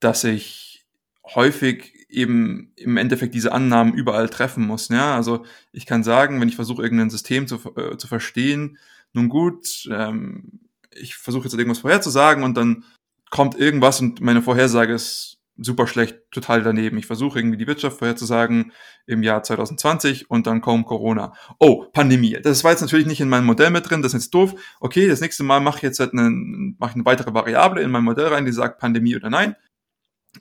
dass 0.00 0.24
ich 0.24 0.84
häufig 1.32 1.99
eben 2.10 2.72
im 2.76 2.96
Endeffekt 2.96 3.34
diese 3.34 3.52
Annahmen 3.52 3.94
überall 3.94 4.28
treffen 4.28 4.66
muss. 4.66 4.88
Ja? 4.88 5.14
Also 5.14 5.44
ich 5.72 5.86
kann 5.86 6.02
sagen, 6.02 6.40
wenn 6.40 6.48
ich 6.48 6.56
versuche, 6.56 6.82
irgendein 6.82 7.10
System 7.10 7.46
zu, 7.46 7.56
äh, 7.76 7.96
zu 7.96 8.06
verstehen, 8.08 8.78
nun 9.12 9.28
gut, 9.28 9.88
ähm, 9.90 10.60
ich 10.94 11.16
versuche 11.16 11.44
jetzt 11.44 11.54
irgendwas 11.54 11.80
vorherzusagen 11.80 12.44
und 12.44 12.56
dann 12.56 12.84
kommt 13.30 13.58
irgendwas 13.58 14.00
und 14.00 14.20
meine 14.20 14.42
Vorhersage 14.42 14.92
ist 14.92 15.38
super 15.56 15.86
schlecht, 15.86 16.18
total 16.30 16.62
daneben. 16.62 16.96
Ich 16.96 17.06
versuche 17.06 17.38
irgendwie 17.38 17.58
die 17.58 17.66
Wirtschaft 17.66 17.98
vorherzusagen 17.98 18.72
im 19.06 19.22
Jahr 19.22 19.42
2020 19.42 20.30
und 20.30 20.46
dann 20.46 20.60
kommt 20.60 20.86
Corona. 20.86 21.34
Oh, 21.58 21.84
Pandemie. 21.92 22.38
Das 22.42 22.64
war 22.64 22.70
jetzt 22.70 22.80
natürlich 22.80 23.06
nicht 23.06 23.20
in 23.20 23.28
meinem 23.28 23.44
Modell 23.44 23.70
mit 23.70 23.88
drin, 23.88 24.02
das 24.02 24.14
ist 24.14 24.24
jetzt 24.24 24.34
doof. 24.34 24.54
Okay, 24.80 25.06
das 25.06 25.20
nächste 25.20 25.42
Mal 25.42 25.60
mache 25.60 25.76
ich 25.76 25.82
jetzt 25.82 26.00
halt 26.00 26.12
eine, 26.12 26.30
mache 26.78 26.94
eine 26.94 27.04
weitere 27.04 27.34
Variable 27.34 27.82
in 27.82 27.90
mein 27.90 28.04
Modell 28.04 28.28
rein, 28.28 28.46
die 28.46 28.52
sagt 28.52 28.80
Pandemie 28.80 29.16
oder 29.16 29.28
nein. 29.28 29.54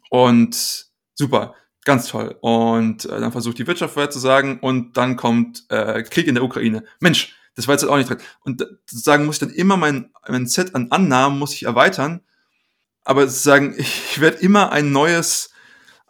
Und 0.10 0.89
super, 1.20 1.54
ganz 1.84 2.08
toll. 2.08 2.38
Und 2.42 3.06
äh, 3.06 3.20
dann 3.20 3.32
versucht 3.32 3.60
die 3.60 3.68
Wirtschaft 3.68 3.94
vorherzusagen 3.94 4.60
und 4.60 4.98
dann 4.98 5.18
kommt 5.18 5.66
äh, 5.70 6.02
Krieg 6.04 6.28
in 6.28 6.36
der 6.36 6.44
Ukraine. 6.44 6.86
Mensch, 7.00 7.36
das 7.56 7.68
war 7.68 7.76
jetzt 7.76 7.84
halt 7.84 7.92
auch 7.92 7.98
nicht 7.98 8.10
drin. 8.10 8.20
Und 8.42 8.66
sozusagen 8.86 9.26
muss 9.26 9.36
ich 9.36 9.40
dann 9.48 9.50
immer 9.50 9.78
mein, 9.78 10.12
mein 10.28 10.48
Set 10.48 10.74
an 10.74 10.92
Annahmen 10.92 11.38
muss 11.38 11.54
ich 11.54 11.64
erweitern, 11.64 12.22
aber 13.04 13.28
sozusagen, 13.28 13.76
ich 13.78 14.20
werde 14.20 14.38
immer 14.38 14.72
ein 14.72 14.92
neues, 14.92 15.52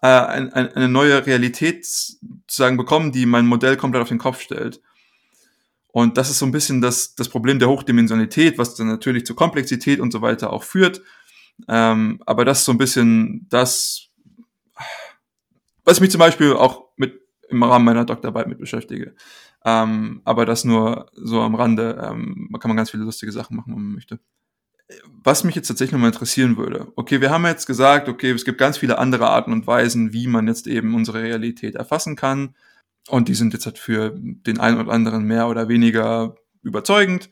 äh, 0.01 0.07
ein, 0.07 0.53
ein, 0.53 0.71
eine 0.73 0.87
neue 0.87 1.25
Realität 1.25 1.85
sozusagen 1.85 2.77
bekommen, 2.77 3.11
die 3.11 3.25
mein 3.25 3.47
Modell 3.47 3.75
komplett 3.75 4.03
auf 4.03 4.09
den 4.09 4.19
Kopf 4.19 4.41
stellt. 4.41 4.79
Und 5.91 6.17
das 6.17 6.29
ist 6.29 6.37
so 6.37 6.45
ein 6.45 6.51
bisschen 6.51 6.81
das, 6.81 7.15
das 7.15 7.29
Problem 7.29 7.57
der 7.57 7.67
Hochdimensionalität, 7.67 8.59
was 8.59 8.75
dann 8.75 8.87
natürlich 8.87 9.25
zur 9.25 9.35
Komplexität 9.35 9.99
und 9.99 10.11
so 10.11 10.21
weiter 10.21 10.53
auch 10.53 10.63
führt. 10.63 11.01
Ähm, 11.67 12.21
aber 12.27 12.45
das 12.45 12.59
ist 12.59 12.65
so 12.65 12.71
ein 12.71 12.77
bisschen 12.77 13.47
das, 13.49 14.08
was 15.85 15.99
mich 15.99 16.11
zum 16.11 16.19
Beispiel 16.19 16.53
auch 16.53 16.85
mit 16.97 17.21
im 17.49 17.63
Rahmen 17.63 17.85
meiner 17.85 18.05
Doktorarbeit 18.05 18.47
mit 18.47 18.59
beschäftige. 18.59 19.15
Ähm, 19.65 20.21
aber 20.23 20.45
das 20.45 20.65
nur 20.65 21.09
so 21.13 21.41
am 21.41 21.55
Rande. 21.55 21.99
Ähm, 22.01 22.49
kann 22.59 22.69
man 22.69 22.77
ganz 22.77 22.91
viele 22.91 23.03
lustige 23.03 23.31
Sachen 23.31 23.57
machen, 23.57 23.73
wenn 23.75 23.83
man 23.83 23.93
möchte 23.93 24.19
was 25.23 25.43
mich 25.43 25.55
jetzt 25.55 25.67
tatsächlich 25.67 25.93
nochmal 25.93 26.11
interessieren 26.11 26.57
würde, 26.57 26.91
okay, 26.95 27.21
wir 27.21 27.29
haben 27.29 27.45
jetzt 27.45 27.67
gesagt, 27.67 28.09
okay, 28.09 28.31
es 28.31 28.45
gibt 28.45 28.57
ganz 28.57 28.77
viele 28.77 28.97
andere 28.97 29.29
Arten 29.29 29.51
und 29.51 29.67
Weisen, 29.67 30.13
wie 30.13 30.27
man 30.27 30.47
jetzt 30.47 30.67
eben 30.67 30.95
unsere 30.95 31.21
Realität 31.21 31.75
erfassen 31.75 32.15
kann. 32.15 32.55
Und 33.07 33.27
die 33.27 33.35
sind 33.35 33.53
jetzt 33.53 33.65
halt 33.65 33.77
für 33.77 34.13
den 34.15 34.59
einen 34.59 34.79
oder 34.79 34.91
anderen 34.91 35.25
mehr 35.25 35.47
oder 35.47 35.67
weniger 35.67 36.35
überzeugend. 36.61 37.29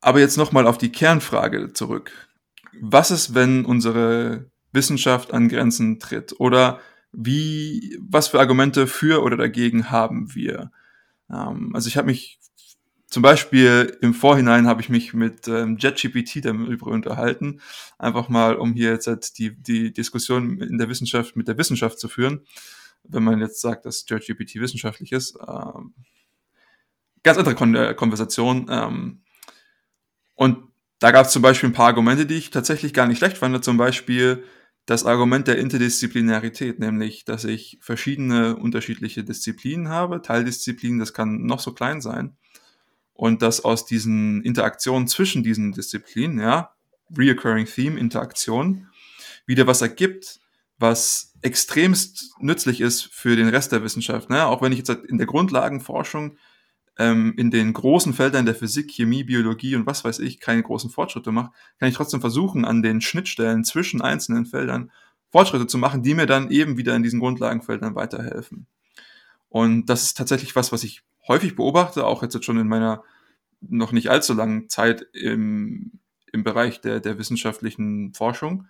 Aber 0.00 0.20
jetzt 0.20 0.36
nochmal 0.36 0.66
auf 0.66 0.78
die 0.78 0.92
Kernfrage 0.92 1.72
zurück. 1.72 2.12
Was 2.80 3.10
ist, 3.10 3.34
wenn 3.34 3.64
unsere 3.64 4.50
Wissenschaft 4.74 5.32
an 5.32 5.48
Grenzen 5.48 5.98
tritt? 5.98 6.38
Oder 6.38 6.80
wie, 7.12 7.98
was 8.00 8.28
für 8.28 8.40
Argumente 8.40 8.86
für 8.86 9.22
oder 9.22 9.36
dagegen 9.36 9.90
haben 9.90 10.34
wir? 10.34 10.70
Ähm, 11.30 11.70
also 11.74 11.88
ich 11.88 11.96
habe 11.96 12.06
mich 12.06 12.40
zum 13.06 13.22
Beispiel 13.22 13.96
im 14.00 14.12
Vorhinein 14.12 14.66
habe 14.66 14.80
ich 14.80 14.88
mich 14.88 15.14
mit 15.14 15.46
ähm, 15.46 15.76
JetGPT 15.78 16.44
darüber 16.44 16.88
unterhalten, 16.88 17.60
einfach 17.96 18.28
mal, 18.28 18.56
um 18.56 18.72
hier 18.72 18.90
jetzt 18.90 19.06
halt 19.06 19.38
die, 19.38 19.54
die 19.54 19.92
Diskussion 19.92 20.58
in 20.58 20.78
der 20.78 20.88
Wissenschaft 20.88 21.36
mit 21.36 21.46
der 21.46 21.56
Wissenschaft 21.56 22.00
zu 22.00 22.08
führen. 22.08 22.44
Wenn 23.04 23.22
man 23.22 23.38
jetzt 23.38 23.60
sagt, 23.60 23.86
dass 23.86 24.04
JetGPT 24.08 24.56
wissenschaftlich 24.56 25.12
ist, 25.12 25.38
ähm, 25.46 25.94
ganz 27.22 27.38
andere 27.38 27.54
Kon 27.54 27.74
äh, 27.76 27.94
Konversation. 27.94 28.66
Ähm, 28.68 29.22
und 30.34 30.58
da 30.98 31.12
gab 31.12 31.26
es 31.26 31.32
zum 31.32 31.42
Beispiel 31.42 31.68
ein 31.68 31.74
paar 31.74 31.86
Argumente, 31.86 32.26
die 32.26 32.34
ich 32.34 32.50
tatsächlich 32.50 32.94
gar 32.94 33.06
nicht 33.06 33.18
schlecht 33.18 33.38
fand. 33.38 33.64
Zum 33.64 33.76
Beispiel 33.76 34.44
das 34.86 35.06
Argument 35.06 35.48
der 35.48 35.58
Interdisziplinarität, 35.58 36.78
nämlich, 36.78 37.24
dass 37.24 37.44
ich 37.44 37.78
verschiedene 37.80 38.56
unterschiedliche 38.56 39.24
Disziplinen 39.24 39.88
habe, 39.88 40.20
Teildisziplinen, 40.20 40.98
das 40.98 41.14
kann 41.14 41.46
noch 41.46 41.60
so 41.60 41.72
klein 41.72 42.00
sein. 42.00 42.36
Und 43.14 43.42
dass 43.42 43.64
aus 43.64 43.86
diesen 43.86 44.42
Interaktionen 44.42 45.08
zwischen 45.08 45.42
diesen 45.42 45.72
Disziplinen, 45.72 46.38
ja, 46.38 46.74
Reoccurring 47.16 47.66
Theme, 47.66 47.98
Interaktion, 47.98 48.88
wieder 49.46 49.66
was 49.66 49.82
ergibt, 49.82 50.40
was 50.78 51.32
extremst 51.42 52.34
nützlich 52.40 52.80
ist 52.80 53.04
für 53.12 53.36
den 53.36 53.48
Rest 53.48 53.72
der 53.72 53.84
Wissenschaft. 53.84 54.30
Ne? 54.30 54.46
Auch 54.46 54.62
wenn 54.62 54.72
ich 54.72 54.78
jetzt 54.78 54.90
in 54.90 55.18
der 55.18 55.26
Grundlagenforschung 55.26 56.36
ähm, 56.98 57.34
in 57.36 57.50
den 57.50 57.72
großen 57.72 58.14
Feldern 58.14 58.46
der 58.46 58.54
Physik, 58.54 58.90
Chemie, 58.90 59.24
Biologie 59.24 59.74
und 59.76 59.86
was 59.86 60.04
weiß 60.04 60.20
ich 60.20 60.40
keine 60.40 60.62
großen 60.62 60.90
Fortschritte 60.90 61.32
mache, 61.32 61.52
kann 61.78 61.88
ich 61.88 61.94
trotzdem 61.94 62.20
versuchen, 62.20 62.64
an 62.64 62.82
den 62.82 63.00
Schnittstellen 63.00 63.64
zwischen 63.64 64.00
einzelnen 64.00 64.46
Feldern 64.46 64.90
Fortschritte 65.30 65.66
zu 65.66 65.78
machen, 65.78 66.02
die 66.02 66.14
mir 66.14 66.26
dann 66.26 66.50
eben 66.50 66.76
wieder 66.76 66.94
in 66.94 67.02
diesen 67.02 67.18
Grundlagenfeldern 67.18 67.96
weiterhelfen. 67.96 68.66
Und 69.48 69.86
das 69.86 70.04
ist 70.04 70.16
tatsächlich 70.16 70.54
was, 70.54 70.70
was 70.70 70.84
ich 70.84 71.02
häufig 71.26 71.56
beobachte, 71.56 72.06
auch 72.06 72.22
jetzt 72.22 72.44
schon 72.44 72.58
in 72.58 72.68
meiner 72.68 73.02
noch 73.60 73.92
nicht 73.92 74.10
allzu 74.10 74.34
langen 74.34 74.68
Zeit 74.68 75.06
im, 75.12 75.92
im 76.32 76.44
Bereich 76.44 76.80
der, 76.80 77.00
der 77.00 77.18
wissenschaftlichen 77.18 78.12
Forschung, 78.14 78.66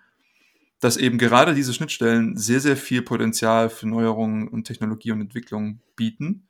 dass 0.80 0.96
eben 0.96 1.18
gerade 1.18 1.54
diese 1.54 1.74
Schnittstellen 1.74 2.36
sehr, 2.36 2.60
sehr 2.60 2.76
viel 2.76 3.02
Potenzial 3.02 3.70
für 3.70 3.88
Neuerungen 3.88 4.48
und 4.48 4.64
Technologie 4.64 5.12
und 5.12 5.20
Entwicklung 5.20 5.80
bieten. 5.96 6.46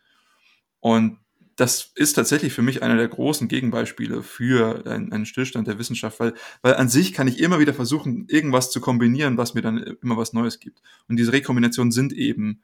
Und 0.80 1.18
das 1.56 1.92
ist 1.94 2.14
tatsächlich 2.14 2.52
für 2.52 2.62
mich 2.62 2.82
einer 2.82 2.96
der 2.96 3.08
großen 3.08 3.48
Gegenbeispiele 3.48 4.22
für 4.22 4.86
einen, 4.86 5.12
einen 5.12 5.26
Stillstand 5.26 5.68
der 5.68 5.78
Wissenschaft, 5.78 6.18
weil, 6.20 6.34
weil 6.62 6.74
an 6.74 6.88
sich 6.88 7.12
kann 7.12 7.28
ich 7.28 7.40
immer 7.40 7.58
wieder 7.58 7.74
versuchen, 7.74 8.26
irgendwas 8.28 8.70
zu 8.70 8.80
kombinieren, 8.80 9.36
was 9.36 9.54
mir 9.54 9.62
dann 9.62 9.78
immer 10.02 10.16
was 10.16 10.32
Neues 10.32 10.60
gibt. 10.60 10.82
Und 11.08 11.16
diese 11.16 11.32
Rekombinationen 11.32 11.92
sind 11.92 12.12
eben 12.12 12.62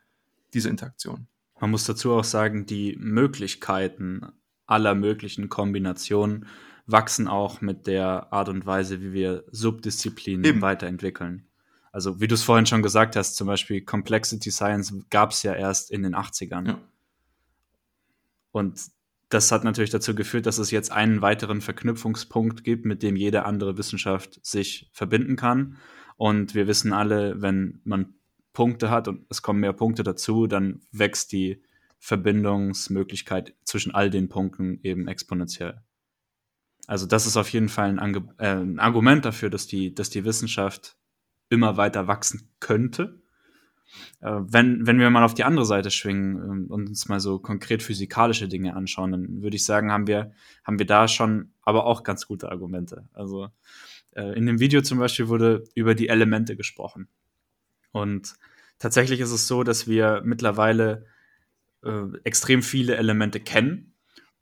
diese 0.54 0.68
Interaktionen. 0.68 1.28
Man 1.60 1.70
muss 1.70 1.84
dazu 1.84 2.12
auch 2.12 2.24
sagen, 2.24 2.66
die 2.66 2.96
Möglichkeiten 2.98 4.26
aller 4.66 4.94
möglichen 4.94 5.48
Kombinationen 5.48 6.46
wachsen 6.86 7.28
auch 7.28 7.60
mit 7.60 7.86
der 7.86 8.32
Art 8.32 8.48
und 8.48 8.66
Weise, 8.66 9.00
wie 9.00 9.12
wir 9.12 9.44
Subdisziplinen 9.50 10.44
eben. 10.44 10.62
weiterentwickeln. 10.62 11.46
Also 11.92 12.20
wie 12.20 12.28
du 12.28 12.34
es 12.34 12.42
vorhin 12.42 12.66
schon 12.66 12.82
gesagt 12.82 13.16
hast, 13.16 13.36
zum 13.36 13.46
Beispiel 13.46 13.82
Complexity 13.82 14.50
Science 14.50 14.94
gab 15.10 15.32
es 15.32 15.42
ja 15.42 15.54
erst 15.54 15.90
in 15.90 16.02
den 16.02 16.14
80ern. 16.14 16.68
Ja. 16.68 16.78
Und 18.52 18.90
das 19.28 19.52
hat 19.52 19.62
natürlich 19.64 19.90
dazu 19.90 20.14
geführt, 20.14 20.46
dass 20.46 20.58
es 20.58 20.70
jetzt 20.70 20.90
einen 20.90 21.22
weiteren 21.22 21.60
Verknüpfungspunkt 21.60 22.64
gibt, 22.64 22.84
mit 22.84 23.02
dem 23.02 23.16
jede 23.16 23.44
andere 23.44 23.78
Wissenschaft 23.78 24.44
sich 24.44 24.90
verbinden 24.92 25.36
kann. 25.36 25.76
Und 26.16 26.54
wir 26.54 26.66
wissen 26.66 26.92
alle, 26.92 27.40
wenn 27.40 27.80
man 27.84 28.14
Punkte 28.52 28.90
hat 28.90 29.06
und 29.06 29.26
es 29.30 29.42
kommen 29.42 29.60
mehr 29.60 29.72
Punkte 29.72 30.02
dazu, 30.02 30.46
dann 30.46 30.82
wächst 30.90 31.32
die 31.32 31.62
Verbindungsmöglichkeit 32.00 33.54
zwischen 33.64 33.94
all 33.94 34.10
den 34.10 34.28
Punkten 34.28 34.80
eben 34.82 35.06
exponentiell. 35.06 35.82
Also 36.86 37.06
das 37.06 37.26
ist 37.26 37.36
auf 37.36 37.50
jeden 37.50 37.68
Fall 37.68 37.88
ein, 37.88 37.98
Ange 38.00 38.34
äh, 38.38 38.56
ein 38.56 38.80
Argument 38.80 39.24
dafür, 39.24 39.48
dass 39.48 39.68
die, 39.68 39.94
dass 39.94 40.10
die 40.10 40.24
Wissenschaft 40.24 40.96
immer 41.48 41.76
weiter 41.76 42.08
wachsen 42.08 42.50
könnte 42.58 43.22
wenn, 44.20 44.86
wenn 44.86 44.98
wir 44.98 45.10
mal 45.10 45.24
auf 45.24 45.34
die 45.34 45.44
andere 45.44 45.64
Seite 45.64 45.90
schwingen 45.90 46.36
ähm, 46.36 46.66
und 46.68 46.88
uns 46.88 47.08
mal 47.08 47.20
so 47.20 47.38
konkret 47.38 47.82
physikalische 47.82 48.48
Dinge 48.48 48.76
anschauen, 48.76 49.12
dann 49.12 49.42
würde 49.42 49.56
ich 49.56 49.64
sagen, 49.64 49.90
haben 49.90 50.06
wir, 50.06 50.32
haben 50.64 50.78
wir 50.78 50.86
da 50.86 51.08
schon 51.08 51.52
aber 51.62 51.84
auch 51.86 52.02
ganz 52.02 52.26
gute 52.26 52.50
Argumente. 52.50 53.08
Also 53.12 53.48
äh, 54.12 54.36
in 54.36 54.46
dem 54.46 54.60
Video 54.60 54.82
zum 54.82 54.98
Beispiel 54.98 55.28
wurde 55.28 55.64
über 55.74 55.94
die 55.94 56.08
Elemente 56.08 56.56
gesprochen. 56.56 57.08
Und 57.92 58.34
tatsächlich 58.78 59.20
ist 59.20 59.32
es 59.32 59.46
so, 59.46 59.62
dass 59.64 59.88
wir 59.88 60.22
mittlerweile 60.24 61.06
äh, 61.82 62.02
extrem 62.24 62.62
viele 62.62 62.96
Elemente 62.96 63.40
kennen 63.40 63.89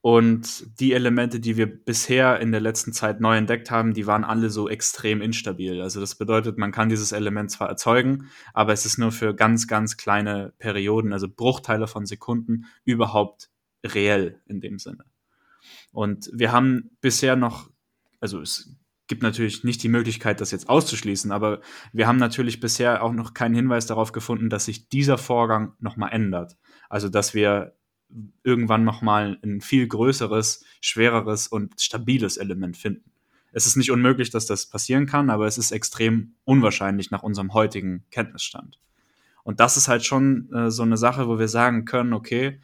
und 0.00 0.78
die 0.80 0.92
Elemente, 0.92 1.40
die 1.40 1.56
wir 1.56 1.66
bisher 1.66 2.38
in 2.38 2.52
der 2.52 2.60
letzten 2.60 2.92
Zeit 2.92 3.20
neu 3.20 3.36
entdeckt 3.36 3.70
haben, 3.70 3.94
die 3.94 4.06
waren 4.06 4.22
alle 4.22 4.48
so 4.48 4.68
extrem 4.68 5.20
instabil. 5.20 5.82
Also 5.82 6.00
das 6.00 6.14
bedeutet, 6.14 6.56
man 6.56 6.70
kann 6.70 6.88
dieses 6.88 7.10
Element 7.10 7.50
zwar 7.50 7.68
erzeugen, 7.68 8.30
aber 8.54 8.72
es 8.72 8.86
ist 8.86 8.98
nur 8.98 9.10
für 9.10 9.34
ganz, 9.34 9.66
ganz 9.66 9.96
kleine 9.96 10.52
Perioden, 10.58 11.12
also 11.12 11.28
Bruchteile 11.28 11.88
von 11.88 12.06
Sekunden, 12.06 12.66
überhaupt 12.84 13.50
reell 13.84 14.40
in 14.46 14.60
dem 14.60 14.78
Sinne. 14.78 15.04
Und 15.90 16.30
wir 16.32 16.52
haben 16.52 16.90
bisher 17.00 17.34
noch, 17.34 17.68
also 18.20 18.40
es 18.40 18.76
gibt 19.08 19.22
natürlich 19.22 19.64
nicht 19.64 19.82
die 19.82 19.88
Möglichkeit, 19.88 20.40
das 20.40 20.52
jetzt 20.52 20.68
auszuschließen, 20.68 21.32
aber 21.32 21.60
wir 21.92 22.06
haben 22.06 22.18
natürlich 22.18 22.60
bisher 22.60 23.02
auch 23.02 23.12
noch 23.12 23.34
keinen 23.34 23.54
Hinweis 23.54 23.86
darauf 23.86 24.12
gefunden, 24.12 24.48
dass 24.48 24.66
sich 24.66 24.88
dieser 24.88 25.18
Vorgang 25.18 25.72
nochmal 25.80 26.12
ändert. 26.12 26.56
Also 26.88 27.08
dass 27.08 27.34
wir 27.34 27.77
irgendwann 28.42 28.84
nochmal 28.84 29.38
ein 29.42 29.60
viel 29.60 29.86
größeres, 29.86 30.64
schwereres 30.80 31.46
und 31.48 31.80
stabiles 31.80 32.36
Element 32.36 32.76
finden. 32.76 33.10
Es 33.52 33.66
ist 33.66 33.76
nicht 33.76 33.90
unmöglich, 33.90 34.30
dass 34.30 34.46
das 34.46 34.66
passieren 34.66 35.06
kann, 35.06 35.30
aber 35.30 35.46
es 35.46 35.58
ist 35.58 35.72
extrem 35.72 36.34
unwahrscheinlich 36.44 37.10
nach 37.10 37.22
unserem 37.22 37.54
heutigen 37.54 38.04
Kenntnisstand. 38.10 38.78
Und 39.42 39.60
das 39.60 39.76
ist 39.76 39.88
halt 39.88 40.04
schon 40.04 40.52
äh, 40.52 40.70
so 40.70 40.82
eine 40.82 40.96
Sache, 40.96 41.28
wo 41.28 41.38
wir 41.38 41.48
sagen 41.48 41.84
können, 41.84 42.12
okay, 42.12 42.60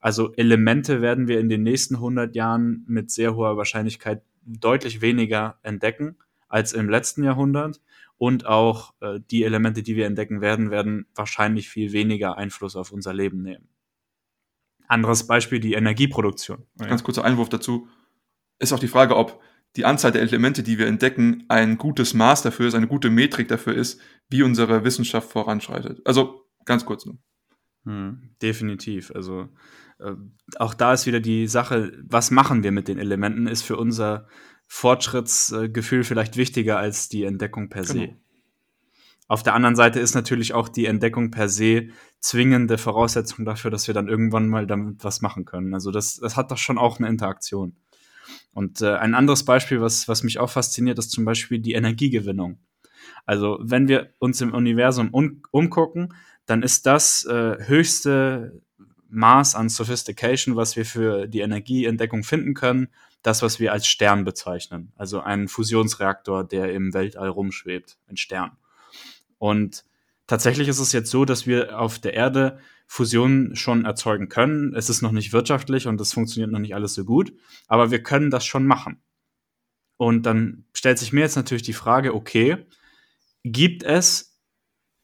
also 0.00 0.34
Elemente 0.34 1.00
werden 1.00 1.28
wir 1.28 1.40
in 1.40 1.48
den 1.48 1.62
nächsten 1.62 1.96
100 1.96 2.34
Jahren 2.36 2.84
mit 2.86 3.10
sehr 3.10 3.34
hoher 3.34 3.56
Wahrscheinlichkeit 3.56 4.22
deutlich 4.44 5.00
weniger 5.00 5.58
entdecken 5.62 6.16
als 6.48 6.72
im 6.72 6.88
letzten 6.88 7.24
Jahrhundert. 7.24 7.80
Und 8.18 8.46
auch 8.46 8.94
äh, 9.00 9.20
die 9.30 9.44
Elemente, 9.44 9.82
die 9.82 9.96
wir 9.96 10.06
entdecken 10.06 10.40
werden, 10.40 10.70
werden 10.70 11.06
wahrscheinlich 11.14 11.68
viel 11.68 11.92
weniger 11.92 12.38
Einfluss 12.38 12.76
auf 12.76 12.92
unser 12.92 13.12
Leben 13.12 13.42
nehmen. 13.42 13.68
Anderes 14.88 15.26
Beispiel 15.26 15.60
die 15.60 15.74
Energieproduktion. 15.74 16.66
Ganz 16.78 17.04
kurzer 17.04 17.24
Einwurf 17.24 17.48
dazu. 17.48 17.88
Ist 18.58 18.72
auch 18.72 18.78
die 18.78 18.88
Frage, 18.88 19.16
ob 19.16 19.40
die 19.76 19.84
Anzahl 19.84 20.12
der 20.12 20.22
Elemente, 20.22 20.62
die 20.62 20.78
wir 20.78 20.86
entdecken, 20.86 21.44
ein 21.48 21.76
gutes 21.76 22.14
Maß 22.14 22.42
dafür 22.42 22.68
ist, 22.68 22.74
eine 22.74 22.86
gute 22.86 23.10
Metrik 23.10 23.48
dafür 23.48 23.74
ist, 23.74 24.00
wie 24.28 24.42
unsere 24.42 24.84
Wissenschaft 24.84 25.30
voranschreitet. 25.30 26.00
Also 26.04 26.46
ganz 26.64 26.86
kurz 26.86 27.04
nur. 27.04 27.18
Hm, 27.84 28.30
definitiv. 28.40 29.12
Also 29.14 29.48
äh, 29.98 30.12
auch 30.58 30.74
da 30.74 30.92
ist 30.92 31.06
wieder 31.06 31.20
die 31.20 31.46
Sache, 31.46 31.92
was 32.02 32.30
machen 32.30 32.62
wir 32.62 32.72
mit 32.72 32.88
den 32.88 32.98
Elementen, 32.98 33.46
ist 33.46 33.62
für 33.62 33.76
unser 33.76 34.26
Fortschrittsgefühl 34.66 36.04
vielleicht 36.04 36.36
wichtiger 36.36 36.78
als 36.78 37.08
die 37.08 37.24
Entdeckung 37.24 37.68
per 37.68 37.84
se. 37.84 38.00
Genau. 38.00 38.16
Auf 39.28 39.42
der 39.42 39.54
anderen 39.54 39.76
Seite 39.76 40.00
ist 40.00 40.14
natürlich 40.14 40.54
auch 40.54 40.68
die 40.68 40.86
Entdeckung 40.86 41.30
per 41.30 41.48
se 41.48 41.88
zwingende 42.26 42.76
Voraussetzung 42.76 43.44
dafür, 43.44 43.70
dass 43.70 43.86
wir 43.86 43.94
dann 43.94 44.08
irgendwann 44.08 44.48
mal 44.48 44.66
damit 44.66 45.04
was 45.04 45.20
machen 45.20 45.44
können. 45.44 45.74
Also 45.74 45.90
das, 45.90 46.16
das 46.16 46.36
hat 46.36 46.50
doch 46.50 46.58
schon 46.58 46.78
auch 46.78 46.98
eine 46.98 47.08
Interaktion. 47.08 47.76
Und 48.52 48.82
äh, 48.82 48.94
ein 48.94 49.14
anderes 49.14 49.44
Beispiel, 49.44 49.80
was, 49.80 50.08
was 50.08 50.24
mich 50.24 50.38
auch 50.38 50.50
fasziniert, 50.50 50.98
ist 50.98 51.12
zum 51.12 51.24
Beispiel 51.24 51.60
die 51.60 51.74
Energiegewinnung. 51.74 52.58
Also 53.26 53.58
wenn 53.62 53.86
wir 53.86 54.10
uns 54.18 54.40
im 54.40 54.52
Universum 54.52 55.10
um, 55.10 55.42
umgucken, 55.52 56.14
dann 56.46 56.62
ist 56.62 56.86
das 56.86 57.24
äh, 57.26 57.58
höchste 57.60 58.60
Maß 59.08 59.54
an 59.54 59.68
Sophistication, 59.68 60.56
was 60.56 60.74
wir 60.74 60.84
für 60.84 61.28
die 61.28 61.40
Energieentdeckung 61.40 62.24
finden 62.24 62.54
können, 62.54 62.88
das, 63.22 63.42
was 63.42 63.60
wir 63.60 63.72
als 63.72 63.86
Stern 63.86 64.24
bezeichnen. 64.24 64.92
Also 64.96 65.20
ein 65.20 65.46
Fusionsreaktor, 65.46 66.42
der 66.42 66.72
im 66.72 66.92
Weltall 66.92 67.28
rumschwebt, 67.28 67.98
ein 68.08 68.16
Stern. 68.16 68.56
Und 69.38 69.84
tatsächlich 70.26 70.68
ist 70.68 70.78
es 70.78 70.92
jetzt 70.92 71.10
so, 71.10 71.24
dass 71.24 71.46
wir 71.46 71.78
auf 71.78 71.98
der 71.98 72.14
Erde 72.14 72.58
Fusionen 72.86 73.56
schon 73.56 73.84
erzeugen 73.84 74.28
können. 74.28 74.74
Es 74.74 74.88
ist 74.88 75.02
noch 75.02 75.12
nicht 75.12 75.32
wirtschaftlich 75.32 75.86
und 75.86 76.00
es 76.00 76.12
funktioniert 76.12 76.50
noch 76.50 76.60
nicht 76.60 76.74
alles 76.74 76.94
so 76.94 77.04
gut, 77.04 77.32
aber 77.66 77.90
wir 77.90 78.02
können 78.02 78.30
das 78.30 78.46
schon 78.46 78.66
machen. 78.66 79.02
Und 79.96 80.24
dann 80.26 80.64
stellt 80.72 80.98
sich 80.98 81.12
mir 81.12 81.20
jetzt 81.20 81.36
natürlich 81.36 81.62
die 81.62 81.72
Frage, 81.72 82.14
okay, 82.14 82.66
gibt 83.44 83.82
es 83.82 84.38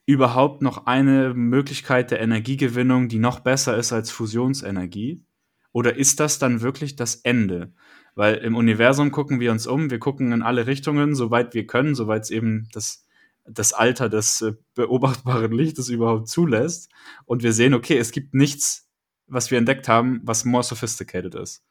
überhaupt 0.04 0.62
noch 0.62 0.86
eine 0.86 1.32
Möglichkeit 1.34 2.10
der 2.10 2.20
Energiegewinnung, 2.20 3.08
die 3.08 3.18
noch 3.18 3.40
besser 3.40 3.76
ist 3.76 3.92
als 3.92 4.10
Fusionsenergie? 4.10 5.24
Oder 5.72 5.96
ist 5.96 6.20
das 6.20 6.38
dann 6.38 6.60
wirklich 6.60 6.96
das 6.96 7.16
Ende? 7.16 7.72
Weil 8.14 8.36
im 8.36 8.56
Universum 8.56 9.10
gucken 9.10 9.40
wir 9.40 9.52
uns 9.52 9.66
um, 9.66 9.90
wir 9.90 9.98
gucken 9.98 10.32
in 10.32 10.42
alle 10.42 10.66
Richtungen, 10.66 11.14
soweit 11.14 11.54
wir 11.54 11.66
können, 11.66 11.94
soweit 11.94 12.24
es 12.24 12.30
eben 12.30 12.68
das 12.72 13.06
das 13.44 13.72
Alter 13.72 14.08
des 14.08 14.42
äh, 14.42 14.54
beobachtbaren 14.74 15.52
Lichtes 15.52 15.88
überhaupt 15.88 16.28
zulässt. 16.28 16.90
Und 17.24 17.42
wir 17.42 17.52
sehen, 17.52 17.74
okay, 17.74 17.98
es 17.98 18.12
gibt 18.12 18.34
nichts, 18.34 18.88
was 19.26 19.50
wir 19.50 19.58
entdeckt 19.58 19.88
haben, 19.88 20.20
was 20.24 20.44
more 20.44 20.62
sophisticated 20.62 21.34
ist. 21.34 21.64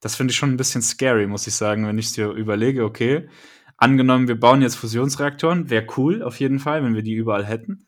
Das 0.00 0.16
finde 0.16 0.32
ich 0.32 0.36
schon 0.36 0.50
ein 0.50 0.56
bisschen 0.56 0.82
scary, 0.82 1.26
muss 1.26 1.46
ich 1.46 1.54
sagen, 1.54 1.86
wenn 1.86 1.98
ich 1.98 2.06
es 2.06 2.12
dir 2.12 2.30
überlege, 2.30 2.84
okay, 2.84 3.28
angenommen, 3.76 4.28
wir 4.28 4.38
bauen 4.38 4.62
jetzt 4.62 4.76
Fusionsreaktoren, 4.76 5.70
wäre 5.70 5.86
cool 5.96 6.22
auf 6.22 6.40
jeden 6.40 6.58
Fall, 6.58 6.84
wenn 6.84 6.94
wir 6.94 7.02
die 7.02 7.14
überall 7.14 7.44
hätten. 7.44 7.86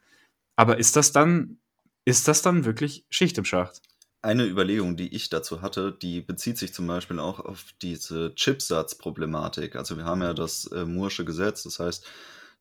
Aber 0.57 0.79
ist 0.79 0.97
das 0.97 1.13
dann, 1.13 1.59
ist 2.05 2.29
das 2.29 2.43
dann 2.43 2.65
wirklich 2.65 3.05
Schicht 3.11 3.37
im 3.37 3.45
Schacht? 3.45 3.83
eine 4.27 4.45
Überlegung, 4.45 4.97
die 4.97 5.15
ich 5.15 5.29
dazu 5.29 5.63
hatte, 5.63 5.93
die 5.93 6.21
bezieht 6.21 6.59
sich 6.59 6.75
zum 6.75 6.87
Beispiel 6.89 7.21
auch 7.21 7.39
auf 7.39 7.67
diese 7.81 8.35
Chipsatzproblematik. 8.35 9.77
Also 9.77 9.97
wir 9.97 10.05
haben 10.05 10.21
ja 10.21 10.35
das 10.35 10.67
äh, 10.73 10.81
Moore'sche 10.81 11.25
Gesetz, 11.25 11.63
das 11.63 11.79
heißt, 11.79 12.05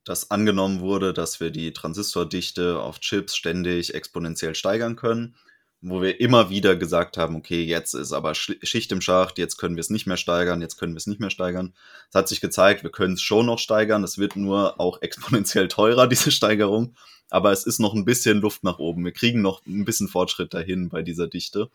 dass 0.05 0.31
angenommen 0.31 0.79
wurde, 0.79 1.13
dass 1.13 1.39
wir 1.39 1.51
die 1.51 1.73
Transistordichte 1.73 2.79
auf 2.79 2.99
Chips 2.99 3.35
ständig 3.35 3.93
exponentiell 3.93 4.55
steigern 4.55 4.95
können, 4.95 5.35
wo 5.81 6.01
wir 6.01 6.19
immer 6.21 6.49
wieder 6.49 6.75
gesagt 6.75 7.17
haben, 7.17 7.35
okay, 7.35 7.63
jetzt 7.63 7.93
ist 7.93 8.13
aber 8.13 8.33
Schicht 8.33 8.91
im 8.91 9.01
Schacht, 9.01 9.37
jetzt 9.37 9.57
können 9.57 9.75
wir 9.75 9.81
es 9.81 9.89
nicht 9.89 10.07
mehr 10.07 10.17
steigern, 10.17 10.61
jetzt 10.61 10.77
können 10.77 10.93
wir 10.93 10.97
es 10.97 11.07
nicht 11.07 11.19
mehr 11.19 11.29
steigern. 11.29 11.75
Es 12.09 12.15
hat 12.15 12.29
sich 12.29 12.39
gezeigt, 12.39 12.83
wir 12.83 12.91
können 12.91 13.15
es 13.15 13.21
schon 13.21 13.45
noch 13.45 13.59
steigern, 13.59 14.03
es 14.03 14.17
wird 14.17 14.35
nur 14.35 14.79
auch 14.79 15.01
exponentiell 15.01 15.67
teurer, 15.67 16.07
diese 16.07 16.31
Steigerung 16.31 16.95
aber 17.29 17.51
es 17.51 17.65
ist 17.65 17.79
noch 17.79 17.93
ein 17.93 18.05
bisschen 18.05 18.39
Luft 18.39 18.63
nach 18.63 18.79
oben. 18.79 19.03
Wir 19.03 19.11
kriegen 19.11 19.41
noch 19.41 19.65
ein 19.65 19.85
bisschen 19.85 20.07
Fortschritt 20.07 20.53
dahin 20.53 20.89
bei 20.89 21.01
dieser 21.01 21.27
Dichte. 21.27 21.69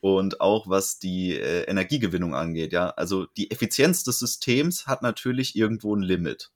Und 0.00 0.40
auch 0.40 0.68
was 0.68 0.98
die 0.98 1.32
äh, 1.32 1.62
Energiegewinnung 1.62 2.34
angeht, 2.34 2.72
ja, 2.72 2.90
also 2.90 3.26
die 3.38 3.50
Effizienz 3.50 4.04
des 4.04 4.18
Systems 4.18 4.86
hat 4.86 5.00
natürlich 5.00 5.56
irgendwo 5.56 5.96
ein 5.96 6.02
Limit. 6.02 6.50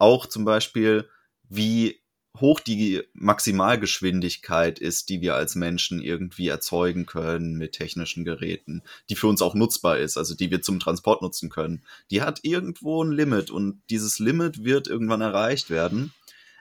Auch 0.00 0.26
zum 0.26 0.46
Beispiel, 0.46 1.08
wie 1.50 2.00
hoch 2.38 2.60
die 2.60 3.02
Maximalgeschwindigkeit 3.12 4.78
ist, 4.78 5.10
die 5.10 5.20
wir 5.20 5.34
als 5.34 5.56
Menschen 5.56 6.00
irgendwie 6.00 6.48
erzeugen 6.48 7.04
können 7.04 7.58
mit 7.58 7.72
technischen 7.72 8.24
Geräten, 8.24 8.82
die 9.10 9.14
für 9.14 9.26
uns 9.26 9.42
auch 9.42 9.54
nutzbar 9.54 9.98
ist, 9.98 10.16
also 10.16 10.34
die 10.34 10.50
wir 10.50 10.62
zum 10.62 10.80
Transport 10.80 11.20
nutzen 11.20 11.50
können, 11.50 11.82
die 12.10 12.22
hat 12.22 12.40
irgendwo 12.42 13.04
ein 13.04 13.12
Limit 13.12 13.50
und 13.50 13.82
dieses 13.90 14.18
Limit 14.18 14.64
wird 14.64 14.88
irgendwann 14.88 15.20
erreicht 15.20 15.68
werden. 15.68 16.14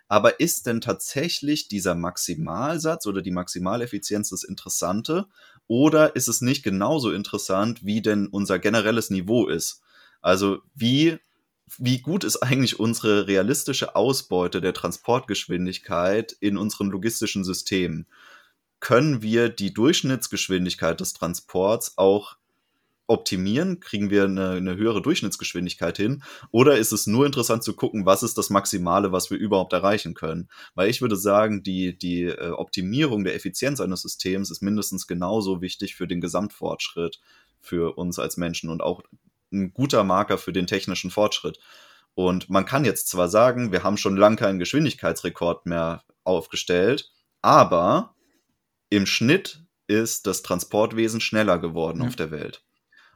Aber 0.09 0.41
ist 0.41 0.65
denn 0.65 0.81
tatsächlich 0.81 1.69
dieser 1.69 1.95
Maximalsatz 1.95 3.05
oder 3.05 3.21
die 3.21 3.31
Maximaleffizienz 3.31 4.31
das 4.31 4.43
Interessante? 4.43 5.27
Oder 5.67 6.15
ist 6.15 6.27
es 6.27 6.41
nicht 6.41 6.63
genauso 6.63 7.11
interessant, 7.11 7.85
wie 7.85 8.01
denn 8.01 8.27
unser 8.27 8.59
generelles 8.59 9.11
Niveau 9.11 9.47
ist? 9.47 9.81
Also 10.19 10.59
wie, 10.75 11.19
wie 11.77 12.01
gut 12.01 12.23
ist 12.23 12.37
eigentlich 12.37 12.79
unsere 12.79 13.27
realistische 13.27 13.95
Ausbeute 13.95 14.61
der 14.61 14.73
Transportgeschwindigkeit 14.73 16.31
in 16.39 16.57
unseren 16.57 16.89
logistischen 16.89 17.43
Systemen? 17.43 18.07
Können 18.79 19.21
wir 19.21 19.49
die 19.49 19.73
Durchschnittsgeschwindigkeit 19.73 20.99
des 20.99 21.13
Transports 21.13 21.97
auch 21.97 22.37
optimieren? 23.07 23.79
Kriegen 23.79 24.09
wir 24.09 24.23
eine, 24.25 24.51
eine, 24.51 24.75
höhere 24.77 25.01
Durchschnittsgeschwindigkeit 25.01 25.97
hin? 25.97 26.23
Oder 26.51 26.77
ist 26.77 26.91
es 26.91 27.07
nur 27.07 27.25
interessant 27.25 27.63
zu 27.63 27.75
gucken, 27.75 28.05
was 28.05 28.23
ist 28.23 28.37
das 28.37 28.49
Maximale, 28.49 29.11
was 29.11 29.29
wir 29.31 29.37
überhaupt 29.37 29.73
erreichen 29.73 30.13
können? 30.13 30.49
Weil 30.75 30.89
ich 30.89 31.01
würde 31.01 31.17
sagen, 31.17 31.63
die, 31.63 31.97
die 31.97 32.23
äh, 32.23 32.51
Optimierung 32.51 33.23
der 33.23 33.35
Effizienz 33.35 33.81
eines 33.81 34.03
Systems 34.03 34.51
ist 34.51 34.61
mindestens 34.61 35.07
genauso 35.07 35.61
wichtig 35.61 35.95
für 35.95 36.07
den 36.07 36.21
Gesamtfortschritt 36.21 37.19
für 37.59 37.97
uns 37.97 38.19
als 38.19 38.37
Menschen 38.37 38.69
und 38.69 38.81
auch 38.81 39.01
ein 39.51 39.73
guter 39.73 40.03
Marker 40.03 40.37
für 40.37 40.53
den 40.53 40.67
technischen 40.67 41.11
Fortschritt. 41.11 41.59
Und 42.15 42.49
man 42.49 42.65
kann 42.65 42.85
jetzt 42.85 43.07
zwar 43.07 43.29
sagen, 43.29 43.71
wir 43.71 43.83
haben 43.83 43.97
schon 43.97 44.17
lange 44.17 44.35
keinen 44.35 44.59
Geschwindigkeitsrekord 44.59 45.65
mehr 45.65 46.03
aufgestellt, 46.23 47.11
aber 47.41 48.15
im 48.89 49.05
Schnitt 49.05 49.63
ist 49.87 50.27
das 50.27 50.41
Transportwesen 50.41 51.21
schneller 51.21 51.59
geworden 51.59 52.01
ja. 52.01 52.07
auf 52.07 52.15
der 52.15 52.31
Welt. 52.31 52.63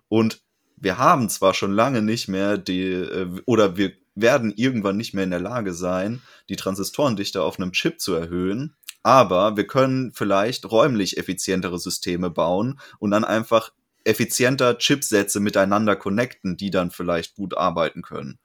Und 0.08 0.42
wir 0.78 0.98
haben 0.98 1.30
zwar 1.30 1.54
schon 1.54 1.72
lange 1.72 2.02
nicht 2.02 2.28
mehr 2.28 2.58
die, 2.58 2.92
äh, 2.92 3.42
oder 3.46 3.78
wir 3.78 3.94
werden 4.16 4.54
irgendwann 4.56 4.98
nicht 4.98 5.14
mehr 5.14 5.24
in 5.24 5.32
der 5.32 5.40
Lage 5.40 5.74
sein, 5.74 6.22
die 6.50 6.56
Transistorendichte 6.56 7.42
auf 7.42 7.60
einem 7.60 7.72
Chip 7.72 8.00
zu 8.00 8.14
erhöhen, 8.14 8.76
aber 9.02 9.58
wir 9.58 9.68
können 9.68 10.12
vielleicht 10.14 10.70
räumlich 10.72 11.18
effizientere 11.18 11.80
Systeme 11.80 12.30
bauen 12.30 12.80
und 13.00 13.12
dann 13.12 13.26
einfach 13.26 13.72
effizienter 14.04 14.78
Chipsätze 14.78 15.40
miteinander 15.40 15.96
connecten, 15.96 16.58
die 16.58 16.72
dann 16.72 16.92
vielleicht 16.92 17.36
gut 17.36 17.56
arbeiten 17.58 18.02
können. 18.02 18.40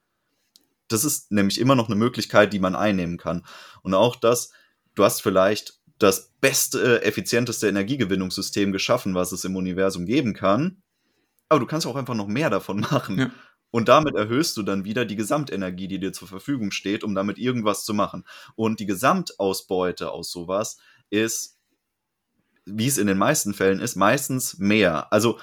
Das 0.89 1.05
ist 1.05 1.33
nämlich 1.33 1.61
immer 1.61 1.75
noch 1.75 1.89
eine 1.89 1.97
Möglichkeit, 1.97 2.53
die 2.53 2.61
man 2.61 2.77
einnehmen 2.77 3.19
kann. 3.19 3.45
Und 3.83 3.95
auch 3.95 4.17
das, 4.17 4.53
du 4.95 5.05
hast 5.05 5.23
vielleicht 5.23 5.81
das 5.99 6.33
beste, 6.41 7.03
effizienteste 7.03 7.69
Energiegewinnungssystem 7.69 8.73
geschaffen, 8.73 9.15
was 9.15 9.33
es 9.33 9.45
im 9.45 9.57
Universum 9.57 10.07
geben 10.07 10.33
kann 10.33 10.83
aber 11.49 11.61
du 11.61 11.67
kannst 11.67 11.87
auch 11.87 11.97
einfach 11.97 12.15
noch 12.15 12.27
mehr 12.27 12.51
davon 12.51 12.81
machen. 12.91 13.19
Ja. 13.19 13.31
Und 13.71 13.89
damit 13.89 14.15
erhöhst 14.15 14.57
du 14.57 14.63
dann 14.63 14.85
wieder 14.85 15.05
die 15.05 15.17
Gesamtenergie, 15.17 15.89
die 15.89 16.01
dir 16.01 16.13
zur 16.13 16.27
Verfügung 16.27 16.71
steht, 16.71 17.05
um 17.05 17.15
damit 17.15 17.39
irgendwas 17.39 17.85
zu 17.85 17.93
machen. 17.93 18.25
Und 18.55 18.81
die 18.81 18.87
Gesamtausbeute 18.87 20.11
aus 20.11 20.31
sowas 20.31 20.79
ist, 21.11 21.58
wie 22.71 22.87
es 22.87 22.99
in 22.99 23.07
den 23.07 23.19
meisten 23.19 23.55
Fällen 23.55 23.81
ist, 23.81 23.97
meistens 23.97 24.59
mehr. 24.59 25.13
Also 25.13 25.39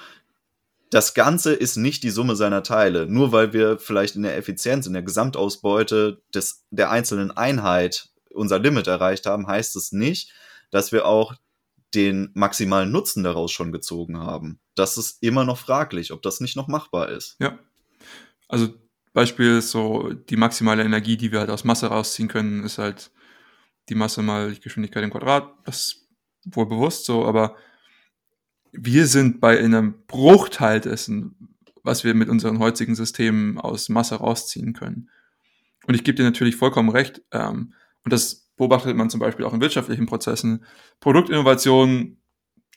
das 0.90 1.14
Ganze 1.14 1.52
ist 1.52 1.76
nicht 1.76 2.02
die 2.02 2.10
Summe 2.10 2.36
seiner 2.36 2.62
Teile. 2.62 3.06
Nur 3.06 3.32
weil 3.32 3.52
wir 3.52 3.78
vielleicht 3.78 4.16
in 4.16 4.22
der 4.22 4.36
Effizienz, 4.36 4.86
in 4.86 4.92
der 4.92 5.02
Gesamtausbeute 5.02 6.22
des, 6.34 6.64
der 6.70 6.90
einzelnen 6.90 7.30
Einheit 7.30 8.10
unser 8.30 8.58
Limit 8.58 8.86
erreicht 8.86 9.26
haben, 9.26 9.46
heißt 9.46 9.76
es 9.76 9.92
nicht, 9.92 10.32
dass 10.70 10.92
wir 10.92 11.06
auch 11.06 11.34
den 11.94 12.30
maximalen 12.34 12.90
Nutzen 12.90 13.24
daraus 13.24 13.52
schon 13.52 13.72
gezogen 13.72 14.18
haben. 14.18 14.60
Das 14.74 14.98
ist 14.98 15.22
immer 15.22 15.44
noch 15.44 15.58
fraglich, 15.58 16.12
ob 16.12 16.22
das 16.22 16.40
nicht 16.40 16.56
noch 16.56 16.68
machbar 16.68 17.08
ist. 17.08 17.36
Ja. 17.40 17.58
Also 18.48 18.68
Beispiel 19.12 19.58
ist 19.58 19.70
so, 19.70 20.12
die 20.12 20.36
maximale 20.36 20.84
Energie, 20.84 21.16
die 21.16 21.32
wir 21.32 21.40
halt 21.40 21.50
aus 21.50 21.64
Masse 21.64 21.86
rausziehen 21.86 22.28
können, 22.28 22.64
ist 22.64 22.78
halt 22.78 23.10
die 23.88 23.94
Masse 23.94 24.22
mal 24.22 24.52
die 24.52 24.60
Geschwindigkeit 24.60 25.02
im 25.02 25.10
Quadrat. 25.10 25.48
Das 25.64 26.05
wohl 26.46 26.66
bewusst 26.66 27.04
so, 27.04 27.24
aber 27.24 27.56
wir 28.72 29.06
sind 29.06 29.40
bei 29.40 29.58
einem 29.58 29.94
Bruchteil 30.06 30.80
dessen, 30.80 31.56
was 31.82 32.04
wir 32.04 32.14
mit 32.14 32.28
unseren 32.28 32.58
heutigen 32.58 32.94
Systemen 32.94 33.58
aus 33.58 33.88
Masse 33.88 34.16
rausziehen 34.16 34.72
können. 34.72 35.10
Und 35.86 35.94
ich 35.94 36.04
gebe 36.04 36.16
dir 36.16 36.24
natürlich 36.24 36.56
vollkommen 36.56 36.88
recht. 36.88 37.22
Ähm, 37.32 37.74
und 38.04 38.12
das 38.12 38.50
beobachtet 38.56 38.96
man 38.96 39.10
zum 39.10 39.20
Beispiel 39.20 39.44
auch 39.44 39.54
in 39.54 39.60
wirtschaftlichen 39.60 40.06
Prozessen. 40.06 40.64
Produktinnovation, 41.00 42.18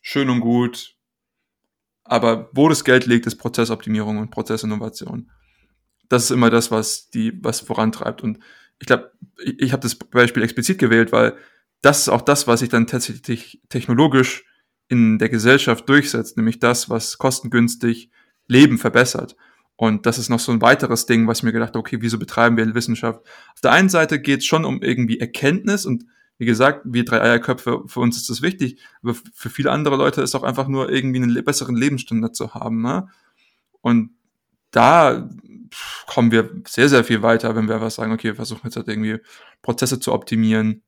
schön 0.01 0.30
und 0.30 0.41
gut, 0.41 0.95
aber 2.09 2.49
wo 2.53 2.67
das 2.70 2.84
Geld 2.84 3.05
liegt, 3.05 3.28
ist 3.28 3.36
Prozessoptimierung 3.36 4.17
und 4.17 4.32
Prozessinnovation. 4.32 5.30
Das 6.09 6.24
ist 6.24 6.32
immer 6.32 6.49
das, 6.49 6.72
was 6.72 7.11
die, 7.11 7.38
was 7.43 7.59
vorantreibt. 7.59 8.24
Und 8.24 8.39
ich 8.80 8.88
glaube, 8.88 9.11
ich, 9.43 9.59
ich 9.59 9.72
habe 9.74 9.84
das 9.84 9.93
Beispiel 9.93 10.41
explizit 10.41 10.80
gewählt, 10.80 11.11
weil 11.11 11.38
das 11.82 11.99
ist 11.99 12.09
auch 12.09 12.21
das, 12.21 12.47
was 12.47 12.59
sich 12.59 12.69
dann 12.69 12.88
tatsächlich 12.88 13.61
technologisch 13.69 14.45
in 14.88 15.19
der 15.19 15.30
Gesellschaft 15.30 15.88
durchsetzt, 15.88 16.36
nämlich 16.36 16.59
das, 16.59 16.89
was 16.89 17.17
kostengünstig 17.17 18.09
Leben 18.47 18.77
verbessert. 18.77 19.36
Und 19.75 20.05
das 20.05 20.17
ist 20.17 20.30
noch 20.30 20.39
so 20.39 20.51
ein 20.51 20.61
weiteres 20.61 21.05
Ding, 21.05 21.27
was 21.27 21.38
ich 21.39 21.43
mir 21.43 21.53
gedacht 21.53 21.69
habe, 21.69 21.80
okay, 21.80 21.97
wieso 22.01 22.19
betreiben 22.19 22.57
wir 22.57 22.75
Wissenschaft? 22.75 23.21
Auf 23.53 23.61
der 23.61 23.71
einen 23.71 23.88
Seite 23.88 24.19
geht 24.19 24.39
es 24.39 24.45
schon 24.45 24.65
um 24.65 24.82
irgendwie 24.82 25.19
Erkenntnis 25.19 25.86
und 25.86 26.03
wie 26.38 26.45
gesagt, 26.45 26.82
wir 26.86 27.05
drei 27.05 27.21
Eierköpfe, 27.21 27.84
für 27.86 27.99
uns 27.99 28.17
ist 28.17 28.30
das 28.30 28.41
wichtig, 28.41 28.82
aber 29.03 29.15
für 29.34 29.49
viele 29.49 29.71
andere 29.71 29.95
Leute 29.95 30.21
ist 30.21 30.36
auch 30.36 30.43
einfach 30.43 30.67
nur 30.67 30.89
irgendwie 30.89 31.21
einen 31.21 31.43
besseren 31.43 31.75
Lebensstandard 31.75 32.36
zu 32.36 32.53
haben. 32.53 32.82
Ne? 32.82 33.07
Und 33.82 34.11
da 34.71 35.30
kommen 36.07 36.32
wir 36.32 36.49
sehr, 36.67 36.89
sehr 36.89 37.03
viel 37.03 37.21
weiter, 37.21 37.55
wenn 37.55 37.67
wir 37.67 37.75
einfach 37.75 37.91
sagen, 37.91 38.11
okay, 38.11 38.30
wir 38.30 38.36
versuchen 38.36 38.61
jetzt 38.65 38.75
halt 38.75 38.88
irgendwie 38.88 39.19
Prozesse 39.61 39.99
zu 39.99 40.13
optimieren 40.13 40.82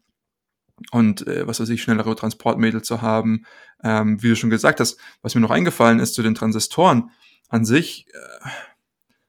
und 0.92 1.28
äh, 1.28 1.48
was 1.48 1.60
weiß 1.60 1.70
ich, 1.70 1.82
schnellere 1.82 2.16
Transportmittel 2.16 2.82
zu 2.82 3.02
haben. 3.02 3.46
Ähm, 3.84 4.22
wie 4.22 4.30
du 4.30 4.36
schon 4.36 4.50
gesagt 4.50 4.80
hast, 4.80 4.98
was 5.22 5.36
mir 5.36 5.42
noch 5.42 5.52
eingefallen 5.52 6.00
ist 6.00 6.14
zu 6.14 6.24
den 6.24 6.36
Transistoren 6.36 7.12
an 7.50 7.66
sich, 7.66 8.08
äh, 8.14 8.50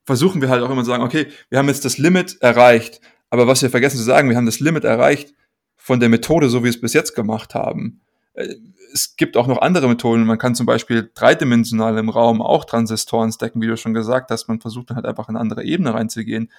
versuchen 0.05 0.41
wir 0.41 0.49
halt 0.49 0.63
auch 0.63 0.71
immer 0.71 0.83
zu 0.83 0.91
sagen, 0.91 1.03
okay, 1.03 1.29
wir 1.49 1.59
haben 1.59 1.69
jetzt 1.69 1.85
das 1.85 1.99
Limit 1.99 2.39
erreicht, 2.41 3.01
aber 3.31 3.47
was 3.47 3.63
wir 3.63 3.71
vergessen 3.71 3.97
zu 3.97 4.03
sagen, 4.03 4.29
wir 4.29 4.37
haben 4.37 4.47
das 4.47 4.61
Limit 4.61 4.85
erreicht 4.85 5.35
von 5.77 6.01
der 6.01 6.09
Methode, 6.09 6.49
so 6.49 6.61
wie 6.61 6.65
wir 6.65 6.71
es 6.71 6.81
bis 6.81 6.93
jetzt 6.93 7.15
gemacht 7.15 7.55
haben. 7.55 8.01
Äh, 8.35 8.57
es 8.93 9.17
gibt 9.17 9.37
auch 9.37 9.47
noch 9.47 9.63
andere 9.63 9.89
Methoden. 9.89 10.25
Man 10.25 10.39
kann 10.39 10.55
zum 10.55 10.67
Beispiel 10.67 11.11
dreidimensional 11.15 11.97
im 11.97 12.11
Raum 12.11 12.43
auch 12.43 12.65
Transistoren 12.65 13.33
stacken, 13.33 13.63
wie 13.63 13.67
du 13.67 13.77
schon 13.77 13.95
gesagt 13.95 14.31
hast. 14.31 14.49
Man 14.49 14.61
versucht 14.61 14.91
dann 14.91 14.97
halt 14.97 15.07
einfach 15.07 15.29
in 15.29 15.37
eine 15.37 15.41
andere 15.41 15.65
Ebene 15.65 15.95
reinzugehen. 15.95 16.51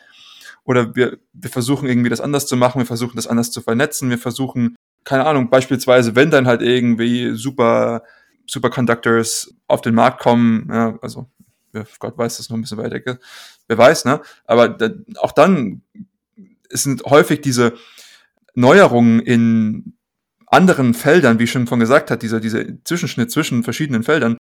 Oder 0.66 0.96
wir, 0.96 1.18
wir 1.34 1.50
versuchen 1.50 1.88
irgendwie 1.88 2.10
das 2.10 2.22
anders 2.22 2.48
zu 2.48 2.56
machen, 2.56 2.80
wir 2.80 2.86
versuchen 2.86 3.16
das 3.16 3.28
anders 3.28 3.52
zu 3.52 3.62
vernetzen, 3.62 4.10
wir 4.10 4.18
versuchen, 4.18 4.76
keine 5.04 5.26
Ahnung, 5.26 5.50
beispielsweise, 5.50 6.16
wenn 6.16 6.32
dann 6.32 6.48
halt 6.48 6.62
irgendwie 6.62 7.36
super 7.36 8.04
Superconductors 8.46 9.54
auf 9.68 9.82
den 9.82 9.96
Markt 9.96 10.22
kommen, 10.22 10.68
ja, 10.70 10.98
also 11.02 11.30
Gott 12.00 12.18
weiß, 12.18 12.38
das 12.38 12.46
ist 12.46 12.50
noch 12.50 12.58
ein 12.58 12.62
bisschen 12.62 12.78
weiter, 12.78 13.20
wer 13.68 13.78
weiß, 13.78 14.06
ne? 14.06 14.22
Aber 14.46 14.70
da, 14.70 14.90
auch 15.18 15.32
dann 15.32 15.82
sind 16.70 17.04
häufig 17.06 17.42
diese 17.42 17.74
Neuerungen 18.56 19.20
in 19.20 19.98
anderen 20.48 20.94
Feldern, 20.94 21.40
wie 21.40 21.46
ich 21.46 21.52
schon 21.52 21.68
von 21.68 21.80
gesagt 21.80 22.12
hat, 22.12 22.22
dieser, 22.22 22.40
dieser 22.40 22.64
Zwischenschnitt 22.84 23.32
zwischen 23.32 23.64
verschiedenen 23.64 24.04
Feldern, 24.04 24.38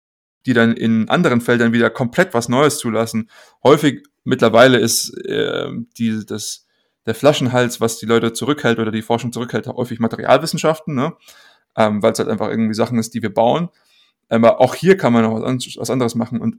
die 0.45 0.53
dann 0.53 0.73
in 0.73 1.09
anderen 1.09 1.41
Feldern 1.41 1.73
wieder 1.73 1.89
komplett 1.89 2.33
was 2.33 2.47
Neues 2.47 2.77
zulassen. 2.77 3.29
Häufig 3.63 4.03
mittlerweile 4.27 4.77
ist 4.77 5.09
äh, 5.25 5.69
die, 5.97 6.25
das, 6.25 6.67
der 7.05 7.15
Flaschenhals, 7.15 7.79
was 7.79 7.97
die 7.97 8.05
Leute 8.05 8.33
zurückhält 8.33 8.77
oder 8.79 8.91
die 8.91 9.01
Forschung 9.01 9.31
zurückhält, 9.31 9.67
häufig 9.67 9.99
Materialwissenschaften, 9.99 10.93
ne? 10.93 11.15
ähm, 11.75 12.03
weil 12.03 12.11
es 12.11 12.19
halt 12.19 12.29
einfach 12.29 12.49
irgendwie 12.49 12.73
Sachen 12.73 12.99
ist, 12.99 13.13
die 13.13 13.21
wir 13.21 13.33
bauen. 13.33 13.69
Aber 14.29 14.59
auch 14.59 14.75
hier 14.75 14.97
kann 14.97 15.13
man 15.13 15.23
noch 15.23 15.41
was 15.41 15.89
anderes 15.89 16.15
machen. 16.15 16.41
Und 16.41 16.57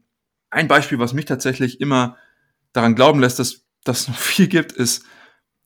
ein 0.50 0.68
Beispiel, 0.68 0.98
was 0.98 1.12
mich 1.12 1.26
tatsächlich 1.26 1.80
immer 1.80 2.16
daran 2.72 2.94
glauben 2.94 3.20
lässt, 3.20 3.38
dass 3.38 3.66
das 3.84 4.08
noch 4.08 4.16
viel 4.18 4.48
gibt, 4.48 4.72
ist, 4.72 5.04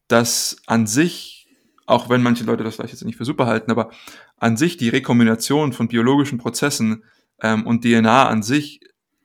dass 0.09 0.57
an 0.67 0.87
sich, 0.89 1.49
auch 1.87 2.09
wenn 2.09 2.23
manche 2.23 2.45
Leute 2.45 2.65
das 2.65 2.75
vielleicht 2.77 2.93
jetzt 2.93 3.05
nicht 3.05 3.17
für 3.17 3.25
super 3.25 3.47
halten, 3.47 3.71
aber 3.71 3.91
an 4.37 4.57
sich 4.57 4.77
die 4.77 4.89
Rekombination 4.89 5.73
von 5.73 5.87
biologischen 5.87 6.39
Prozessen 6.39 7.05
ähm, 7.41 7.65
und 7.65 7.85
DNA 7.85 8.29
an 8.29 8.43
sich 8.43 8.81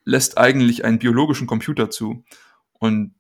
lässt 0.05 0.37
eigentlich 0.37 0.85
einen 0.85 0.99
biologischen 0.99 1.47
Computer 1.47 1.89
zu. 1.89 2.23
Und 2.79 3.13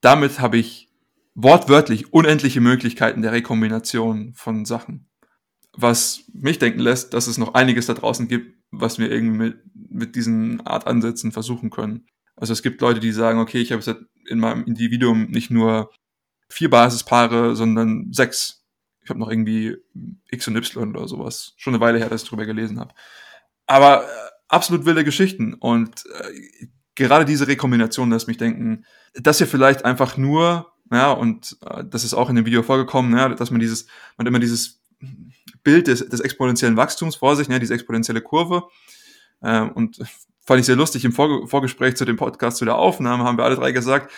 damit 0.00 0.40
habe 0.40 0.58
ich 0.58 0.88
wortwörtlich 1.34 2.12
unendliche 2.12 2.60
Möglichkeiten 2.60 3.22
der 3.22 3.32
Rekombination 3.32 4.34
von 4.34 4.64
Sachen. 4.64 5.08
Was 5.76 6.24
mich 6.32 6.58
denken 6.58 6.78
lässt, 6.78 7.14
dass 7.14 7.26
es 7.26 7.38
noch 7.38 7.54
einiges 7.54 7.86
da 7.86 7.94
draußen 7.94 8.28
gibt, 8.28 8.56
was 8.70 8.98
wir 8.98 9.10
irgendwie 9.10 9.38
mit, 9.38 9.56
mit 9.74 10.16
diesen 10.16 10.64
Art 10.66 10.86
Ansätzen 10.86 11.32
versuchen 11.32 11.70
können. 11.70 12.06
Also 12.36 12.52
es 12.52 12.62
gibt 12.62 12.80
Leute, 12.80 13.00
die 13.00 13.12
sagen, 13.12 13.38
okay, 13.38 13.58
ich 13.58 13.72
habe 13.72 13.82
jetzt 13.82 14.00
in 14.26 14.38
meinem 14.38 14.64
Individuum 14.64 15.26
nicht 15.26 15.50
nur 15.50 15.90
vier 16.48 16.70
Basispaare, 16.70 17.56
sondern 17.56 18.12
sechs. 18.12 18.64
Ich 19.02 19.10
habe 19.10 19.20
noch 19.20 19.30
irgendwie 19.30 19.76
X 20.30 20.48
und 20.48 20.56
Y 20.56 20.90
oder 20.96 21.08
sowas. 21.08 21.54
Schon 21.56 21.74
eine 21.74 21.80
Weile 21.80 21.98
her, 21.98 22.08
dass 22.08 22.22
ich 22.22 22.28
drüber 22.28 22.46
gelesen 22.46 22.80
habe. 22.80 22.94
Aber 23.66 24.04
äh, 24.04 24.06
absolut 24.48 24.86
wilde 24.86 25.04
Geschichten. 25.04 25.54
Und 25.54 26.04
äh, 26.06 26.66
gerade 26.94 27.24
diese 27.24 27.48
Rekombination 27.48 28.10
lässt 28.10 28.28
mich 28.28 28.36
denken, 28.36 28.84
dass 29.14 29.40
wir 29.40 29.46
vielleicht 29.46 29.84
einfach 29.84 30.16
nur, 30.16 30.72
ja, 30.90 31.12
und 31.12 31.56
äh, 31.66 31.84
das 31.84 32.04
ist 32.04 32.14
auch 32.14 32.30
in 32.30 32.36
dem 32.36 32.46
Video 32.46 32.62
vorgekommen, 32.62 33.16
ja, 33.16 33.28
dass 33.28 33.50
man 33.50 33.60
dieses, 33.60 33.86
man 34.16 34.26
immer 34.26 34.38
dieses 34.38 34.80
Bild 35.62 35.86
des, 35.86 36.08
des 36.08 36.20
exponentiellen 36.20 36.76
Wachstums 36.76 37.16
vor 37.16 37.36
sich, 37.36 37.48
ne, 37.48 37.58
diese 37.58 37.74
exponentielle 37.74 38.20
Kurve. 38.20 38.64
Äh, 39.40 39.60
und 39.60 39.98
fand 40.40 40.60
ich 40.60 40.66
sehr 40.66 40.76
lustig, 40.76 41.04
im 41.04 41.12
Vor 41.12 41.48
Vorgespräch 41.48 41.96
zu 41.96 42.04
dem 42.04 42.16
Podcast, 42.16 42.58
zu 42.58 42.64
der 42.64 42.76
Aufnahme, 42.76 43.24
haben 43.24 43.38
wir 43.38 43.44
alle 43.44 43.56
drei 43.56 43.72
gesagt, 43.72 44.12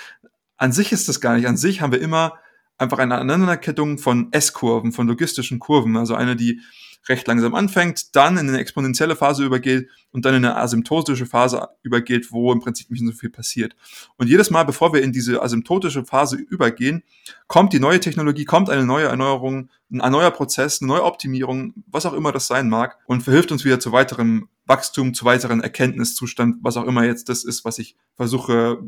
an 0.57 0.73
sich 0.73 0.93
ist 0.93 1.09
das 1.09 1.21
gar 1.21 1.37
nicht. 1.37 1.47
An 1.47 1.57
sich 1.57 1.81
haben 1.81 1.93
wir 1.93 2.01
immer 2.01 2.35
einfach 2.79 2.99
eine 2.99 3.17
Aneinanderkettung 3.17 3.99
von 3.99 4.29
S-Kurven, 4.33 4.93
von 4.93 5.07
logistischen 5.07 5.59
Kurven. 5.59 5.97
Also 5.97 6.15
eine, 6.15 6.37
die 6.37 6.61
recht 7.09 7.27
langsam 7.27 7.55
anfängt, 7.55 8.15
dann 8.17 8.37
in 8.37 8.49
eine 8.49 8.59
exponentielle 8.59 9.17
Phase 9.17 9.45
übergeht 9.45 9.89
und 10.11 10.25
dann 10.25 10.35
in 10.35 10.45
eine 10.45 10.57
asymptotische 10.57 11.27
Phase 11.27 11.69
übergeht, 11.83 12.33
wo 12.33 12.53
im 12.53 12.61
Prinzip 12.61 12.91
nicht 12.91 13.05
so 13.05 13.13
viel 13.13 13.31
passiert. 13.31 13.77
Und 14.17 14.29
jedes 14.29 14.51
Mal, 14.51 14.65
bevor 14.65 14.93
wir 14.93 15.03
in 15.03 15.13
diese 15.13 15.43
asymptotische 15.43 16.05
Phase 16.05 16.37
übergehen, 16.37 17.03
kommt 17.47 17.73
die 17.73 17.81
neue 17.81 18.01
Technologie, 18.01 18.45
kommt 18.45 18.71
eine 18.71 18.85
neue 18.85 19.07
Erneuerung, 19.07 19.71
ein 19.91 20.11
neuer 20.11 20.31
Prozess, 20.31 20.81
eine 20.81 20.89
neue 20.89 21.05
Optimierung, 21.05 21.75
was 21.87 22.07
auch 22.07 22.13
immer 22.13 22.33
das 22.33 22.47
sein 22.47 22.69
mag 22.69 22.99
und 23.07 23.23
verhilft 23.23 23.53
uns 23.53 23.65
wieder 23.65 23.79
zu 23.79 23.93
weiterem 23.93 24.49
Wachstum, 24.67 25.15
zu 25.15 25.25
weiteren 25.25 25.61
Erkenntniszustand, 25.61 26.57
was 26.63 26.77
auch 26.77 26.85
immer 26.85 27.05
jetzt 27.05 27.29
das 27.29 27.45
ist, 27.45 27.65
was 27.65 27.79
ich 27.79 27.97
versuche 28.17 28.79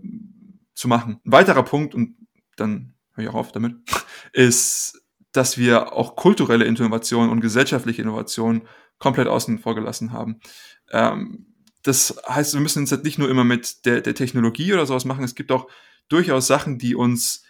zu 0.75 0.89
machen. 0.89 1.21
Ein 1.25 1.33
weiterer 1.33 1.63
Punkt, 1.63 1.95
und 1.95 2.17
dann 2.57 2.95
höre 3.15 3.25
ich 3.25 3.31
auch 3.31 3.35
auf 3.35 3.53
damit, 3.53 3.77
ist, 4.33 4.98
dass 5.33 5.59
wir 5.59 5.93
auch 5.93 6.17
kulturelle 6.17 6.65
Innovation 6.65 7.31
und 7.31 7.41
gesellschaftliche 7.41 8.03
Innovation 8.03 8.63
komplett 8.99 9.29
außen 9.29 9.59
vor 9.59 9.75
gelassen 9.75 10.13
haben. 10.13 10.41
Ähm, 10.91 11.47
das 11.83 12.21
heißt, 12.29 12.55
wir 12.55 12.61
müssen 12.61 12.81
uns 12.81 12.91
jetzt 12.91 13.05
nicht 13.05 13.19
nur 13.19 13.31
immer 13.31 13.45
mit 13.45 13.85
der, 13.87 14.01
der 14.01 14.15
Technologie 14.15 14.73
oder 14.73 14.87
sowas 14.87 15.05
machen, 15.05 15.25
es 15.25 15.35
gibt 15.35 15.53
auch 15.53 15.69
durchaus 16.09 16.47
Sachen, 16.47 16.79
die 16.79 16.95
uns 16.95 17.45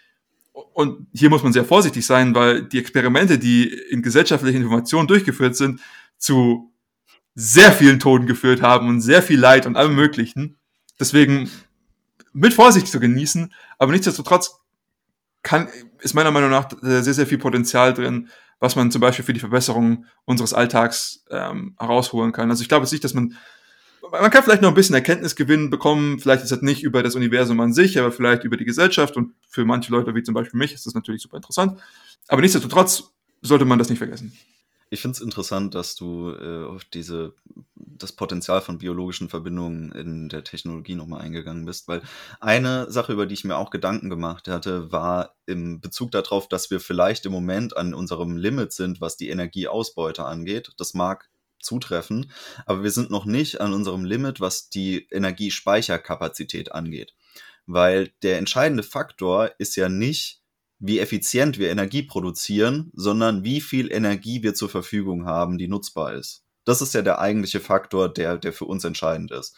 und 0.53 1.07
hier 1.12 1.31
muss 1.31 1.45
man 1.45 1.53
sehr 1.53 1.64
vorsichtig 1.64 2.05
sein, 2.05 2.35
weil 2.35 2.64
die 2.64 2.79
Experimente, 2.79 3.39
die 3.39 3.68
in 3.68 4.03
gesellschaftlichen 4.03 4.62
Innovationen 4.62 5.07
durchgeführt 5.07 5.55
sind, 5.57 5.81
zu 6.16 6.72
sehr 7.35 7.70
vielen 7.70 8.01
Toten 8.01 8.26
geführt 8.26 8.62
haben 8.62 8.89
und 8.89 9.01
sehr 9.01 9.22
viel 9.22 9.39
Leid 9.39 9.66
und 9.66 9.76
allem 9.76 9.95
Möglichen. 9.95 10.57
Deswegen 10.99 11.49
mit 12.33 12.55
Vorsicht 12.55 12.89
zu 12.89 12.99
genießen, 12.99 13.53
aber 13.79 13.93
nichtsdestotrotz 13.93 14.61
kann, 15.43 15.68
ist 16.01 16.14
meiner 16.14 16.30
Meinung 16.30 16.51
nach 16.51 16.68
sehr, 16.80 17.03
sehr 17.03 17.26
viel 17.26 17.39
Potenzial 17.39 17.95
drin, 17.95 18.28
was 18.61 18.76
man 18.76 18.91
zum 18.91 19.01
Beispiel 19.01 19.24
für 19.24 19.32
die 19.32 19.41
Verbesserung 19.41 20.07
unseres 20.24 20.53
Alltags 20.53 21.24
ähm, 21.30 21.74
herausholen 21.78 22.32
kann. 22.32 22.51
Also 22.51 22.62
ich 22.62 22.68
glaube 22.68 22.84
jetzt 22.84 22.93
nicht, 22.93 23.05
dass 23.05 23.14
man 23.14 23.36
man 24.11 24.30
kann 24.30 24.43
vielleicht 24.43 24.62
noch 24.62 24.70
ein 24.70 24.74
bisschen 24.74 24.95
Erkenntnisgewinn 24.95 25.70
bekommen, 25.70 26.18
vielleicht 26.18 26.43
ist 26.43 26.53
das 26.53 26.62
nicht 26.62 26.82
über 26.82 27.03
das 27.03 27.14
Universum 27.14 27.61
an 27.61 27.72
sich, 27.72 27.99
aber 27.99 28.12
vielleicht 28.12 28.45
über 28.45 28.57
die 28.57 28.64
Gesellschaft 28.64 29.16
und 29.16 29.34
für 29.49 29.64
manche 29.64 29.93
Leute, 29.93 30.14
wie 30.14 30.22
zum 30.22 30.34
Beispiel 30.34 30.59
mich, 30.59 30.72
ist 30.72 30.86
das 30.86 30.95
natürlich 30.95 31.22
super 31.22 31.36
interessant. 31.36 31.80
Aber 32.28 32.41
nichtsdestotrotz 32.41 33.12
sollte 33.43 33.64
man 33.64 33.78
das 33.78 33.89
nicht 33.89 33.99
vergessen. 33.99 34.32
Ich 34.91 35.03
finde 35.03 35.16
es 35.16 35.20
interessant, 35.20 35.74
dass 35.74 35.95
du 35.97 36.30
äh, 36.30 36.64
auf 36.64 36.84
diese, 36.84 37.34
das 37.97 38.12
Potenzial 38.12 38.61
von 38.61 38.78
biologischen 38.78 39.28
Verbindungen 39.28 39.93
in 39.93 40.28
der 40.28 40.45
Technologie 40.45 40.95
nochmal 40.95 41.22
eingegangen 41.22 41.64
bist, 41.64 41.89
weil 41.89 42.03
eine 42.41 42.91
Sache, 42.91 43.12
über 43.12 43.26
die 43.26 43.34
ich 43.34 43.45
mir 43.45 43.57
auch 43.57 43.70
Gedanken 43.70 44.11
gemacht 44.11 44.49
hatte, 44.49 44.93
war 44.93 45.36
im 45.47 45.80
Bezug 45.80 46.11
darauf, 46.11 46.49
dass 46.49 46.70
wir 46.70 46.80
vielleicht 46.80 47.26
im 47.26 47.32
Moment 47.32 47.76
an 47.76 47.95
unserem 47.95 48.36
Limit 48.36 48.72
sind, 48.72 49.01
was 49.01 49.16
die 49.16 49.28
Energieausbeute 49.28 50.24
angeht. 50.24 50.72
Das 50.76 50.95
mag 50.95 51.28
zutreffen, 51.61 52.30
aber 52.66 52.82
wir 52.84 52.91
sind 52.91 53.11
noch 53.11 53.24
nicht 53.24 53.61
an 53.61 53.72
unserem 53.72 54.05
Limit, 54.05 54.41
was 54.41 54.70
die 54.70 55.09
Energiespeicherkapazität 55.11 56.72
angeht. 56.72 57.14
Weil 57.66 58.12
der 58.22 58.39
entscheidende 58.39 58.82
Faktor 58.82 59.51
ist 59.59 59.76
ja 59.76 59.89
nicht, 59.89 60.41
wie 60.78 61.01
effizient 61.01 61.59
wir 61.59 61.70
Energie 61.70 62.03
produzieren, 62.03 62.91
sondern 62.95 63.43
wie 63.45 63.61
viel 63.61 63.93
Energie 63.93 64.43
wir 64.43 64.55
zur 64.55 64.68
Verfügung 64.68 65.26
haben, 65.26 65.59
die 65.59 65.68
nutzbar 65.68 66.14
ist. 66.14 66.45
Das 66.68 66.82
ist 66.82 66.92
ja 66.92 67.00
der 67.00 67.18
eigentliche 67.18 67.60
Faktor, 67.60 68.12
der, 68.12 68.36
der 68.36 68.52
für 68.52 68.66
uns 68.66 68.84
entscheidend 68.84 69.30
ist. 69.30 69.56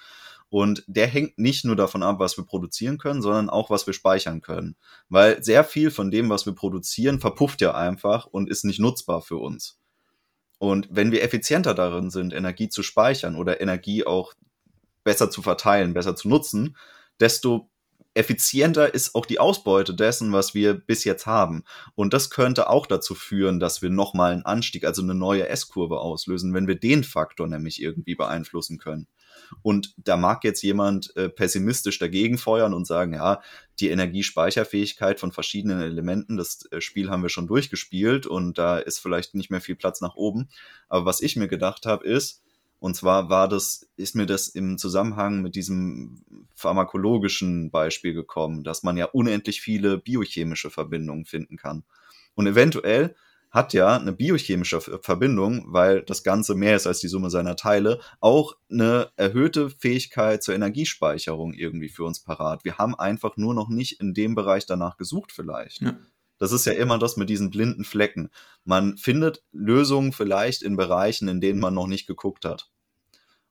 Und 0.48 0.84
der 0.86 1.06
hängt 1.06 1.38
nicht 1.38 1.64
nur 1.64 1.76
davon 1.76 2.02
ab, 2.02 2.18
was 2.18 2.36
wir 2.36 2.44
produzieren 2.44 2.98
können, 2.98 3.22
sondern 3.22 3.50
auch, 3.50 3.70
was 3.70 3.86
wir 3.86 3.94
speichern 3.94 4.42
können. 4.42 4.76
Weil 5.08 5.42
sehr 5.42 5.64
viel 5.64 5.90
von 5.90 6.10
dem, 6.10 6.28
was 6.28 6.46
wir 6.46 6.54
produzieren, 6.54 7.20
verpufft 7.20 7.60
ja 7.60 7.74
einfach 7.74 8.26
und 8.26 8.50
ist 8.50 8.64
nicht 8.64 8.80
nutzbar 8.80 9.22
für 9.22 9.36
uns. 9.36 9.78
Und 10.58 10.88
wenn 10.90 11.12
wir 11.12 11.22
effizienter 11.22 11.72
darin 11.72 12.10
sind, 12.10 12.34
Energie 12.34 12.68
zu 12.68 12.82
speichern 12.82 13.36
oder 13.36 13.60
Energie 13.60 14.04
auch 14.04 14.34
besser 15.04 15.30
zu 15.30 15.40
verteilen, 15.40 15.94
besser 15.94 16.16
zu 16.16 16.28
nutzen, 16.28 16.76
desto 17.18 17.69
effizienter 18.14 18.92
ist 18.92 19.14
auch 19.14 19.24
die 19.24 19.38
Ausbeute 19.38 19.94
dessen, 19.94 20.32
was 20.32 20.54
wir 20.54 20.74
bis 20.74 21.04
jetzt 21.04 21.26
haben. 21.26 21.64
Und 21.94 22.12
das 22.12 22.30
könnte 22.30 22.68
auch 22.68 22.86
dazu 22.86 23.14
führen, 23.14 23.60
dass 23.60 23.82
wir 23.82 23.90
nochmal 23.90 24.32
einen 24.32 24.44
Anstieg, 24.44 24.84
also 24.84 25.02
eine 25.02 25.14
neue 25.14 25.48
S-Kurve 25.48 26.00
auslösen, 26.00 26.52
wenn 26.52 26.66
wir 26.66 26.74
den 26.74 27.04
Faktor 27.04 27.46
nämlich 27.46 27.80
irgendwie 27.80 28.16
beeinflussen 28.16 28.78
können. 28.78 29.06
Und 29.62 29.94
da 29.96 30.16
mag 30.16 30.44
jetzt 30.44 30.62
jemand 30.62 31.14
äh, 31.16 31.28
pessimistisch 31.28 31.98
dagegen 31.98 32.38
feuern 32.38 32.74
und 32.74 32.86
sagen, 32.86 33.14
ja, 33.14 33.40
die 33.78 33.88
Energiespeicherfähigkeit 33.90 35.18
von 35.18 35.32
verschiedenen 35.32 35.80
Elementen, 35.80 36.36
das 36.36 36.66
äh, 36.70 36.80
Spiel 36.80 37.10
haben 37.10 37.22
wir 37.22 37.30
schon 37.30 37.46
durchgespielt 37.46 38.26
und 38.26 38.58
da 38.58 38.78
ist 38.78 38.98
vielleicht 38.98 39.34
nicht 39.34 39.50
mehr 39.50 39.60
viel 39.60 39.76
Platz 39.76 40.00
nach 40.00 40.14
oben. 40.14 40.48
Aber 40.88 41.04
was 41.04 41.20
ich 41.20 41.36
mir 41.36 41.48
gedacht 41.48 41.86
habe, 41.86 42.04
ist, 42.06 42.42
und 42.80 42.96
zwar 42.96 43.28
war 43.28 43.46
das, 43.46 43.86
ist 43.96 44.16
mir 44.16 44.26
das 44.26 44.48
im 44.48 44.78
Zusammenhang 44.78 45.42
mit 45.42 45.54
diesem 45.54 46.24
pharmakologischen 46.54 47.70
Beispiel 47.70 48.14
gekommen, 48.14 48.64
dass 48.64 48.82
man 48.82 48.96
ja 48.96 49.04
unendlich 49.04 49.60
viele 49.60 49.98
biochemische 49.98 50.70
Verbindungen 50.70 51.26
finden 51.26 51.58
kann. 51.58 51.84
Und 52.34 52.46
eventuell 52.46 53.14
hat 53.50 53.74
ja 53.74 53.96
eine 53.96 54.12
biochemische 54.12 54.80
Verbindung, 54.80 55.64
weil 55.66 56.02
das 56.02 56.22
Ganze 56.22 56.54
mehr 56.54 56.76
ist 56.76 56.86
als 56.86 57.00
die 57.00 57.08
Summe 57.08 57.30
seiner 57.30 57.56
Teile, 57.56 58.00
auch 58.20 58.56
eine 58.70 59.10
erhöhte 59.16 59.70
Fähigkeit 59.70 60.42
zur 60.42 60.54
Energiespeicherung 60.54 61.52
irgendwie 61.52 61.88
für 61.88 62.04
uns 62.04 62.20
parat. 62.20 62.64
Wir 62.64 62.78
haben 62.78 62.94
einfach 62.94 63.36
nur 63.36 63.54
noch 63.54 63.68
nicht 63.68 64.00
in 64.00 64.14
dem 64.14 64.34
Bereich 64.34 64.66
danach 64.66 64.96
gesucht 64.96 65.32
vielleicht. 65.32 65.82
Ja. 65.82 65.96
Das 66.40 66.52
ist 66.52 66.64
ja 66.64 66.72
immer 66.72 66.98
das 66.98 67.18
mit 67.18 67.28
diesen 67.28 67.50
blinden 67.50 67.84
Flecken. 67.84 68.30
Man 68.64 68.96
findet 68.96 69.44
Lösungen 69.52 70.12
vielleicht 70.12 70.62
in 70.62 70.76
Bereichen, 70.76 71.28
in 71.28 71.40
denen 71.40 71.60
man 71.60 71.74
noch 71.74 71.86
nicht 71.86 72.06
geguckt 72.06 72.46
hat. 72.46 72.70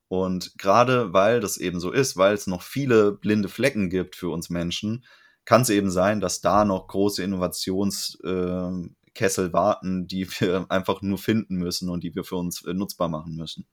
Und 0.08 0.58
gerade 0.58 1.14
weil 1.14 1.40
das 1.40 1.58
eben 1.58 1.80
so 1.80 1.92
ist, 1.92 2.18
weil 2.18 2.34
es 2.34 2.48
noch 2.48 2.64
viele 2.64 3.12
blinde 3.12 3.48
Flecken 3.48 3.92
gibt 3.92 4.16
für 4.16 4.30
uns 4.30 4.50
Menschen, 4.50 5.06
kann 5.46 5.62
es 5.62 5.70
eben 5.70 5.92
sein, 5.92 6.20
dass 6.20 6.42
da 6.42 6.66
noch 6.66 6.88
große 6.88 7.24
Innovationskessel 7.24 9.50
äh, 9.50 9.54
warten, 9.54 10.08
die 10.08 10.28
wir 10.28 10.66
einfach 10.70 11.04
nur 11.04 11.20
finden 11.20 11.58
müssen 11.58 11.90
und 11.90 12.04
die 12.04 12.16
wir 12.16 12.24
für 12.24 12.38
uns 12.38 12.66
äh, 12.66 12.74
nutzbar 12.74 13.08
machen 13.08 13.36
müssen 13.36 13.68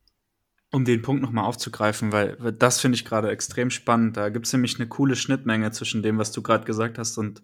um 0.76 0.84
den 0.84 1.00
Punkt 1.00 1.22
nochmal 1.22 1.46
aufzugreifen, 1.46 2.12
weil, 2.12 2.36
das 2.52 2.80
finde 2.80 2.96
ich 2.96 3.06
gerade 3.06 3.30
extrem 3.30 3.70
spannend. 3.70 4.18
Da 4.18 4.28
gibt 4.28 4.44
es 4.44 4.52
nämlich 4.52 4.78
eine 4.78 4.86
coole 4.86 5.16
Schnittmenge 5.16 5.70
zwischen 5.70 6.02
dem, 6.02 6.18
was 6.18 6.32
du 6.32 6.42
gerade 6.42 6.66
gesagt 6.66 6.98
hast 6.98 7.16
und 7.16 7.40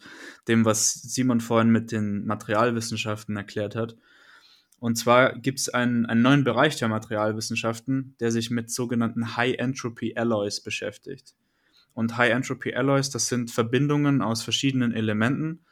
dem, 0.49 0.67
was 0.67 0.93
Simon 0.93 1.41
vorhin 1.41 1.71
mit 1.71 1.93
den 1.93 2.27
Materialwissenschaften 2.27 3.35
erklärt 3.35 3.75
hat. 3.75 3.97
Und 4.81 4.97
zwar 4.97 5.39
gibt 5.39 5.61
es 5.61 5.71
einen, 5.71 6.05
einen 6.05 6.21
neuen 6.21 6.45
Bereich 6.45 6.77
der 6.77 6.89
Materialwissenschaften, 6.89 8.17
der 8.21 8.31
sich 8.31 8.51
mit 8.51 8.71
sogenannten 8.71 9.35
High-Entropy-Alloys 9.35 10.61
beschäftigt. 10.61 11.35
Und 11.95 12.19
High-Entropy-Alloys, 12.19 13.09
das 13.09 13.29
sind 13.29 13.51
Verbindungen 13.51 14.21
aus 14.21 14.43
verschiedenen 14.43 14.93
Elementen, 14.93 15.65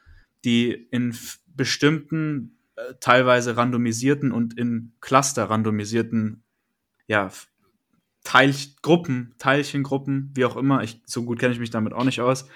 die 0.46 0.72
in 0.72 1.14
bestimmten, 1.46 2.56
äh, 2.76 2.94
teilweise 3.00 3.58
randomisierten 3.58 4.32
und 4.32 4.56
in 4.56 4.94
Cluster 5.02 5.50
randomisierten 5.50 6.42
ja, 7.11 7.28
Teilgruppen, 8.24 9.34
Teilchengruppen, 9.38 10.30
wie 10.34 10.44
auch 10.44 10.56
immer, 10.56 10.82
ich, 10.82 11.00
so 11.06 11.24
gut 11.24 11.38
kenne 11.38 11.54
ich 11.54 11.60
mich 11.60 11.70
damit 11.70 11.92
auch 11.92 12.04
nicht 12.04 12.20
aus, 12.20 12.46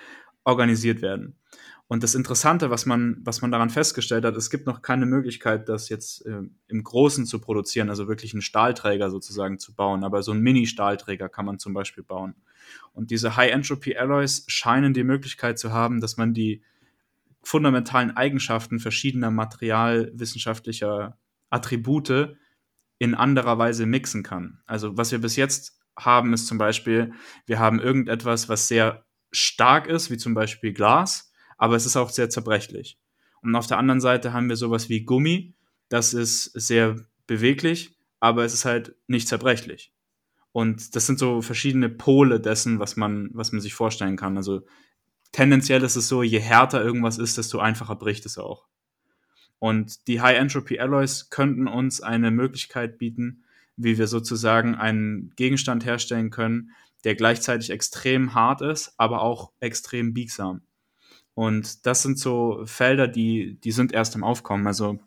organisiert 0.45 1.03
werden. 1.03 1.37
Und 1.87 2.03
das 2.03 2.15
Interessante, 2.15 2.71
was 2.71 2.87
man, 2.87 3.19
was 3.21 3.43
man 3.43 3.51
daran 3.51 3.69
festgestellt 3.69 4.25
hat, 4.25 4.37
es 4.37 4.49
gibt 4.49 4.67
noch 4.67 4.81
keine 4.81 5.05
Möglichkeit, 5.05 5.69
das 5.69 5.91
jetzt 5.91 6.25
äh, 6.25 6.41
im 6.67 6.83
Großen 6.83 7.27
zu 7.27 7.41
produzieren, 7.41 7.91
also 7.91 8.09
wirklich 8.09 8.33
einen 8.33 8.43
Stahlträger 8.43 9.11
sozusagen 9.11 9.59
zu 9.59 9.75
bauen. 9.75 10.03
Aber 10.03 10.23
so 10.23 10.33
einen 10.33 10.41
Mini-Stahlträger 10.41 11.29
kann 11.29 11.45
man 11.45 11.59
zum 11.59 11.75
Beispiel 11.75 12.03
bauen. 12.03 12.35
Und 12.93 13.11
diese 13.11 13.37
High-Entropy-Alloys 13.37 14.45
scheinen 14.49 14.95
die 14.95 15.05
Möglichkeit 15.05 15.59
zu 15.59 15.73
haben, 15.73 16.01
dass 16.01 16.17
man 16.17 16.33
die 16.33 16.63
fundamentalen 17.43 18.17
Eigenschaften 18.17 18.79
verschiedener 18.79 19.31
materialwissenschaftlicher 19.31 21.19
Attribute 21.51 22.37
in 22.99 23.15
anderer 23.15 23.59
Weise 23.59 23.87
mixen 23.87 24.23
kann. 24.23 24.61
Also 24.67 24.97
was 24.97 25.13
wir 25.13 25.21
bis 25.21 25.37
jetzt 25.37 25.81
haben, 25.97 26.33
ist 26.33 26.47
zum 26.47 26.59
Beispiel, 26.59 27.13
wir 27.47 27.59
haben 27.59 27.81
irgendetwas, 27.81 28.49
was 28.49 28.69
sehr 28.69 29.05
stark 29.31 29.87
ist, 29.87 30.11
wie 30.11 30.17
zum 30.17 30.35
Beispiel 30.35 30.73
Glas, 30.73 31.33
aber 31.59 31.77
es 31.77 31.87
ist 31.87 31.97
auch 31.97 32.11
sehr 32.11 32.31
zerbrechlich. 32.31 32.99
Und 33.43 33.55
auf 33.55 33.67
der 33.67 33.79
anderen 33.79 34.01
Seite 34.01 34.33
haben 34.33 34.49
wir 34.49 34.57
sowas 34.57 34.89
wie 34.89 35.05
Gummi, 35.05 35.55
das 35.89 36.15
ist 36.15 36.45
sehr 36.55 36.97
beweglich, 37.27 37.97
aber 38.21 38.45
es 38.45 38.55
ist 38.55 38.65
halt 38.65 38.97
nicht 39.07 39.29
zerbrechlich. 39.29 39.93
Und 40.53 40.95
das 40.95 41.07
sind 41.07 41.19
so 41.19 41.43
verschiedene 41.43 41.89
Pole 41.89 42.41
dessen, 42.41 42.79
was 42.79 42.97
man, 42.97 43.31
was 43.33 43.53
man 43.53 43.61
sich 43.61 43.75
vorstellen 43.75 44.17
kann. 44.17 44.37
Also 44.37 44.63
tendenziell 45.33 45.83
ist 45.83 45.97
es 45.97 46.09
so, 46.09 46.23
je 46.23 46.39
härter 46.39 46.83
irgendwas 46.83 47.19
ist, 47.19 47.37
desto 47.39 47.59
einfacher 47.59 47.97
bricht 47.97 48.25
es 48.25 48.39
auch. 48.39 48.67
Und 49.59 50.09
die 50.09 50.21
High 50.21 50.39
Entropy 50.39 50.79
Alloys 50.79 51.31
könnten 51.31 51.67
uns 51.69 52.01
eine 52.01 52.31
Möglichkeit 52.31 52.99
bieten, 52.99 53.45
wie 53.77 53.99
wir 53.99 54.07
sozusagen 54.07 54.75
einen 54.75 55.33
Gegenstand 55.37 55.85
herstellen 55.85 56.31
können, 56.31 56.71
der 57.05 57.15
gleichzeitig 57.15 57.71
extrem 57.71 58.35
hart 58.35 58.63
ist, 58.63 58.95
aber 58.97 59.23
auch 59.23 59.53
extrem 59.61 60.15
biegsam. 60.15 60.63
Und 61.35 61.87
das 61.87 62.03
sind 62.03 62.19
so 62.19 62.63
Felder, 62.65 63.09
die, 63.09 63.59
die 63.63 63.73
sind 63.73 63.93
erst 63.93 64.15
im 64.15 64.25
Aufkommen. 64.25 64.67
Also 64.67 65.01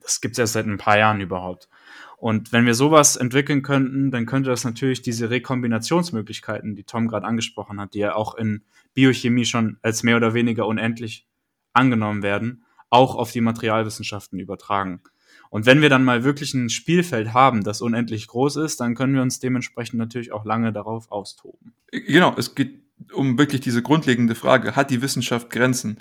das 0.00 0.20
gibt 0.20 0.34
es 0.34 0.38
erst 0.38 0.52
seit 0.52 0.66
ein 0.66 0.78
paar 0.78 0.98
Jahren 0.98 1.20
überhaupt. 1.20 1.68
Und 2.16 2.52
wenn 2.52 2.64
wir 2.64 2.74
sowas 2.74 3.16
entwickeln 3.16 3.62
könnten, 3.62 4.10
dann 4.10 4.24
könnte 4.24 4.48
das 4.48 4.64
natürlich 4.64 5.02
diese 5.02 5.30
Rekombinationsmöglichkeiten, 5.30 6.76
die 6.76 6.84
Tom 6.84 7.08
gerade 7.08 7.26
angesprochen 7.26 7.80
hat, 7.80 7.94
die 7.94 7.98
ja 7.98 8.14
auch 8.14 8.34
in 8.36 8.62
Biochemie 8.94 9.44
schon 9.44 9.78
als 9.82 10.02
mehr 10.02 10.16
oder 10.16 10.32
weniger 10.32 10.66
unendlich 10.66 11.26
angenommen 11.72 12.22
werden, 12.22 12.63
auch 12.94 13.16
auf 13.16 13.32
die 13.32 13.40
Materialwissenschaften 13.40 14.38
übertragen. 14.38 15.02
Und 15.50 15.66
wenn 15.66 15.82
wir 15.82 15.88
dann 15.88 16.04
mal 16.04 16.24
wirklich 16.24 16.54
ein 16.54 16.70
Spielfeld 16.70 17.32
haben, 17.32 17.62
das 17.62 17.82
unendlich 17.82 18.26
groß 18.28 18.56
ist, 18.56 18.80
dann 18.80 18.94
können 18.94 19.14
wir 19.14 19.22
uns 19.22 19.40
dementsprechend 19.40 19.98
natürlich 19.98 20.32
auch 20.32 20.44
lange 20.44 20.72
darauf 20.72 21.10
austoben. 21.10 21.74
Genau, 21.90 22.34
es 22.36 22.54
geht 22.54 22.82
um 23.12 23.36
wirklich 23.38 23.60
diese 23.60 23.82
grundlegende 23.82 24.34
Frage, 24.34 24.76
hat 24.76 24.90
die 24.90 25.02
Wissenschaft 25.02 25.50
Grenzen? 25.50 25.98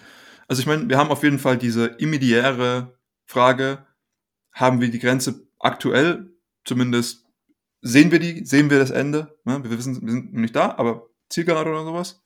Also 0.48 0.62
ich 0.62 0.68
meine, 0.68 0.88
wir 0.90 0.98
haben 0.98 1.10
auf 1.10 1.24
jeden 1.24 1.40
Fall 1.40 1.58
diese 1.58 1.86
immediäre 1.86 2.98
Frage, 3.26 3.86
haben 4.52 4.82
wir 4.82 4.90
die 4.90 5.00
Grenze 5.00 5.48
aktuell, 5.60 6.32
zumindest 6.64 7.26
sehen 7.82 8.12
wir 8.12 8.20
die, 8.20 8.46
sehen 8.46 8.70
wir 8.70 8.80
das 8.80 8.92
Ende? 8.92 9.36
Ne? 9.46 9.64
Wir 9.64 9.78
wissen, 9.78 10.02
wir 10.02 10.12
sind 10.12 10.34
noch 10.34 10.42
nicht 10.42 10.56
da, 10.56 10.76
aber 10.78 11.08
Zielgerade 11.30 11.70
oder 11.70 11.84
sowas? 11.84 12.24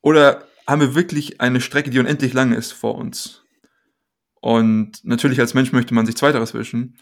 Oder 0.00 0.44
haben 0.66 0.80
wir 0.80 0.94
wirklich 0.94 1.40
eine 1.40 1.60
Strecke, 1.60 1.90
die 1.90 1.98
unendlich 1.98 2.32
lang 2.32 2.52
ist 2.52 2.72
vor 2.72 2.94
uns? 2.94 3.44
Und 4.40 5.04
natürlich 5.04 5.40
als 5.40 5.54
Mensch 5.54 5.72
möchte 5.72 5.94
man 5.94 6.06
sich 6.06 6.16
zweiteres 6.16 6.54
wischen. 6.54 6.96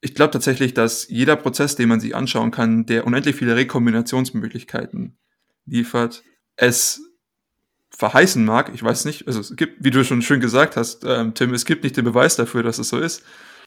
Ich 0.00 0.14
glaube 0.14 0.30
tatsächlich, 0.30 0.74
dass 0.74 1.08
jeder 1.08 1.36
Prozess, 1.36 1.74
den 1.74 1.88
man 1.88 2.00
sich 2.00 2.14
anschauen 2.14 2.50
kann, 2.50 2.86
der 2.86 3.06
unendlich 3.06 3.36
viele 3.36 3.56
Rekombinationsmöglichkeiten 3.56 5.16
liefert, 5.64 6.22
es 6.56 7.00
verheißen 7.90 8.44
mag, 8.44 8.70
ich 8.74 8.82
weiß 8.82 9.06
nicht, 9.06 9.26
also 9.26 9.40
es 9.40 9.56
gibt, 9.56 9.82
wie 9.82 9.90
du 9.90 10.04
schon 10.04 10.22
schön 10.22 10.40
gesagt 10.40 10.76
hast, 10.76 11.04
ähm, 11.04 11.34
Tim, 11.34 11.54
es 11.54 11.64
gibt 11.64 11.82
nicht 11.82 11.96
den 11.96 12.04
Beweis 12.04 12.36
dafür, 12.36 12.62
dass 12.62 12.78
es 12.78 12.90
so 12.90 12.98
ist, 12.98 13.22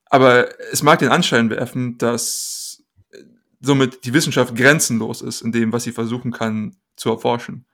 aber 0.05 0.49
es 0.71 0.83
mag 0.83 0.99
den 0.99 1.09
Anschein 1.09 1.49
werfen, 1.49 1.97
dass 1.97 2.83
somit 3.59 4.05
die 4.05 4.13
Wissenschaft 4.13 4.55
grenzenlos 4.55 5.21
ist 5.21 5.41
in 5.41 5.51
dem, 5.51 5.73
was 5.73 5.83
sie 5.83 5.91
versuchen 5.91 6.31
kann 6.31 6.75
zu 6.95 7.09
erforschen. 7.09 7.65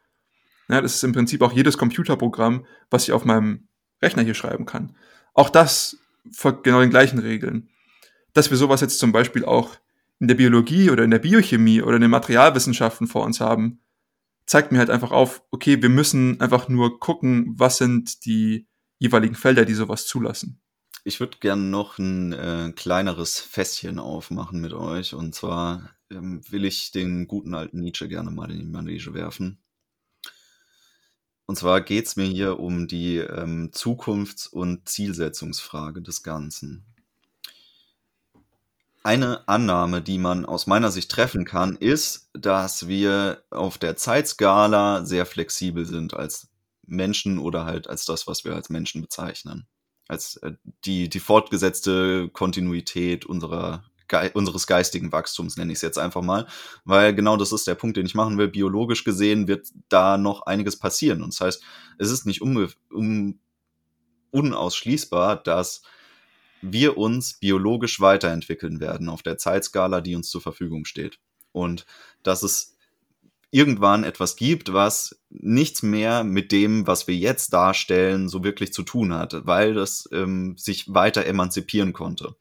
Ja, 0.68 0.82
das 0.82 0.96
ist 0.96 1.04
im 1.04 1.14
Prinzip 1.14 1.42
auch 1.42 1.54
jedes 1.54 1.78
Computerprogramm, 1.78 2.66
was 2.90 3.04
ich 3.04 3.12
auf 3.12 3.26
meinem 3.26 3.68
Rechner 4.06 4.24
hier 4.24 4.34
schreiben 4.34 4.66
kann. 4.66 4.96
Auch 5.34 5.50
das 5.50 5.98
folgt 6.32 6.64
genau 6.64 6.80
den 6.80 6.90
gleichen 6.90 7.20
Regeln. 7.20 7.70
Dass 8.34 8.50
wir 8.50 8.58
sowas 8.58 8.82
jetzt 8.82 9.00
zum 9.00 9.12
Beispiel 9.12 9.44
auch 9.44 9.76
in 10.20 10.28
der 10.28 10.36
Biologie 10.36 10.90
oder 10.90 11.04
in 11.04 11.12
der 11.12 11.20
Biochemie 11.20 11.82
oder 11.82 11.96
in 11.96 12.02
den 12.02 12.12
Materialwissenschaften 12.12 13.08
vor 13.08 13.24
uns 13.24 13.42
haben, 13.42 13.82
zeigt 14.46 14.72
mir 14.72 14.80
halt 14.80 14.90
einfach 14.90 15.12
auf, 15.12 15.44
okay, 15.52 15.82
wir 15.82 15.90
müssen 15.90 16.40
einfach 16.40 16.70
nur 16.70 17.00
gucken, 17.00 17.54
was 17.58 17.78
sind 17.78 18.26
die 18.26 18.68
jeweiligen 19.00 19.36
Felder, 19.36 19.66
die 19.66 19.74
sowas 19.74 20.08
zulassen. 20.08 20.62
Ich 21.04 21.20
würde 21.20 21.38
gerne 21.40 21.62
noch 21.62 22.00
ein 22.00 22.34
äh, 22.34 22.74
kleineres 22.76 23.40
Fässchen 23.40 24.00
aufmachen 24.00 24.62
mit 24.62 24.74
euch. 24.74 25.14
Und 25.14 25.36
zwar 25.36 25.92
ähm, 26.10 26.42
will 26.50 26.66
ich 26.66 26.92
den 26.92 27.28
guten 27.28 27.54
alten 27.54 27.80
Nietzsche 27.80 28.08
gerne 28.08 28.32
mal 28.32 28.50
in 28.50 28.60
die 28.60 28.66
Manege 28.66 29.14
werfen. 29.14 29.60
Und 31.46 31.58
zwar 31.58 31.82
geht 31.82 32.08
es 32.08 32.16
mir 32.16 32.26
hier 32.26 32.60
um 32.60 32.88
die 32.88 33.18
ähm, 33.18 33.72
Zukunfts- 33.72 34.48
und 34.48 34.90
Zielsetzungsfrage 34.90 36.02
des 36.02 36.24
Ganzen 36.24 36.86
eine 39.06 39.48
Annahme, 39.48 40.02
die 40.02 40.18
man 40.18 40.48
aus 40.48 40.66
meiner 40.66 40.90
Sicht 40.90 41.12
treffen 41.12 41.46
kann, 41.46 41.76
ist, 41.76 42.28
dass 42.34 42.88
wir 42.88 43.44
auf 43.52 43.78
der 43.78 43.96
Zeitskala 43.96 45.06
sehr 45.06 45.28
flexibel 45.28 45.86
sind 45.86 46.16
als 46.16 46.48
Menschen 46.88 47.38
oder 47.38 47.66
halt 47.66 47.88
als 47.88 48.06
das, 48.06 48.26
was 48.26 48.46
wir 48.46 48.56
als 48.56 48.72
Menschen 48.72 49.04
bezeichnen. 49.04 49.68
Als 50.08 50.38
äh, 50.38 50.54
die, 50.86 51.08
die 51.08 51.20
fortgesetzte 51.20 52.30
Kontinuität 52.30 53.28
unserer, 53.28 53.84
Ge 54.08 54.32
unseres 54.34 54.68
geistigen 54.68 55.12
Wachstums, 55.12 55.58
nenne 55.58 55.72
ich 55.72 55.78
es 55.78 55.82
jetzt 55.82 55.98
einfach 55.98 56.22
mal. 56.22 56.48
Weil 56.84 57.16
genau 57.16 57.38
das 57.38 57.52
ist 57.52 57.68
der 57.68 57.76
Punkt, 57.76 57.98
den 57.98 58.06
ich 58.06 58.16
machen 58.16 58.38
will. 58.38 58.48
Biologisch 58.48 59.04
gesehen 59.04 59.48
wird 59.48 59.68
da 59.90 60.18
noch 60.18 60.44
einiges 60.44 60.78
passieren. 60.78 61.24
Und 61.24 61.34
das 61.34 61.42
heißt, 61.42 61.64
es 61.98 62.12
ist 62.12 62.26
nicht 62.26 62.42
um, 62.42 63.40
unausschließbar, 64.32 65.38
dass 65.38 65.82
wir 66.62 66.98
uns 66.98 67.36
biologisch 67.36 68.00
weiterentwickeln 68.00 68.80
werden 68.80 69.10
auf 69.10 69.24
der 69.24 69.38
Zeitskala, 69.38 70.02
die 70.02 70.16
uns 70.16 70.30
zur 70.30 70.42
Verfügung 70.42 70.86
steht. 70.86 71.20
Und 71.52 71.86
dass 72.24 72.44
es 72.44 72.76
irgendwann 73.52 74.04
etwas 74.04 74.36
gibt, 74.36 74.74
was 74.74 75.22
nichts 75.30 75.82
mehr 75.82 76.26
mit 76.26 76.52
dem, 76.52 76.88
was 76.88 77.08
wir 77.08 77.16
jetzt 77.16 77.54
darstellen, 77.54 78.28
so 78.28 78.44
wirklich 78.44 78.74
zu 78.74 78.84
tun 78.84 79.14
hat, 79.14 79.46
weil 79.46 79.74
das 79.74 80.10
ähm, 80.12 80.58
sich 80.58 80.94
weiter 80.94 81.26
emanzipieren 81.26 81.94
konnte. 81.94 82.36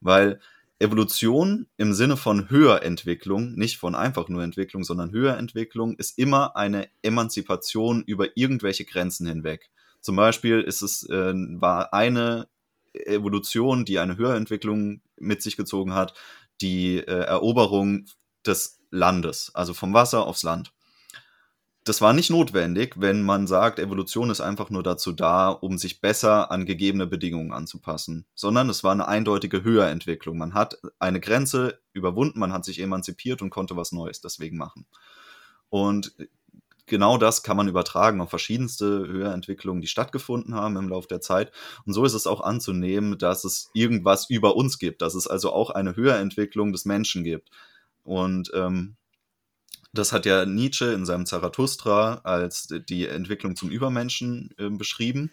Weil 0.00 0.40
Evolution 0.78 1.66
im 1.76 1.94
Sinne 1.94 2.16
von 2.16 2.50
Höherentwicklung, 2.50 3.54
nicht 3.54 3.78
von 3.78 3.94
einfach 3.94 4.28
nur 4.28 4.42
Entwicklung, 4.42 4.82
sondern 4.82 5.12
Höherentwicklung, 5.12 5.96
ist 5.96 6.18
immer 6.18 6.56
eine 6.56 6.88
Emanzipation 7.02 8.02
über 8.02 8.36
irgendwelche 8.36 8.84
Grenzen 8.84 9.26
hinweg. 9.26 9.70
Zum 10.00 10.16
Beispiel 10.16 10.60
ist 10.60 10.82
es, 10.82 11.08
äh, 11.08 11.32
war 11.34 11.94
eine 11.94 12.48
Evolution, 12.92 13.84
die 13.84 13.98
eine 13.98 14.16
Höherentwicklung 14.16 15.00
mit 15.16 15.42
sich 15.42 15.56
gezogen 15.56 15.94
hat, 15.94 16.14
die 16.60 16.98
äh, 16.98 17.24
Eroberung 17.24 18.06
des 18.44 18.80
Landes, 18.90 19.50
also 19.54 19.74
vom 19.74 19.94
Wasser 19.94 20.26
aufs 20.26 20.42
Land. 20.42 20.73
Das 21.86 22.00
war 22.00 22.14
nicht 22.14 22.30
notwendig, 22.30 22.94
wenn 22.96 23.22
man 23.22 23.46
sagt, 23.46 23.78
Evolution 23.78 24.30
ist 24.30 24.40
einfach 24.40 24.70
nur 24.70 24.82
dazu 24.82 25.12
da, 25.12 25.50
um 25.50 25.76
sich 25.76 26.00
besser 26.00 26.50
an 26.50 26.64
gegebene 26.64 27.06
Bedingungen 27.06 27.52
anzupassen, 27.52 28.24
sondern 28.34 28.70
es 28.70 28.82
war 28.84 28.92
eine 28.92 29.06
eindeutige 29.06 29.62
Höherentwicklung. 29.62 30.38
Man 30.38 30.54
hat 30.54 30.78
eine 30.98 31.20
Grenze 31.20 31.78
überwunden, 31.92 32.38
man 32.40 32.54
hat 32.54 32.64
sich 32.64 32.80
emanzipiert 32.80 33.42
und 33.42 33.50
konnte 33.50 33.76
was 33.76 33.92
Neues 33.92 34.22
deswegen 34.22 34.56
machen. 34.56 34.86
Und 35.68 36.16
genau 36.86 37.18
das 37.18 37.42
kann 37.42 37.58
man 37.58 37.68
übertragen 37.68 38.22
auf 38.22 38.30
verschiedenste 38.30 39.06
Höherentwicklungen, 39.06 39.82
die 39.82 39.86
stattgefunden 39.86 40.54
haben 40.54 40.76
im 40.78 40.88
Laufe 40.88 41.08
der 41.08 41.20
Zeit. 41.20 41.52
Und 41.84 41.92
so 41.92 42.06
ist 42.06 42.14
es 42.14 42.26
auch 42.26 42.40
anzunehmen, 42.40 43.18
dass 43.18 43.44
es 43.44 43.68
irgendwas 43.74 44.30
über 44.30 44.56
uns 44.56 44.78
gibt, 44.78 45.02
dass 45.02 45.14
es 45.14 45.26
also 45.26 45.52
auch 45.52 45.68
eine 45.68 45.96
Höherentwicklung 45.96 46.72
des 46.72 46.86
Menschen 46.86 47.24
gibt. 47.24 47.50
Und 48.04 48.50
ähm, 48.54 48.96
das 49.94 50.12
hat 50.12 50.26
ja 50.26 50.44
Nietzsche 50.44 50.92
in 50.92 51.06
seinem 51.06 51.24
Zarathustra 51.24 52.20
als 52.24 52.68
die 52.88 53.06
Entwicklung 53.06 53.56
zum 53.56 53.70
Übermenschen 53.70 54.50
äh, 54.58 54.68
beschrieben. 54.68 55.30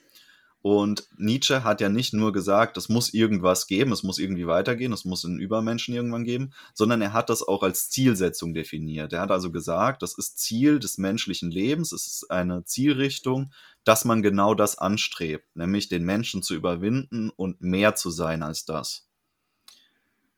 Und 0.62 1.07
Nietzsche 1.18 1.64
hat 1.64 1.82
ja 1.82 1.89
nicht 1.89 2.14
nur 2.14 2.32
gesagt, 2.32 2.78
es 2.78 2.88
muss 2.88 3.16
irgendwas 3.16 3.66
geben, 3.66 3.91
es 3.91 4.03
muss 4.03 4.20
irgendwie 4.20 4.45
weitergehen, 4.45 4.93
es 4.93 5.05
muss 5.05 5.26
einen 5.26 5.39
Übermenschen 5.39 5.95
irgendwann 5.95 6.24
geben, 6.24 6.53
sondern 6.76 7.01
er 7.01 7.14
hat 7.14 7.32
das 7.32 7.41
auch 7.41 7.64
als 7.64 7.89
Zielsetzung 7.89 8.53
definiert. 8.53 9.12
Er 9.12 9.22
hat 9.22 9.32
also 9.32 9.51
gesagt, 9.51 10.03
das 10.03 10.16
ist 10.16 10.38
Ziel 10.38 10.80
des 10.80 10.99
menschlichen 10.99 11.49
Lebens, 11.49 11.91
es 11.91 12.05
ist 12.05 12.30
eine 12.30 12.64
Zielrichtung, 12.64 13.51
dass 13.84 14.05
man 14.05 14.22
genau 14.22 14.53
das 14.53 14.78
anstrebt, 14.78 15.55
nämlich 15.55 15.89
den 15.89 16.03
Menschen 16.03 16.43
zu 16.43 16.53
überwinden 16.53 17.32
und 17.32 17.62
mehr 17.62 17.95
zu 17.95 18.12
sein 18.12 18.43
als 18.43 18.66
das. 18.66 19.07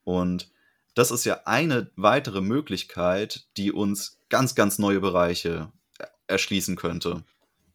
Und 0.06 0.54
das 0.94 1.12
ist 1.12 1.26
ja 1.26 1.41
eine 1.46 1.89
weitere 1.96 2.41
Möglichkeit, 2.41 3.46
die 3.58 3.72
uns 3.72 4.20
ganz, 4.30 4.56
ganz 4.56 4.80
neue 4.80 5.00
Bereiche 5.00 5.72
erschließen 6.28 6.76
könnte. 6.76 7.24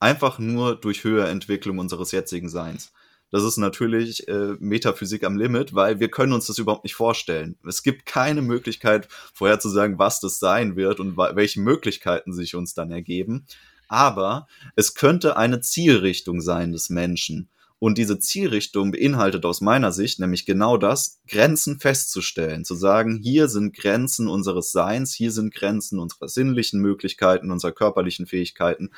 Einfach 0.01 0.39
nur 0.39 0.77
durch 0.77 1.05
höhere 1.05 1.29
Entwicklung 1.29 1.79
unseres 1.79 2.13
jetzigen 2.13 2.49
Seins. 2.49 2.93
Das 3.31 3.43
ist 3.43 3.59
natürlich 3.59 4.27
äh, 4.29 4.55
Metaphysik 4.59 5.25
am 5.25 5.37
Limit, 5.37 5.75
weil 5.75 6.01
wir 6.01 6.11
können 6.11 6.33
uns 6.33 6.47
das 6.47 6.59
überhaupt 6.59 6.85
nicht 6.85 6.95
vorstellen. 6.95 7.57
Es 7.67 7.83
gibt 7.83 8.07
keine 8.07 8.41
Möglichkeit 8.41 9.09
vorherzusagen, 9.35 9.99
was 9.99 10.21
das 10.21 10.39
sein 10.39 10.77
wird 10.77 10.99
und 10.99 11.19
welche 11.19 11.61
Möglichkeiten 11.61 12.33
sich 12.33 12.55
uns 12.55 12.73
dann 12.73 12.91
ergeben. 12.91 13.45
Aber 13.89 14.47
es 14.77 14.95
könnte 14.95 15.37
eine 15.37 15.61
Zielrichtung 15.61 16.41
sein 16.41 16.73
des 16.73 16.89
Menschen. 16.89 17.49
Und 17.81 17.97
diese 17.97 18.19
Zielrichtung 18.19 18.91
beinhaltet 18.91 19.45
aus 19.45 19.61
meiner 19.61 19.93
Sicht 19.93 20.19
nämlich 20.19 20.47
genau 20.47 20.77
das, 20.77 21.21
Grenzen 21.29 21.79
festzustellen, 21.79 22.65
zu 22.65 22.75
sagen, 22.75 23.21
hier 23.23 23.49
sind 23.49 23.77
Grenzen 23.77 24.27
unseres 24.27 24.73
Seins, 24.73 25.15
hier 25.15 25.31
sind 25.31 25.55
Grenzen 25.55 26.01
unserer 26.01 26.29
sinnlichen 26.29 26.81
Möglichkeiten, 26.81 27.53
unserer 27.53 27.73
körperlichen 27.73 28.27
Fähigkeiten, 28.27 28.91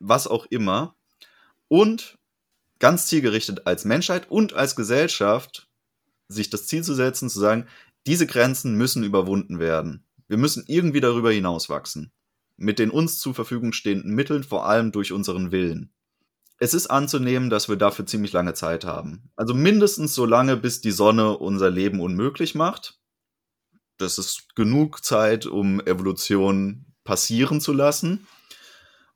was 0.00 0.26
auch 0.26 0.46
immer. 0.46 0.96
Und 1.68 2.18
ganz 2.78 3.06
zielgerichtet 3.06 3.66
als 3.66 3.86
Menschheit 3.86 4.30
und 4.30 4.52
als 4.52 4.76
Gesellschaft 4.76 5.68
sich 6.28 6.50
das 6.50 6.66
Ziel 6.66 6.82
zu 6.82 6.94
setzen, 6.94 7.30
zu 7.30 7.40
sagen, 7.40 7.66
diese 8.06 8.26
Grenzen 8.26 8.76
müssen 8.76 9.04
überwunden 9.04 9.60
werden. 9.60 10.04
Wir 10.28 10.36
müssen 10.36 10.64
irgendwie 10.66 11.00
darüber 11.00 11.30
hinauswachsen. 11.30 12.12
Mit 12.56 12.78
den 12.78 12.90
uns 12.90 13.18
zur 13.18 13.34
Verfügung 13.34 13.72
stehenden 13.72 14.14
Mitteln, 14.14 14.42
vor 14.44 14.66
allem 14.66 14.92
durch 14.92 15.12
unseren 15.12 15.52
Willen. 15.52 15.90
Es 16.58 16.74
ist 16.74 16.86
anzunehmen, 16.88 17.50
dass 17.50 17.68
wir 17.68 17.76
dafür 17.76 18.06
ziemlich 18.06 18.32
lange 18.32 18.54
Zeit 18.54 18.84
haben. 18.84 19.30
Also 19.36 19.54
mindestens 19.54 20.14
so 20.14 20.24
lange, 20.24 20.56
bis 20.56 20.80
die 20.80 20.92
Sonne 20.92 21.36
unser 21.38 21.70
Leben 21.70 22.00
unmöglich 22.00 22.54
macht. 22.54 22.98
Das 23.98 24.18
ist 24.18 24.54
genug 24.54 25.04
Zeit, 25.04 25.46
um 25.46 25.80
Evolution 25.80 26.86
passieren 27.04 27.60
zu 27.60 27.72
lassen. 27.72 28.26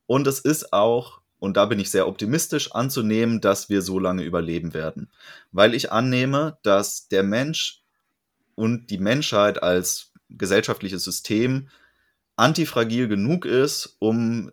Und 0.07 0.27
es 0.27 0.41
ist 0.41 0.73
auch 0.73 1.21
und 1.39 1.57
da 1.57 1.67
bin 1.67 1.79
ich 1.79 1.91
sehr 1.91 2.09
optimistisch 2.09 2.73
anzunehmen, 2.73 3.41
dass 3.41 3.69
wir 3.69 3.83
so 3.83 3.99
lange 3.99 4.23
überleben 4.23 4.75
werden. 4.75 5.11
Weil 5.53 5.75
ich 5.75 5.93
annehme, 5.93 6.59
dass 6.63 7.09
der 7.09 7.23
Mensch 7.23 7.83
und 8.55 8.91
die 8.91 8.99
Menschheit 8.99 9.63
als 9.63 10.13
gesellschaftliches 10.31 11.05
System 11.05 11.69
antifragil 12.37 13.09
genug 13.09 13.45
ist, 13.45 13.97
um 13.99 14.51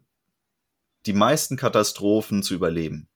die 1.06 1.14
meisten 1.14 1.58
Katastrophen 1.58 2.44
zu 2.44 2.54
überleben. 2.54 3.08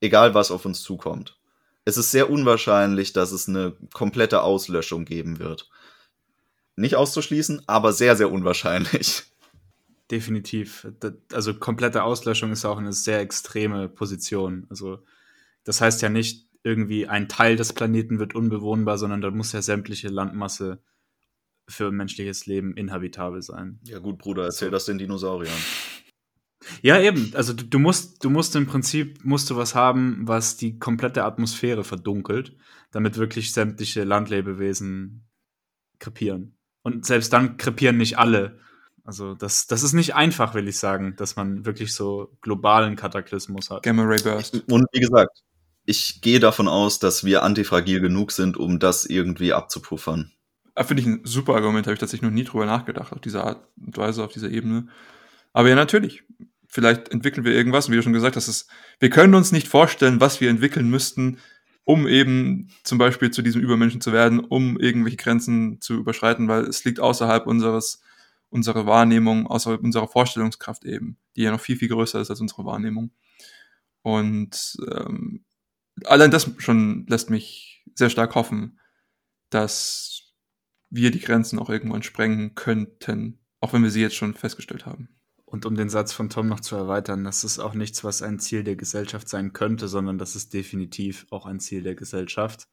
Egal 0.00 0.34
was 0.34 0.50
auf 0.50 0.64
uns 0.64 0.82
zukommt. 0.82 1.38
Es 1.84 1.96
ist 1.96 2.10
sehr 2.10 2.30
unwahrscheinlich, 2.30 3.12
dass 3.12 3.32
es 3.32 3.48
eine 3.48 3.76
komplette 3.92 4.42
Auslöschung 4.42 5.04
geben 5.04 5.38
wird. 5.38 5.68
Nicht 6.76 6.96
auszuschließen, 6.96 7.62
aber 7.66 7.92
sehr, 7.92 8.16
sehr 8.16 8.32
unwahrscheinlich 8.32 9.24
definitiv. 10.10 10.86
Also 11.32 11.54
komplette 11.54 12.02
Auslöschung 12.02 12.52
ist 12.52 12.64
auch 12.64 12.78
eine 12.78 12.92
sehr 12.92 13.20
extreme 13.20 13.88
Position. 13.88 14.66
Also 14.70 15.02
das 15.64 15.80
heißt 15.80 16.02
ja 16.02 16.08
nicht 16.08 16.48
irgendwie 16.62 17.06
ein 17.06 17.28
Teil 17.28 17.56
des 17.56 17.72
Planeten 17.72 18.18
wird 18.18 18.34
unbewohnbar, 18.34 18.98
sondern 18.98 19.20
da 19.20 19.30
muss 19.30 19.52
ja 19.52 19.62
sämtliche 19.62 20.08
Landmasse 20.08 20.82
für 21.68 21.90
menschliches 21.90 22.46
Leben 22.46 22.76
inhabitabel 22.76 23.42
sein. 23.42 23.80
Ja 23.84 23.98
gut, 23.98 24.18
Bruder, 24.18 24.44
erzähl 24.44 24.70
das 24.70 24.84
den 24.84 24.98
Dinosauriern. 24.98 25.52
Ja, 26.82 26.98
eben. 27.00 27.32
Also 27.34 27.52
du, 27.52 27.64
du, 27.64 27.78
musst, 27.78 28.24
du 28.24 28.30
musst 28.30 28.56
im 28.56 28.66
Prinzip 28.66 29.24
musst 29.24 29.50
du 29.50 29.56
was 29.56 29.74
haben, 29.74 30.22
was 30.24 30.56
die 30.56 30.78
komplette 30.78 31.24
Atmosphäre 31.24 31.84
verdunkelt, 31.84 32.56
damit 32.90 33.16
wirklich 33.16 33.52
sämtliche 33.52 34.04
Landlebewesen 34.04 35.26
krepieren. 35.98 36.56
Und 36.82 37.06
selbst 37.06 37.32
dann 37.32 37.56
krepieren 37.56 37.96
nicht 37.96 38.18
alle. 38.18 38.58
Also 39.04 39.34
das, 39.34 39.66
das 39.66 39.82
ist 39.82 39.92
nicht 39.92 40.14
einfach, 40.14 40.54
will 40.54 40.68
ich 40.68 40.78
sagen, 40.78 41.14
dass 41.16 41.36
man 41.36 41.66
wirklich 41.66 41.94
so 41.94 42.36
globalen 42.40 42.96
Kataklysmus 42.96 43.70
hat. 43.70 43.82
Gamma 43.82 44.02
Ray 44.04 44.22
Burst. 44.22 44.62
Und 44.70 44.86
wie 44.92 45.00
gesagt, 45.00 45.42
ich 45.84 46.22
gehe 46.22 46.40
davon 46.40 46.68
aus, 46.68 46.98
dass 46.98 47.24
wir 47.24 47.42
antifragil 47.42 48.00
genug 48.00 48.32
sind, 48.32 48.56
um 48.56 48.78
das 48.78 49.04
irgendwie 49.04 49.52
abzupuffern. 49.52 50.32
Ah, 50.74 50.84
finde 50.84 51.02
ich 51.02 51.06
ein 51.06 51.20
super 51.24 51.54
Argument, 51.54 51.86
habe 51.86 51.94
ich 51.94 52.00
tatsächlich 52.00 52.28
noch 52.28 52.34
nie 52.34 52.44
drüber 52.44 52.66
nachgedacht, 52.66 53.12
auf 53.12 53.20
diese 53.20 53.44
Art 53.44 53.68
und 53.76 53.96
Weise, 53.96 54.24
auf 54.24 54.32
dieser 54.32 54.50
Ebene. 54.50 54.88
Aber 55.52 55.68
ja, 55.68 55.74
natürlich. 55.74 56.24
Vielleicht 56.74 57.10
entwickeln 57.10 57.44
wir 57.44 57.52
irgendwas, 57.52 57.88
wie 57.88 57.94
du 57.94 58.02
schon 58.02 58.12
gesagt 58.12 58.34
hast, 58.34 58.48
ist, 58.48 58.68
wir 58.98 59.08
können 59.08 59.36
uns 59.36 59.52
nicht 59.52 59.68
vorstellen, 59.68 60.20
was 60.20 60.40
wir 60.40 60.50
entwickeln 60.50 60.90
müssten, 60.90 61.38
um 61.84 62.08
eben 62.08 62.68
zum 62.82 62.98
Beispiel 62.98 63.30
zu 63.30 63.42
diesem 63.42 63.60
Übermenschen 63.60 64.00
zu 64.00 64.12
werden, 64.12 64.40
um 64.40 64.76
irgendwelche 64.80 65.16
Grenzen 65.16 65.80
zu 65.80 65.94
überschreiten, 65.94 66.48
weil 66.48 66.64
es 66.64 66.84
liegt 66.84 66.98
außerhalb 66.98 67.46
unseres 67.46 68.02
unsere 68.50 68.86
Wahrnehmung, 68.86 69.46
außer 69.46 69.80
unserer 69.80 70.08
Vorstellungskraft 70.08 70.84
eben, 70.84 71.16
die 71.36 71.42
ja 71.42 71.52
noch 71.52 71.60
viel, 71.60 71.76
viel 71.76 71.88
größer 71.88 72.20
ist 72.20 72.30
als 72.30 72.40
unsere 72.40 72.64
Wahrnehmung. 72.64 73.12
Und 74.02 74.76
ähm, 74.90 75.44
allein 76.06 76.32
das 76.32 76.50
schon 76.58 77.06
lässt 77.06 77.30
mich 77.30 77.84
sehr 77.94 78.10
stark 78.10 78.34
hoffen, 78.34 78.80
dass 79.50 80.32
wir 80.90 81.12
die 81.12 81.20
Grenzen 81.20 81.60
auch 81.60 81.70
irgendwann 81.70 82.02
sprengen 82.02 82.56
könnten, 82.56 83.38
auch 83.60 83.72
wenn 83.72 83.84
wir 83.84 83.90
sie 83.90 84.02
jetzt 84.02 84.16
schon 84.16 84.34
festgestellt 84.34 84.86
haben. 84.86 85.08
Und 85.54 85.66
um 85.66 85.76
den 85.76 85.88
Satz 85.88 86.12
von 86.12 86.30
Tom 86.30 86.48
noch 86.48 86.58
zu 86.58 86.74
erweitern, 86.74 87.22
das 87.22 87.44
ist 87.44 87.60
auch 87.60 87.74
nichts, 87.74 88.02
was 88.02 88.22
ein 88.22 88.40
Ziel 88.40 88.64
der 88.64 88.74
Gesellschaft 88.74 89.28
sein 89.28 89.52
könnte, 89.52 89.86
sondern 89.86 90.18
das 90.18 90.34
ist 90.34 90.52
definitiv 90.52 91.28
auch 91.30 91.46
ein 91.46 91.60
Ziel 91.60 91.84
der 91.84 91.94
Gesellschaft, 91.94 92.66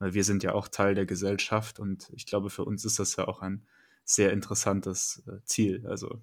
weil 0.00 0.14
wir 0.14 0.24
sind 0.24 0.42
ja 0.42 0.52
auch 0.52 0.66
Teil 0.66 0.96
der 0.96 1.06
Gesellschaft 1.06 1.78
und 1.78 2.10
ich 2.12 2.26
glaube, 2.26 2.50
für 2.50 2.64
uns 2.64 2.84
ist 2.84 2.98
das 2.98 3.14
ja 3.14 3.28
auch 3.28 3.40
ein 3.40 3.64
sehr 4.02 4.32
interessantes 4.32 5.22
äh, 5.28 5.44
Ziel. 5.44 5.86
Also 5.86 6.22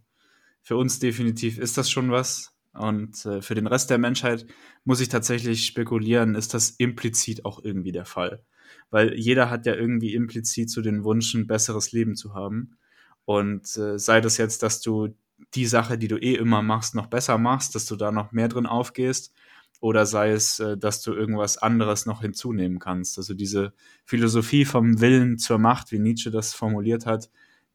für 0.61 0.75
uns 0.75 0.99
definitiv 0.99 1.57
ist 1.57 1.77
das 1.77 1.89
schon 1.89 2.11
was. 2.11 2.57
Und 2.73 3.25
äh, 3.25 3.41
für 3.41 3.55
den 3.55 3.67
Rest 3.67 3.89
der 3.89 3.97
Menschheit 3.97 4.45
muss 4.83 4.99
ich 4.99 5.07
tatsächlich 5.07 5.65
spekulieren, 5.65 6.35
ist 6.35 6.53
das 6.53 6.71
implizit 6.71 7.45
auch 7.45 7.63
irgendwie 7.63 7.93
der 7.93 8.05
Fall. 8.05 8.43
Weil 8.89 9.17
jeder 9.17 9.49
hat 9.49 9.65
ja 9.65 9.75
irgendwie 9.75 10.13
implizit 10.13 10.69
zu 10.69 10.81
so 10.81 10.81
den 10.81 11.05
Wunsch, 11.05 11.33
ein 11.35 11.47
besseres 11.47 11.93
Leben 11.93 12.17
zu 12.17 12.33
haben. 12.33 12.77
Und 13.23 13.77
äh, 13.77 13.97
sei 13.97 14.19
das 14.19 14.35
jetzt, 14.35 14.61
dass 14.61 14.81
du 14.81 15.15
die 15.53 15.65
Sache, 15.65 15.97
die 15.97 16.07
du 16.07 16.17
eh 16.17 16.35
immer 16.35 16.61
machst, 16.61 16.95
noch 16.95 17.07
besser 17.07 17.37
machst, 17.37 17.75
dass 17.75 17.85
du 17.85 17.95
da 17.95 18.11
noch 18.11 18.31
mehr 18.31 18.47
drin 18.47 18.65
aufgehst, 18.65 19.33
oder 19.81 20.05
sei 20.05 20.31
es, 20.31 20.59
äh, 20.59 20.77
dass 20.77 21.01
du 21.01 21.11
irgendwas 21.13 21.57
anderes 21.57 22.05
noch 22.05 22.21
hinzunehmen 22.21 22.79
kannst. 22.79 23.17
Also 23.17 23.33
diese 23.33 23.73
Philosophie 24.05 24.63
vom 24.63 25.01
Willen 25.01 25.37
zur 25.37 25.57
Macht, 25.57 25.91
wie 25.91 25.99
Nietzsche 25.99 26.31
das 26.31 26.53
formuliert 26.53 27.05
hat, 27.05 27.29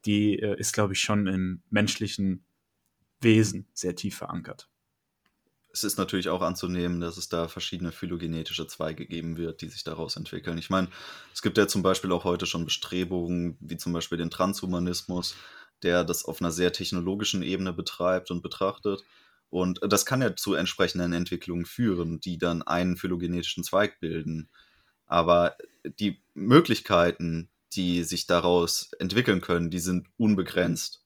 die 0.05 0.39
äh, 0.39 0.57
ist, 0.57 0.73
glaube 0.73 0.93
ich, 0.93 1.01
schon 1.01 1.27
im 1.27 1.61
menschlichen 1.69 2.45
Wesen 3.19 3.67
sehr 3.73 3.95
tief 3.95 4.17
verankert. 4.17 4.69
Es 5.73 5.83
ist 5.83 5.97
natürlich 5.97 6.29
auch 6.29 6.41
anzunehmen, 6.41 7.01
dass 7.01 7.17
es 7.17 7.29
da 7.29 7.47
verschiedene 7.47 7.91
phylogenetische 7.91 8.65
Zweige 8.67 9.05
geben 9.05 9.37
wird, 9.37 9.61
die 9.61 9.67
sich 9.67 9.83
daraus 9.83 10.15
entwickeln. 10.15 10.57
Ich 10.57 10.69
meine, 10.69 10.87
es 11.33 11.41
gibt 11.41 11.57
ja 11.57 11.67
zum 11.67 11.83
Beispiel 11.83 12.11
auch 12.13 12.23
heute 12.23 12.45
schon 12.45 12.65
Bestrebungen, 12.65 13.57
wie 13.59 13.77
zum 13.77 13.93
Beispiel 13.93 14.17
den 14.17 14.31
Transhumanismus, 14.31 15.35
der 15.83 16.03
das 16.03 16.25
auf 16.25 16.41
einer 16.41 16.51
sehr 16.51 16.73
technologischen 16.73 17.43
Ebene 17.43 17.73
betreibt 17.73 18.31
und 18.31 18.41
betrachtet. 18.41 19.03
Und 19.49 19.79
das 19.81 20.05
kann 20.05 20.21
ja 20.21 20.35
zu 20.35 20.55
entsprechenden 20.55 21.13
Entwicklungen 21.13 21.65
führen, 21.65 22.19
die 22.19 22.37
dann 22.37 22.61
einen 22.63 22.97
phylogenetischen 22.97 23.63
Zweig 23.63 23.99
bilden. 23.99 24.49
Aber 25.05 25.55
die 25.99 26.21
Möglichkeiten, 26.33 27.49
die 27.73 28.03
sich 28.03 28.27
daraus 28.27 28.91
entwickeln 28.99 29.41
können, 29.41 29.69
die 29.69 29.79
sind 29.79 30.07
unbegrenzt. 30.17 31.03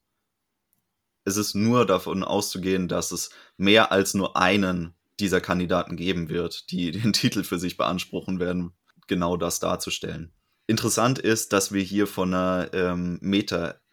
Es 1.23 1.37
ist 1.37 1.53
nur 1.53 1.85
davon 1.85 2.23
auszugehen, 2.23 2.87
dass 2.87 3.11
es 3.11 3.29
mehr 3.57 3.91
als 3.91 4.15
nur 4.15 4.37
einen 4.37 4.95
dieser 5.19 5.41
Kandidaten 5.41 5.95
geben 5.97 6.29
wird, 6.29 6.71
die 6.71 6.91
den 6.91 7.13
Titel 7.13 7.43
für 7.43 7.59
sich 7.59 7.77
beanspruchen 7.77 8.39
werden, 8.39 8.73
genau 9.07 9.37
das 9.37 9.59
darzustellen. 9.59 10.33
Interessant 10.67 11.19
ist, 11.19 11.53
dass 11.53 11.71
wir 11.73 11.83
hier 11.83 12.07
von 12.07 12.33
einer 12.33 12.73
ähm, 12.73 13.19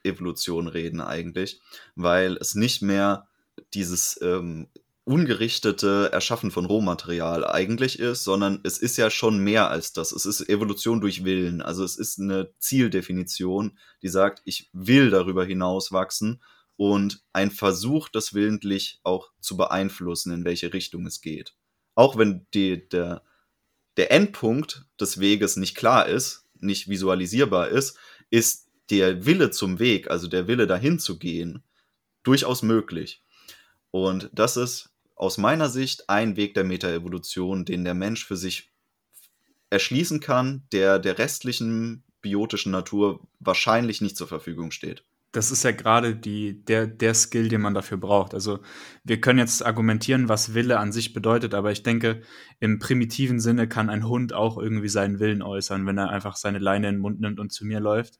Meta-Evolution 0.08 0.68
reden 0.68 1.00
eigentlich, 1.00 1.60
weil 1.94 2.36
es 2.36 2.54
nicht 2.54 2.82
mehr 2.82 3.28
dieses 3.74 4.18
ähm, 4.22 4.68
ungerichtete 5.04 6.10
Erschaffen 6.12 6.50
von 6.50 6.66
Rohmaterial 6.66 7.46
eigentlich 7.46 7.98
ist, 7.98 8.24
sondern 8.24 8.60
es 8.64 8.78
ist 8.78 8.96
ja 8.98 9.10
schon 9.10 9.38
mehr 9.38 9.70
als 9.70 9.92
das. 9.92 10.12
Es 10.12 10.26
ist 10.26 10.48
Evolution 10.48 11.00
durch 11.00 11.24
Willen. 11.24 11.62
Also 11.62 11.82
es 11.82 11.96
ist 11.96 12.18
eine 12.18 12.52
Zieldefinition, 12.58 13.78
die 14.02 14.08
sagt, 14.08 14.42
ich 14.44 14.68
will 14.72 15.10
darüber 15.10 15.44
hinaus 15.44 15.92
wachsen 15.92 16.42
und 16.76 17.22
ein 17.32 17.50
Versuch, 17.50 18.08
das 18.08 18.34
willentlich 18.34 19.00
auch 19.02 19.30
zu 19.40 19.56
beeinflussen, 19.56 20.32
in 20.32 20.44
welche 20.44 20.72
Richtung 20.72 21.06
es 21.06 21.20
geht. 21.20 21.54
Auch 21.94 22.16
wenn 22.16 22.46
die, 22.54 22.86
der, 22.88 23.22
der 23.96 24.12
Endpunkt 24.12 24.84
des 25.00 25.18
Weges 25.18 25.56
nicht 25.56 25.74
klar 25.74 26.06
ist, 26.06 26.44
nicht 26.60 26.88
visualisierbar 26.88 27.68
ist, 27.68 27.96
ist 28.30 28.67
der 28.90 29.26
Wille 29.26 29.50
zum 29.50 29.78
Weg, 29.78 30.10
also 30.10 30.28
der 30.28 30.48
Wille 30.48 30.66
dahin 30.66 30.98
zu 30.98 31.18
gehen, 31.18 31.62
durchaus 32.22 32.62
möglich. 32.62 33.22
Und 33.90 34.30
das 34.32 34.56
ist 34.56 34.90
aus 35.14 35.38
meiner 35.38 35.68
Sicht 35.68 36.08
ein 36.08 36.36
Weg 36.36 36.54
der 36.54 36.64
Metaevolution, 36.64 37.64
den 37.64 37.84
der 37.84 37.94
Mensch 37.94 38.24
für 38.24 38.36
sich 38.36 38.70
erschließen 39.70 40.20
kann, 40.20 40.62
der 40.72 40.98
der 40.98 41.18
restlichen 41.18 42.04
biotischen 42.20 42.72
Natur 42.72 43.20
wahrscheinlich 43.40 44.00
nicht 44.00 44.16
zur 44.16 44.28
Verfügung 44.28 44.70
steht. 44.70 45.04
Das 45.32 45.50
ist 45.50 45.62
ja 45.62 45.72
gerade 45.72 46.16
die, 46.16 46.64
der, 46.64 46.86
der 46.86 47.12
Skill, 47.12 47.48
den 47.48 47.60
man 47.60 47.74
dafür 47.74 47.98
braucht. 47.98 48.32
Also 48.32 48.60
wir 49.04 49.20
können 49.20 49.38
jetzt 49.38 49.64
argumentieren, 49.64 50.28
was 50.28 50.54
Wille 50.54 50.78
an 50.78 50.90
sich 50.90 51.12
bedeutet, 51.12 51.52
aber 51.52 51.70
ich 51.70 51.82
denke, 51.82 52.22
im 52.60 52.78
primitiven 52.78 53.38
Sinne 53.38 53.68
kann 53.68 53.90
ein 53.90 54.08
Hund 54.08 54.32
auch 54.32 54.56
irgendwie 54.56 54.88
seinen 54.88 55.18
Willen 55.20 55.42
äußern, 55.42 55.86
wenn 55.86 55.98
er 55.98 56.08
einfach 56.08 56.36
seine 56.36 56.58
Leine 56.58 56.88
in 56.88 56.94
den 56.94 57.02
Mund 57.02 57.20
nimmt 57.20 57.40
und 57.40 57.52
zu 57.52 57.66
mir 57.66 57.78
läuft. 57.78 58.18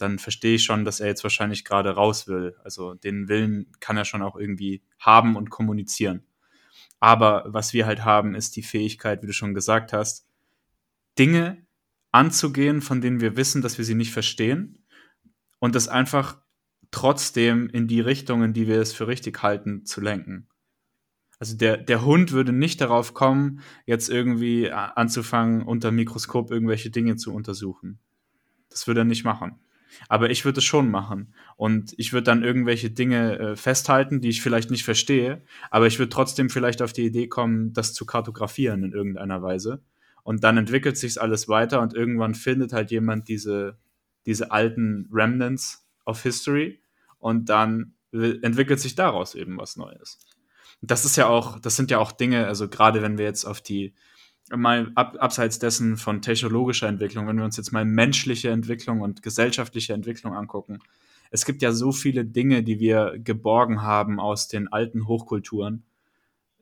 Dann 0.00 0.18
verstehe 0.18 0.56
ich 0.56 0.64
schon, 0.64 0.84
dass 0.84 1.00
er 1.00 1.08
jetzt 1.08 1.22
wahrscheinlich 1.22 1.64
gerade 1.64 1.90
raus 1.90 2.26
will. 2.26 2.56
Also 2.64 2.94
den 2.94 3.28
Willen 3.28 3.72
kann 3.80 3.96
er 3.96 4.04
schon 4.04 4.22
auch 4.22 4.36
irgendwie 4.36 4.82
haben 4.98 5.36
und 5.36 5.50
kommunizieren. 5.50 6.24
Aber 7.00 7.44
was 7.46 7.72
wir 7.72 7.86
halt 7.86 8.04
haben, 8.04 8.34
ist 8.34 8.56
die 8.56 8.62
Fähigkeit, 8.62 9.22
wie 9.22 9.26
du 9.26 9.32
schon 9.32 9.54
gesagt 9.54 9.92
hast, 9.92 10.26
Dinge 11.18 11.66
anzugehen, 12.12 12.82
von 12.82 13.00
denen 13.00 13.20
wir 13.20 13.36
wissen, 13.36 13.62
dass 13.62 13.78
wir 13.78 13.84
sie 13.84 13.94
nicht 13.94 14.12
verstehen 14.12 14.84
und 15.58 15.74
das 15.74 15.88
einfach 15.88 16.40
trotzdem 16.90 17.68
in 17.68 17.86
die 17.86 18.00
Richtung, 18.00 18.42
in 18.42 18.52
die 18.52 18.66
wir 18.66 18.80
es 18.80 18.92
für 18.92 19.06
richtig 19.06 19.42
halten, 19.42 19.86
zu 19.86 20.00
lenken. 20.00 20.48
Also 21.38 21.56
der, 21.56 21.78
der 21.78 22.04
Hund 22.04 22.32
würde 22.32 22.52
nicht 22.52 22.80
darauf 22.80 23.14
kommen, 23.14 23.60
jetzt 23.86 24.10
irgendwie 24.10 24.70
anzufangen, 24.70 25.62
unter 25.62 25.90
Mikroskop 25.90 26.50
irgendwelche 26.50 26.90
Dinge 26.90 27.16
zu 27.16 27.32
untersuchen. 27.32 27.98
Das 28.68 28.86
würde 28.86 29.00
er 29.00 29.04
nicht 29.04 29.24
machen. 29.24 29.58
Aber 30.08 30.30
ich 30.30 30.44
würde 30.44 30.58
es 30.58 30.64
schon 30.64 30.90
machen. 30.90 31.34
Und 31.56 31.94
ich 31.96 32.12
würde 32.12 32.24
dann 32.24 32.44
irgendwelche 32.44 32.90
Dinge 32.90 33.38
äh, 33.38 33.56
festhalten, 33.56 34.20
die 34.20 34.28
ich 34.28 34.42
vielleicht 34.42 34.70
nicht 34.70 34.84
verstehe. 34.84 35.42
Aber 35.70 35.86
ich 35.86 35.98
würde 35.98 36.10
trotzdem 36.10 36.50
vielleicht 36.50 36.82
auf 36.82 36.92
die 36.92 37.06
Idee 37.06 37.28
kommen, 37.28 37.72
das 37.72 37.94
zu 37.94 38.06
kartografieren 38.06 38.82
in 38.84 38.92
irgendeiner 38.92 39.42
Weise. 39.42 39.82
Und 40.22 40.44
dann 40.44 40.58
entwickelt 40.58 40.96
sich 40.96 41.20
alles 41.20 41.48
weiter 41.48 41.80
und 41.80 41.94
irgendwann 41.94 42.34
findet 42.34 42.72
halt 42.72 42.90
jemand 42.90 43.28
diese, 43.28 43.78
diese 44.26 44.50
alten 44.50 45.08
Remnants 45.12 45.86
of 46.04 46.22
History 46.22 46.80
und 47.18 47.48
dann 47.48 47.94
entwickelt 48.12 48.80
sich 48.80 48.94
daraus 48.94 49.34
eben 49.34 49.58
was 49.58 49.76
Neues. 49.76 50.18
Das 50.82 51.04
ist 51.04 51.16
ja 51.16 51.26
auch, 51.26 51.58
das 51.58 51.76
sind 51.76 51.90
ja 51.90 51.98
auch 51.98 52.12
Dinge, 52.12 52.46
also 52.46 52.68
gerade 52.68 53.02
wenn 53.02 53.18
wir 53.18 53.26
jetzt 53.26 53.44
auf 53.44 53.60
die, 53.60 53.94
mal 54.54 54.90
ab, 54.94 55.16
abseits 55.20 55.58
dessen 55.58 55.96
von 55.96 56.22
technologischer 56.22 56.88
Entwicklung, 56.88 57.26
wenn 57.26 57.36
wir 57.36 57.44
uns 57.44 57.56
jetzt 57.56 57.72
mal 57.72 57.84
menschliche 57.84 58.50
Entwicklung 58.50 59.00
und 59.00 59.22
gesellschaftliche 59.22 59.92
Entwicklung 59.92 60.34
angucken, 60.34 60.80
es 61.30 61.44
gibt 61.44 61.62
ja 61.62 61.72
so 61.72 61.92
viele 61.92 62.24
Dinge, 62.24 62.62
die 62.62 62.80
wir 62.80 63.14
geborgen 63.18 63.82
haben 63.82 64.18
aus 64.18 64.48
den 64.48 64.68
alten 64.68 65.06
Hochkulturen, 65.06 65.84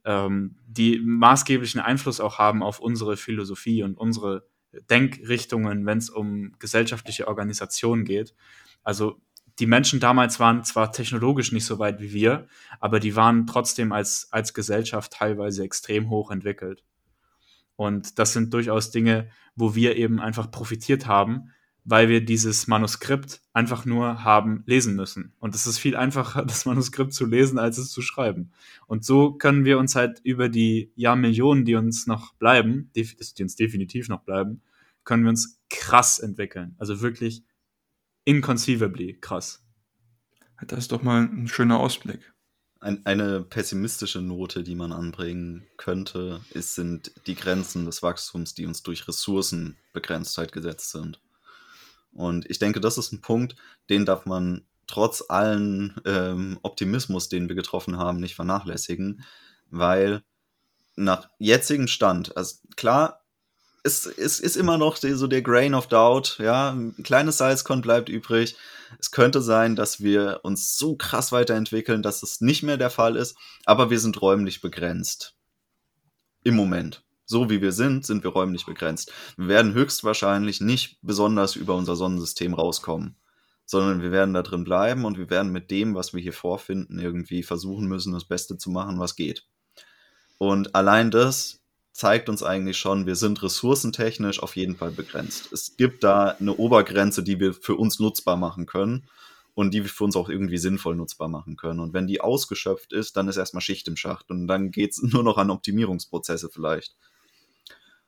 ähm, 0.05 0.57
die 0.67 1.01
maßgeblichen 1.01 1.81
Einfluss 1.81 2.21
auch 2.21 2.39
haben 2.39 2.63
auf 2.63 2.79
unsere 2.79 3.17
Philosophie 3.17 3.83
und 3.83 3.97
unsere 3.97 4.47
Denkrichtungen, 4.91 5.87
wenn 5.87 5.99
es 5.99 6.11
um 6.11 6.53
gesellschaftliche 6.59 7.27
Organisationen 7.29 8.05
geht. 8.05 8.35
Also 8.85 9.21
die 9.59 9.67
Menschen 9.67 9.99
damals 9.99 10.39
waren 10.39 10.63
zwar 10.65 10.93
technologisch 10.93 11.53
nicht 11.53 11.65
so 11.65 11.79
weit 11.79 12.01
wie 12.01 12.13
wir, 12.13 12.47
aber 12.79 13.01
die 13.01 13.17
waren 13.17 13.47
trotzdem 13.47 13.93
als, 13.93 14.29
als 14.31 14.55
Gesellschaft 14.55 15.13
teilweise 15.13 15.65
extrem 15.65 16.11
hoch 16.11 16.31
entwickelt. 16.31 16.85
Und 17.79 18.19
das 18.19 18.33
sind 18.33 18.53
durchaus 18.53 18.91
Dinge, 18.91 19.31
wo 19.55 19.77
wir 19.77 19.95
eben 19.95 20.19
einfach 20.19 20.51
profitiert 20.51 21.07
haben, 21.07 21.53
weil 21.85 22.09
wir 22.09 22.25
dieses 22.25 22.67
Manuskript 22.67 23.41
einfach 23.53 23.85
nur 23.85 24.25
haben 24.25 24.65
lesen 24.67 24.97
müssen. 24.97 25.33
Und 25.39 25.55
es 25.55 25.65
ist 25.65 25.79
viel 25.79 25.95
einfacher, 25.95 26.45
das 26.47 26.67
Manuskript 26.67 27.15
zu 27.15 27.25
lesen, 27.25 27.57
als 27.57 27.79
es 27.79 27.93
zu 27.93 28.03
schreiben. 28.03 28.51
Und 28.89 29.05
so 29.05 29.33
können 29.33 29.65
wir 29.65 29.79
uns 29.79 29.95
halt 29.95 30.19
über 30.25 30.49
die 30.49 30.91
Jahrmillionen, 30.97 31.65
die 31.65 31.77
uns 31.77 32.09
noch 32.09 32.35
bleiben, 32.35 32.91
die, 32.97 33.09
uns 33.39 33.55
definitiv 33.55 34.09
noch 34.09 34.23
bleiben, 34.25 34.61
können 35.05 35.23
wir 35.23 35.31
uns 35.31 35.61
krass 35.71 36.19
entwickeln. 36.19 36.75
Also 36.79 37.01
wirklich 37.01 37.45
inconceivably 38.25 39.19
krass. 39.21 39.65
Das 40.67 40.81
ist 40.81 40.91
doch 40.91 41.05
mal 41.05 41.23
ein 41.23 41.47
schöner 41.47 41.79
Ausblick. 41.79 42.35
Ein, 42.81 43.05
eine 43.05 43.41
pessimistische 43.43 44.21
Note, 44.21 44.63
die 44.63 44.77
man 44.77 44.93
anbringen 44.93 45.67
könnte, 45.77 46.41
ist, 46.51 46.75
sind 46.75 47.13
die 47.27 47.35
Grenzen 47.35 47.87
des 47.87 48.03
Wachstums, 48.03 48.55
die 48.55 48.67
uns 48.67 48.83
durch 48.83 49.09
Ressourcenbegrenztheit 49.09 50.53
gesetzt 50.53 50.91
sind. 50.91 51.21
Und 52.13 52.49
ich 52.49 52.59
denke, 52.59 52.81
das 52.81 52.99
ist 52.99 53.13
ein 53.13 53.21
Punkt, 53.21 53.57
den 53.91 54.05
darf 54.05 54.27
man 54.27 54.65
trotz 54.87 55.25
allen 55.29 56.01
ähm, 56.05 56.59
Optimismus, 56.63 57.29
den 57.29 57.49
wir 57.49 57.57
getroffen 57.57 57.99
haben, 57.99 58.19
nicht 58.21 58.35
vernachlässigen, 58.35 59.25
weil 59.71 60.23
nach 60.97 61.29
jetzigem 61.39 61.87
Stand, 61.87 62.37
also 62.37 62.57
klar, 62.77 63.18
es, 63.89 64.07
es 64.07 64.41
ist 64.41 64.57
immer 64.57 64.79
noch 64.79 64.97
so 64.97 65.27
der 65.27 65.43
Grain 65.43 65.75
of 65.75 65.89
Doubt, 65.89 66.37
ja, 66.39 66.71
ein 66.71 66.95
kleines 67.03 67.39
Salzkorn 67.39 67.81
bleibt 67.81 68.09
übrig. 68.09 68.57
Es 68.99 69.11
könnte 69.11 69.43
sein, 69.43 69.77
dass 69.77 70.01
wir 70.01 70.41
uns 70.43 70.79
so 70.79 70.97
krass 70.97 71.33
weiterentwickeln, 71.33 72.03
dass 72.03 72.23
es 72.23 72.41
nicht 72.41 72.63
mehr 72.63 72.77
der 72.77 72.91
Fall 72.91 73.17
ist, 73.17 73.37
aber 73.65 73.91
wir 73.91 74.01
sind 74.01 74.21
räumlich 74.23 74.61
begrenzt. 74.61 75.35
Im 76.45 76.57
Moment 76.57 77.03
so 77.29 77.51
wie 77.51 77.61
wir 77.61 77.73
sind, 77.73 78.07
sind 78.07 78.25
wir 78.25 78.31
räumlich 78.31 78.65
begrenzt. 78.65 79.13
Wir 79.37 79.49
werden 79.49 79.75
höchstwahrscheinlich 79.75 80.63
nicht 80.63 80.99
besonders 81.03 81.57
über 81.57 81.75
unser 81.75 81.95
Sonnensystem 81.95 82.55
rauskommen, 82.55 83.17
sondern 83.67 84.01
wir 84.01 84.11
werden 84.11 84.33
da 84.33 84.43
drin 84.43 84.65
bleiben 84.65 85.05
und 85.05 85.19
wir 85.19 85.29
werden 85.29 85.53
mit 85.53 85.71
dem, 85.71 85.95
was 85.95 86.15
wir 86.15 86.23
hier 86.23 86.33
vorfinden, 86.33 86.99
irgendwie 86.99 87.43
versuchen 87.43 87.87
müssen, 87.87 88.15
das 88.15 88.25
Beste 88.25 88.57
zu 88.57 88.71
machen, 88.71 88.99
was 88.99 89.15
geht. 89.15 89.47
Und 90.39 90.75
allein 90.75 91.11
das 91.11 91.61
zeigt 91.99 92.29
uns 92.29 92.45
eigentlich 92.45 92.79
schon, 92.79 93.07
wir 93.07 93.17
sind 93.17 93.43
ressourcentechnisch 93.43 94.41
auf 94.41 94.55
jeden 94.55 94.77
Fall 94.77 94.93
begrenzt. 94.93 95.53
Es 95.53 95.77
gibt 95.77 96.05
da 96.05 96.29
eine 96.39 96.55
Obergrenze, 96.55 97.25
die 97.25 97.41
wir 97.41 97.53
für 97.53 97.75
uns 97.75 97.99
nutzbar 97.99 98.37
machen 98.37 98.67
können 98.67 99.09
und 99.55 99.75
die 99.75 99.83
wir 99.83 99.91
für 99.91 100.05
uns 100.05 100.15
auch 100.15 100.29
irgendwie 100.29 100.59
sinnvoll 100.59 100.95
nutzbar 100.95 101.27
machen 101.27 101.57
können. 101.57 101.81
Und 101.81 101.95
wenn 101.95 102.07
die 102.07 102.21
ausgeschöpft 102.21 102.93
ist, 102.93 103.17
dann 103.17 103.27
ist 103.27 103.37
erstmal 103.37 103.63
Schicht 103.63 103.89
im 103.89 103.97
Schacht 103.97 104.31
und 104.31 104.47
dann 104.47 104.71
geht 104.71 104.93
es 104.93 105.03
nur 105.03 105.25
noch 105.25 105.39
an 105.39 105.51
Optimierungsprozesse 105.51 106.51
vielleicht. 106.51 106.95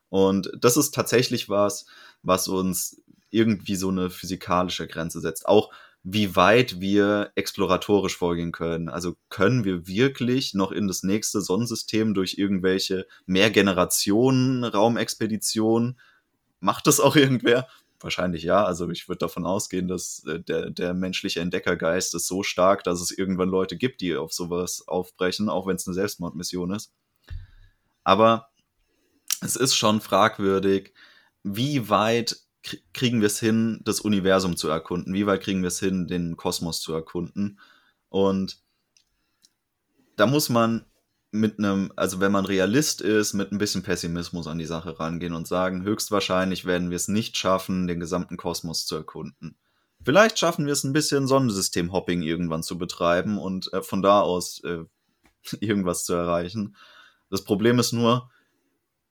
Und 0.08 0.52
das 0.56 0.76
ist 0.76 0.94
tatsächlich 0.94 1.48
was, 1.48 1.86
was 2.22 2.46
uns 2.46 3.02
irgendwie 3.30 3.74
so 3.74 3.88
eine 3.88 4.08
physikalische 4.08 4.86
Grenze 4.86 5.18
setzt. 5.18 5.48
Auch 5.48 5.72
wie 6.02 6.34
weit 6.34 6.80
wir 6.80 7.30
exploratorisch 7.34 8.16
vorgehen 8.16 8.52
können. 8.52 8.88
Also 8.88 9.16
können 9.28 9.64
wir 9.64 9.86
wirklich 9.86 10.54
noch 10.54 10.72
in 10.72 10.88
das 10.88 11.02
nächste 11.02 11.42
Sonnensystem 11.42 12.14
durch 12.14 12.38
irgendwelche 12.38 13.06
Mehrgenerationen 13.26 14.64
Raumexpeditionen? 14.64 15.98
Macht 16.58 16.86
das 16.86 17.00
auch 17.00 17.16
irgendwer? 17.16 17.68
Wahrscheinlich 18.00 18.44
ja. 18.44 18.64
Also 18.64 18.88
ich 18.88 19.08
würde 19.08 19.18
davon 19.18 19.44
ausgehen, 19.44 19.88
dass 19.88 20.24
äh, 20.24 20.40
der, 20.40 20.70
der 20.70 20.94
menschliche 20.94 21.40
Entdeckergeist 21.40 22.14
ist 22.14 22.26
so 22.26 22.42
stark, 22.42 22.82
dass 22.82 23.02
es 23.02 23.10
irgendwann 23.10 23.50
Leute 23.50 23.76
gibt, 23.76 24.00
die 24.00 24.16
auf 24.16 24.32
sowas 24.32 24.88
aufbrechen, 24.88 25.50
auch 25.50 25.66
wenn 25.66 25.76
es 25.76 25.86
eine 25.86 25.94
Selbstmordmission 25.94 26.72
ist. 26.72 26.92
Aber 28.04 28.48
es 29.42 29.56
ist 29.56 29.74
schon 29.74 30.00
fragwürdig, 30.00 30.94
wie 31.42 31.90
weit 31.90 32.36
kriegen 32.92 33.20
wir 33.20 33.26
es 33.26 33.40
hin, 33.40 33.80
das 33.84 34.00
Universum 34.00 34.56
zu 34.56 34.68
erkunden? 34.68 35.14
Wie 35.14 35.26
weit 35.26 35.42
kriegen 35.42 35.62
wir 35.62 35.68
es 35.68 35.80
hin, 35.80 36.06
den 36.06 36.36
Kosmos 36.36 36.80
zu 36.80 36.92
erkunden? 36.92 37.58
Und 38.08 38.62
da 40.16 40.26
muss 40.26 40.48
man 40.48 40.84
mit 41.32 41.58
einem, 41.58 41.92
also 41.96 42.20
wenn 42.20 42.32
man 42.32 42.44
Realist 42.44 43.00
ist, 43.00 43.34
mit 43.34 43.52
ein 43.52 43.58
bisschen 43.58 43.82
Pessimismus 43.82 44.46
an 44.46 44.58
die 44.58 44.66
Sache 44.66 44.98
rangehen 44.98 45.32
und 45.32 45.46
sagen, 45.46 45.84
höchstwahrscheinlich 45.84 46.64
werden 46.64 46.90
wir 46.90 46.96
es 46.96 47.08
nicht 47.08 47.36
schaffen, 47.36 47.86
den 47.86 48.00
gesamten 48.00 48.36
Kosmos 48.36 48.84
zu 48.86 48.96
erkunden. 48.96 49.56
Vielleicht 50.02 50.38
schaffen 50.38 50.66
wir 50.66 50.72
es 50.72 50.82
ein 50.82 50.92
bisschen 50.92 51.26
Sonnensystem-Hopping 51.26 52.22
irgendwann 52.22 52.62
zu 52.62 52.78
betreiben 52.78 53.38
und 53.38 53.72
äh, 53.72 53.82
von 53.82 54.02
da 54.02 54.20
aus 54.20 54.62
äh, 54.64 54.84
irgendwas 55.60 56.04
zu 56.04 56.14
erreichen. 56.14 56.76
Das 57.28 57.44
Problem 57.44 57.78
ist 57.78 57.92
nur, 57.92 58.30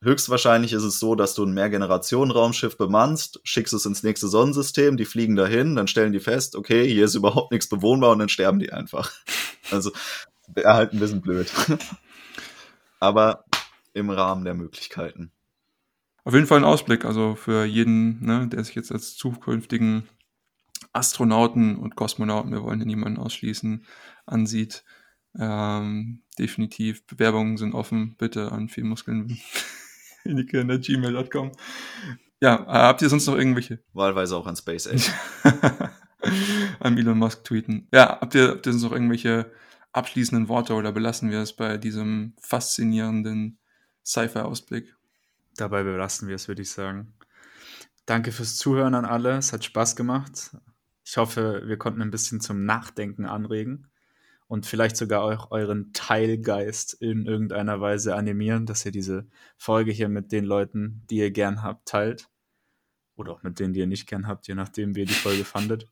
Höchstwahrscheinlich 0.02 0.72
ist 0.72 0.84
es 0.84 1.00
so, 1.00 1.16
dass 1.16 1.34
du 1.34 1.44
ein 1.44 1.54
Mehrgenerationen-Raumschiff 1.54 2.78
bemannst, 2.78 3.42
schickst 3.44 3.74
es 3.74 3.86
ins 3.86 4.02
nächste 4.02 4.30
Sonnensystem, 4.30 4.96
die 4.96 5.04
fliegen 5.04 5.36
dahin, 5.36 5.76
dann 5.76 5.88
stellen 5.88 6.14
die 6.14 6.22
fest, 6.22 6.56
okay, 6.56 6.88
hier 6.88 7.04
ist 7.04 7.16
überhaupt 7.16 7.52
nichts 7.52 7.68
bewohnbar 7.68 8.12
und 8.12 8.20
dann 8.20 8.30
sterben 8.30 8.60
die 8.60 8.72
einfach. 8.72 9.12
Also 9.72 9.92
wäre 10.48 10.74
halt 10.74 10.94
ein 10.94 11.00
bisschen 11.00 11.22
blöd. 11.22 11.52
Aber 13.00 13.46
im 13.94 14.10
Rahmen 14.10 14.46
der 14.46 14.56
Möglichkeiten. 14.56 15.32
Auf 16.24 16.34
jeden 16.34 16.48
Fall 16.48 16.58
ein 16.58 16.64
Ausblick, 16.64 17.06
also 17.06 17.36
für 17.36 17.66
jeden, 17.66 18.26
ne, 18.26 18.48
der 18.48 18.64
sich 18.64 18.74
jetzt 18.74 18.92
als 18.92 19.16
zukünftigen 19.16 20.10
Astronauten 20.92 21.76
und 21.76 21.96
Kosmonauten, 21.96 22.52
wir 22.52 22.64
wollen 22.64 22.80
hier 22.80 22.88
niemanden 22.88 23.20
ausschließen, 23.20 23.86
ansieht. 24.26 24.84
Ähm, 25.38 26.24
definitiv, 26.40 27.06
Bewerbungen 27.06 27.58
sind 27.58 27.76
offen, 27.76 28.16
bitte 28.18 28.52
an 28.52 28.70
viel 28.70 28.86
Muskeln 28.86 29.40
gmail.com. 30.36 31.52
Ja, 32.42 32.56
äh, 32.56 32.88
habt 32.88 33.02
ihr 33.02 33.10
sonst 33.10 33.28
noch 33.28 33.36
irgendwelche? 33.36 33.80
Wahlweise 33.94 34.38
auch 34.38 34.48
an 34.48 34.56
SpaceX. 34.56 35.12
an 36.80 36.98
Elon 36.98 37.18
Musk 37.18 37.44
tweeten. 37.44 37.88
Ja, 37.94 38.20
habt 38.22 38.36
ihr, 38.36 38.50
habt 38.50 38.66
ihr 38.66 38.72
sonst 38.72 38.84
noch 38.84 38.92
irgendwelche 38.92 39.52
abschließenden 39.92 40.48
Worte 40.48 40.74
oder 40.74 40.92
belassen 40.92 41.32
wir 41.32 41.40
es 41.40 41.54
bei 41.54 41.78
diesem 41.78 42.34
faszinierenden 42.42 43.58
Sci-Fi-Ausblick? 44.06 44.96
Dabei 45.58 45.84
belassen 45.84 46.28
wir 46.28 46.36
es, 46.36 46.48
würde 46.48 46.62
ich 46.62 46.72
sagen. 46.72 47.14
danke 48.06 48.32
fürs 48.32 48.56
Zuhören 48.56 48.96
an 48.96 49.06
alle. 49.06 49.38
Es 49.38 49.52
hat 49.52 49.64
Spaß 49.66 49.96
gemacht. 49.96 50.56
Ich 51.04 51.18
hoffe, 51.18 51.64
wir 51.66 51.78
konnten 51.78 52.02
ein 52.02 52.12
bisschen 52.12 52.40
zum 52.40 52.66
Nachdenken 52.66 53.26
anregen 53.26 53.90
und 54.50 54.66
vielleicht 54.66 54.98
sogar 54.98 55.22
auch 55.22 55.52
euren 55.52 55.94
Teilgeist 55.94 56.96
in 56.96 57.28
irgendeiner 57.28 57.80
Weise 57.82 58.16
animieren, 58.16 58.66
dass 58.66 58.84
ihr 58.84 58.92
diese 58.92 59.28
Folge 59.58 59.92
hier 59.92 60.10
mit 60.10 60.32
den 60.32 60.44
Leuten, 60.44 61.04
die 61.08 61.18
ihr 61.18 61.30
gern 61.30 61.62
habt, 61.62 61.88
teilt. 61.88 62.30
Oder 63.16 63.34
auch 63.34 63.44
mit 63.44 63.60
denen, 63.60 63.74
die 63.74 63.80
ihr 63.80 63.88
nicht 63.88 64.08
gern 64.08 64.28
habt, 64.28 64.48
je 64.48 64.56
nachdem, 64.56 64.96
wie 64.96 65.02
ihr 65.02 65.06
die 65.06 65.14
Folge 65.14 65.46
fandet. 65.46 65.88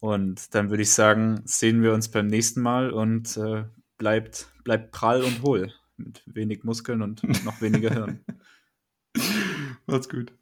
Und 0.00 0.56
dann 0.56 0.70
würde 0.70 0.82
ich 0.82 0.92
sagen, 0.92 1.40
sehen 1.44 1.82
wir 1.82 1.94
uns 1.94 2.10
beim 2.10 2.26
nächsten 2.26 2.62
Mal 2.62 2.90
und 2.90 3.36
äh, 3.36 3.64
bleibt, 3.96 4.48
bleibt 4.64 4.90
prall 4.90 5.22
und 5.22 5.42
hohl. 5.42 5.72
Mit 5.96 6.22
wenig 6.26 6.64
Muskeln 6.64 7.00
und 7.00 7.22
noch 7.44 7.60
weniger 7.60 7.90
Hirn. 7.90 8.24
Macht's 9.86 10.08
gut. 10.08 10.32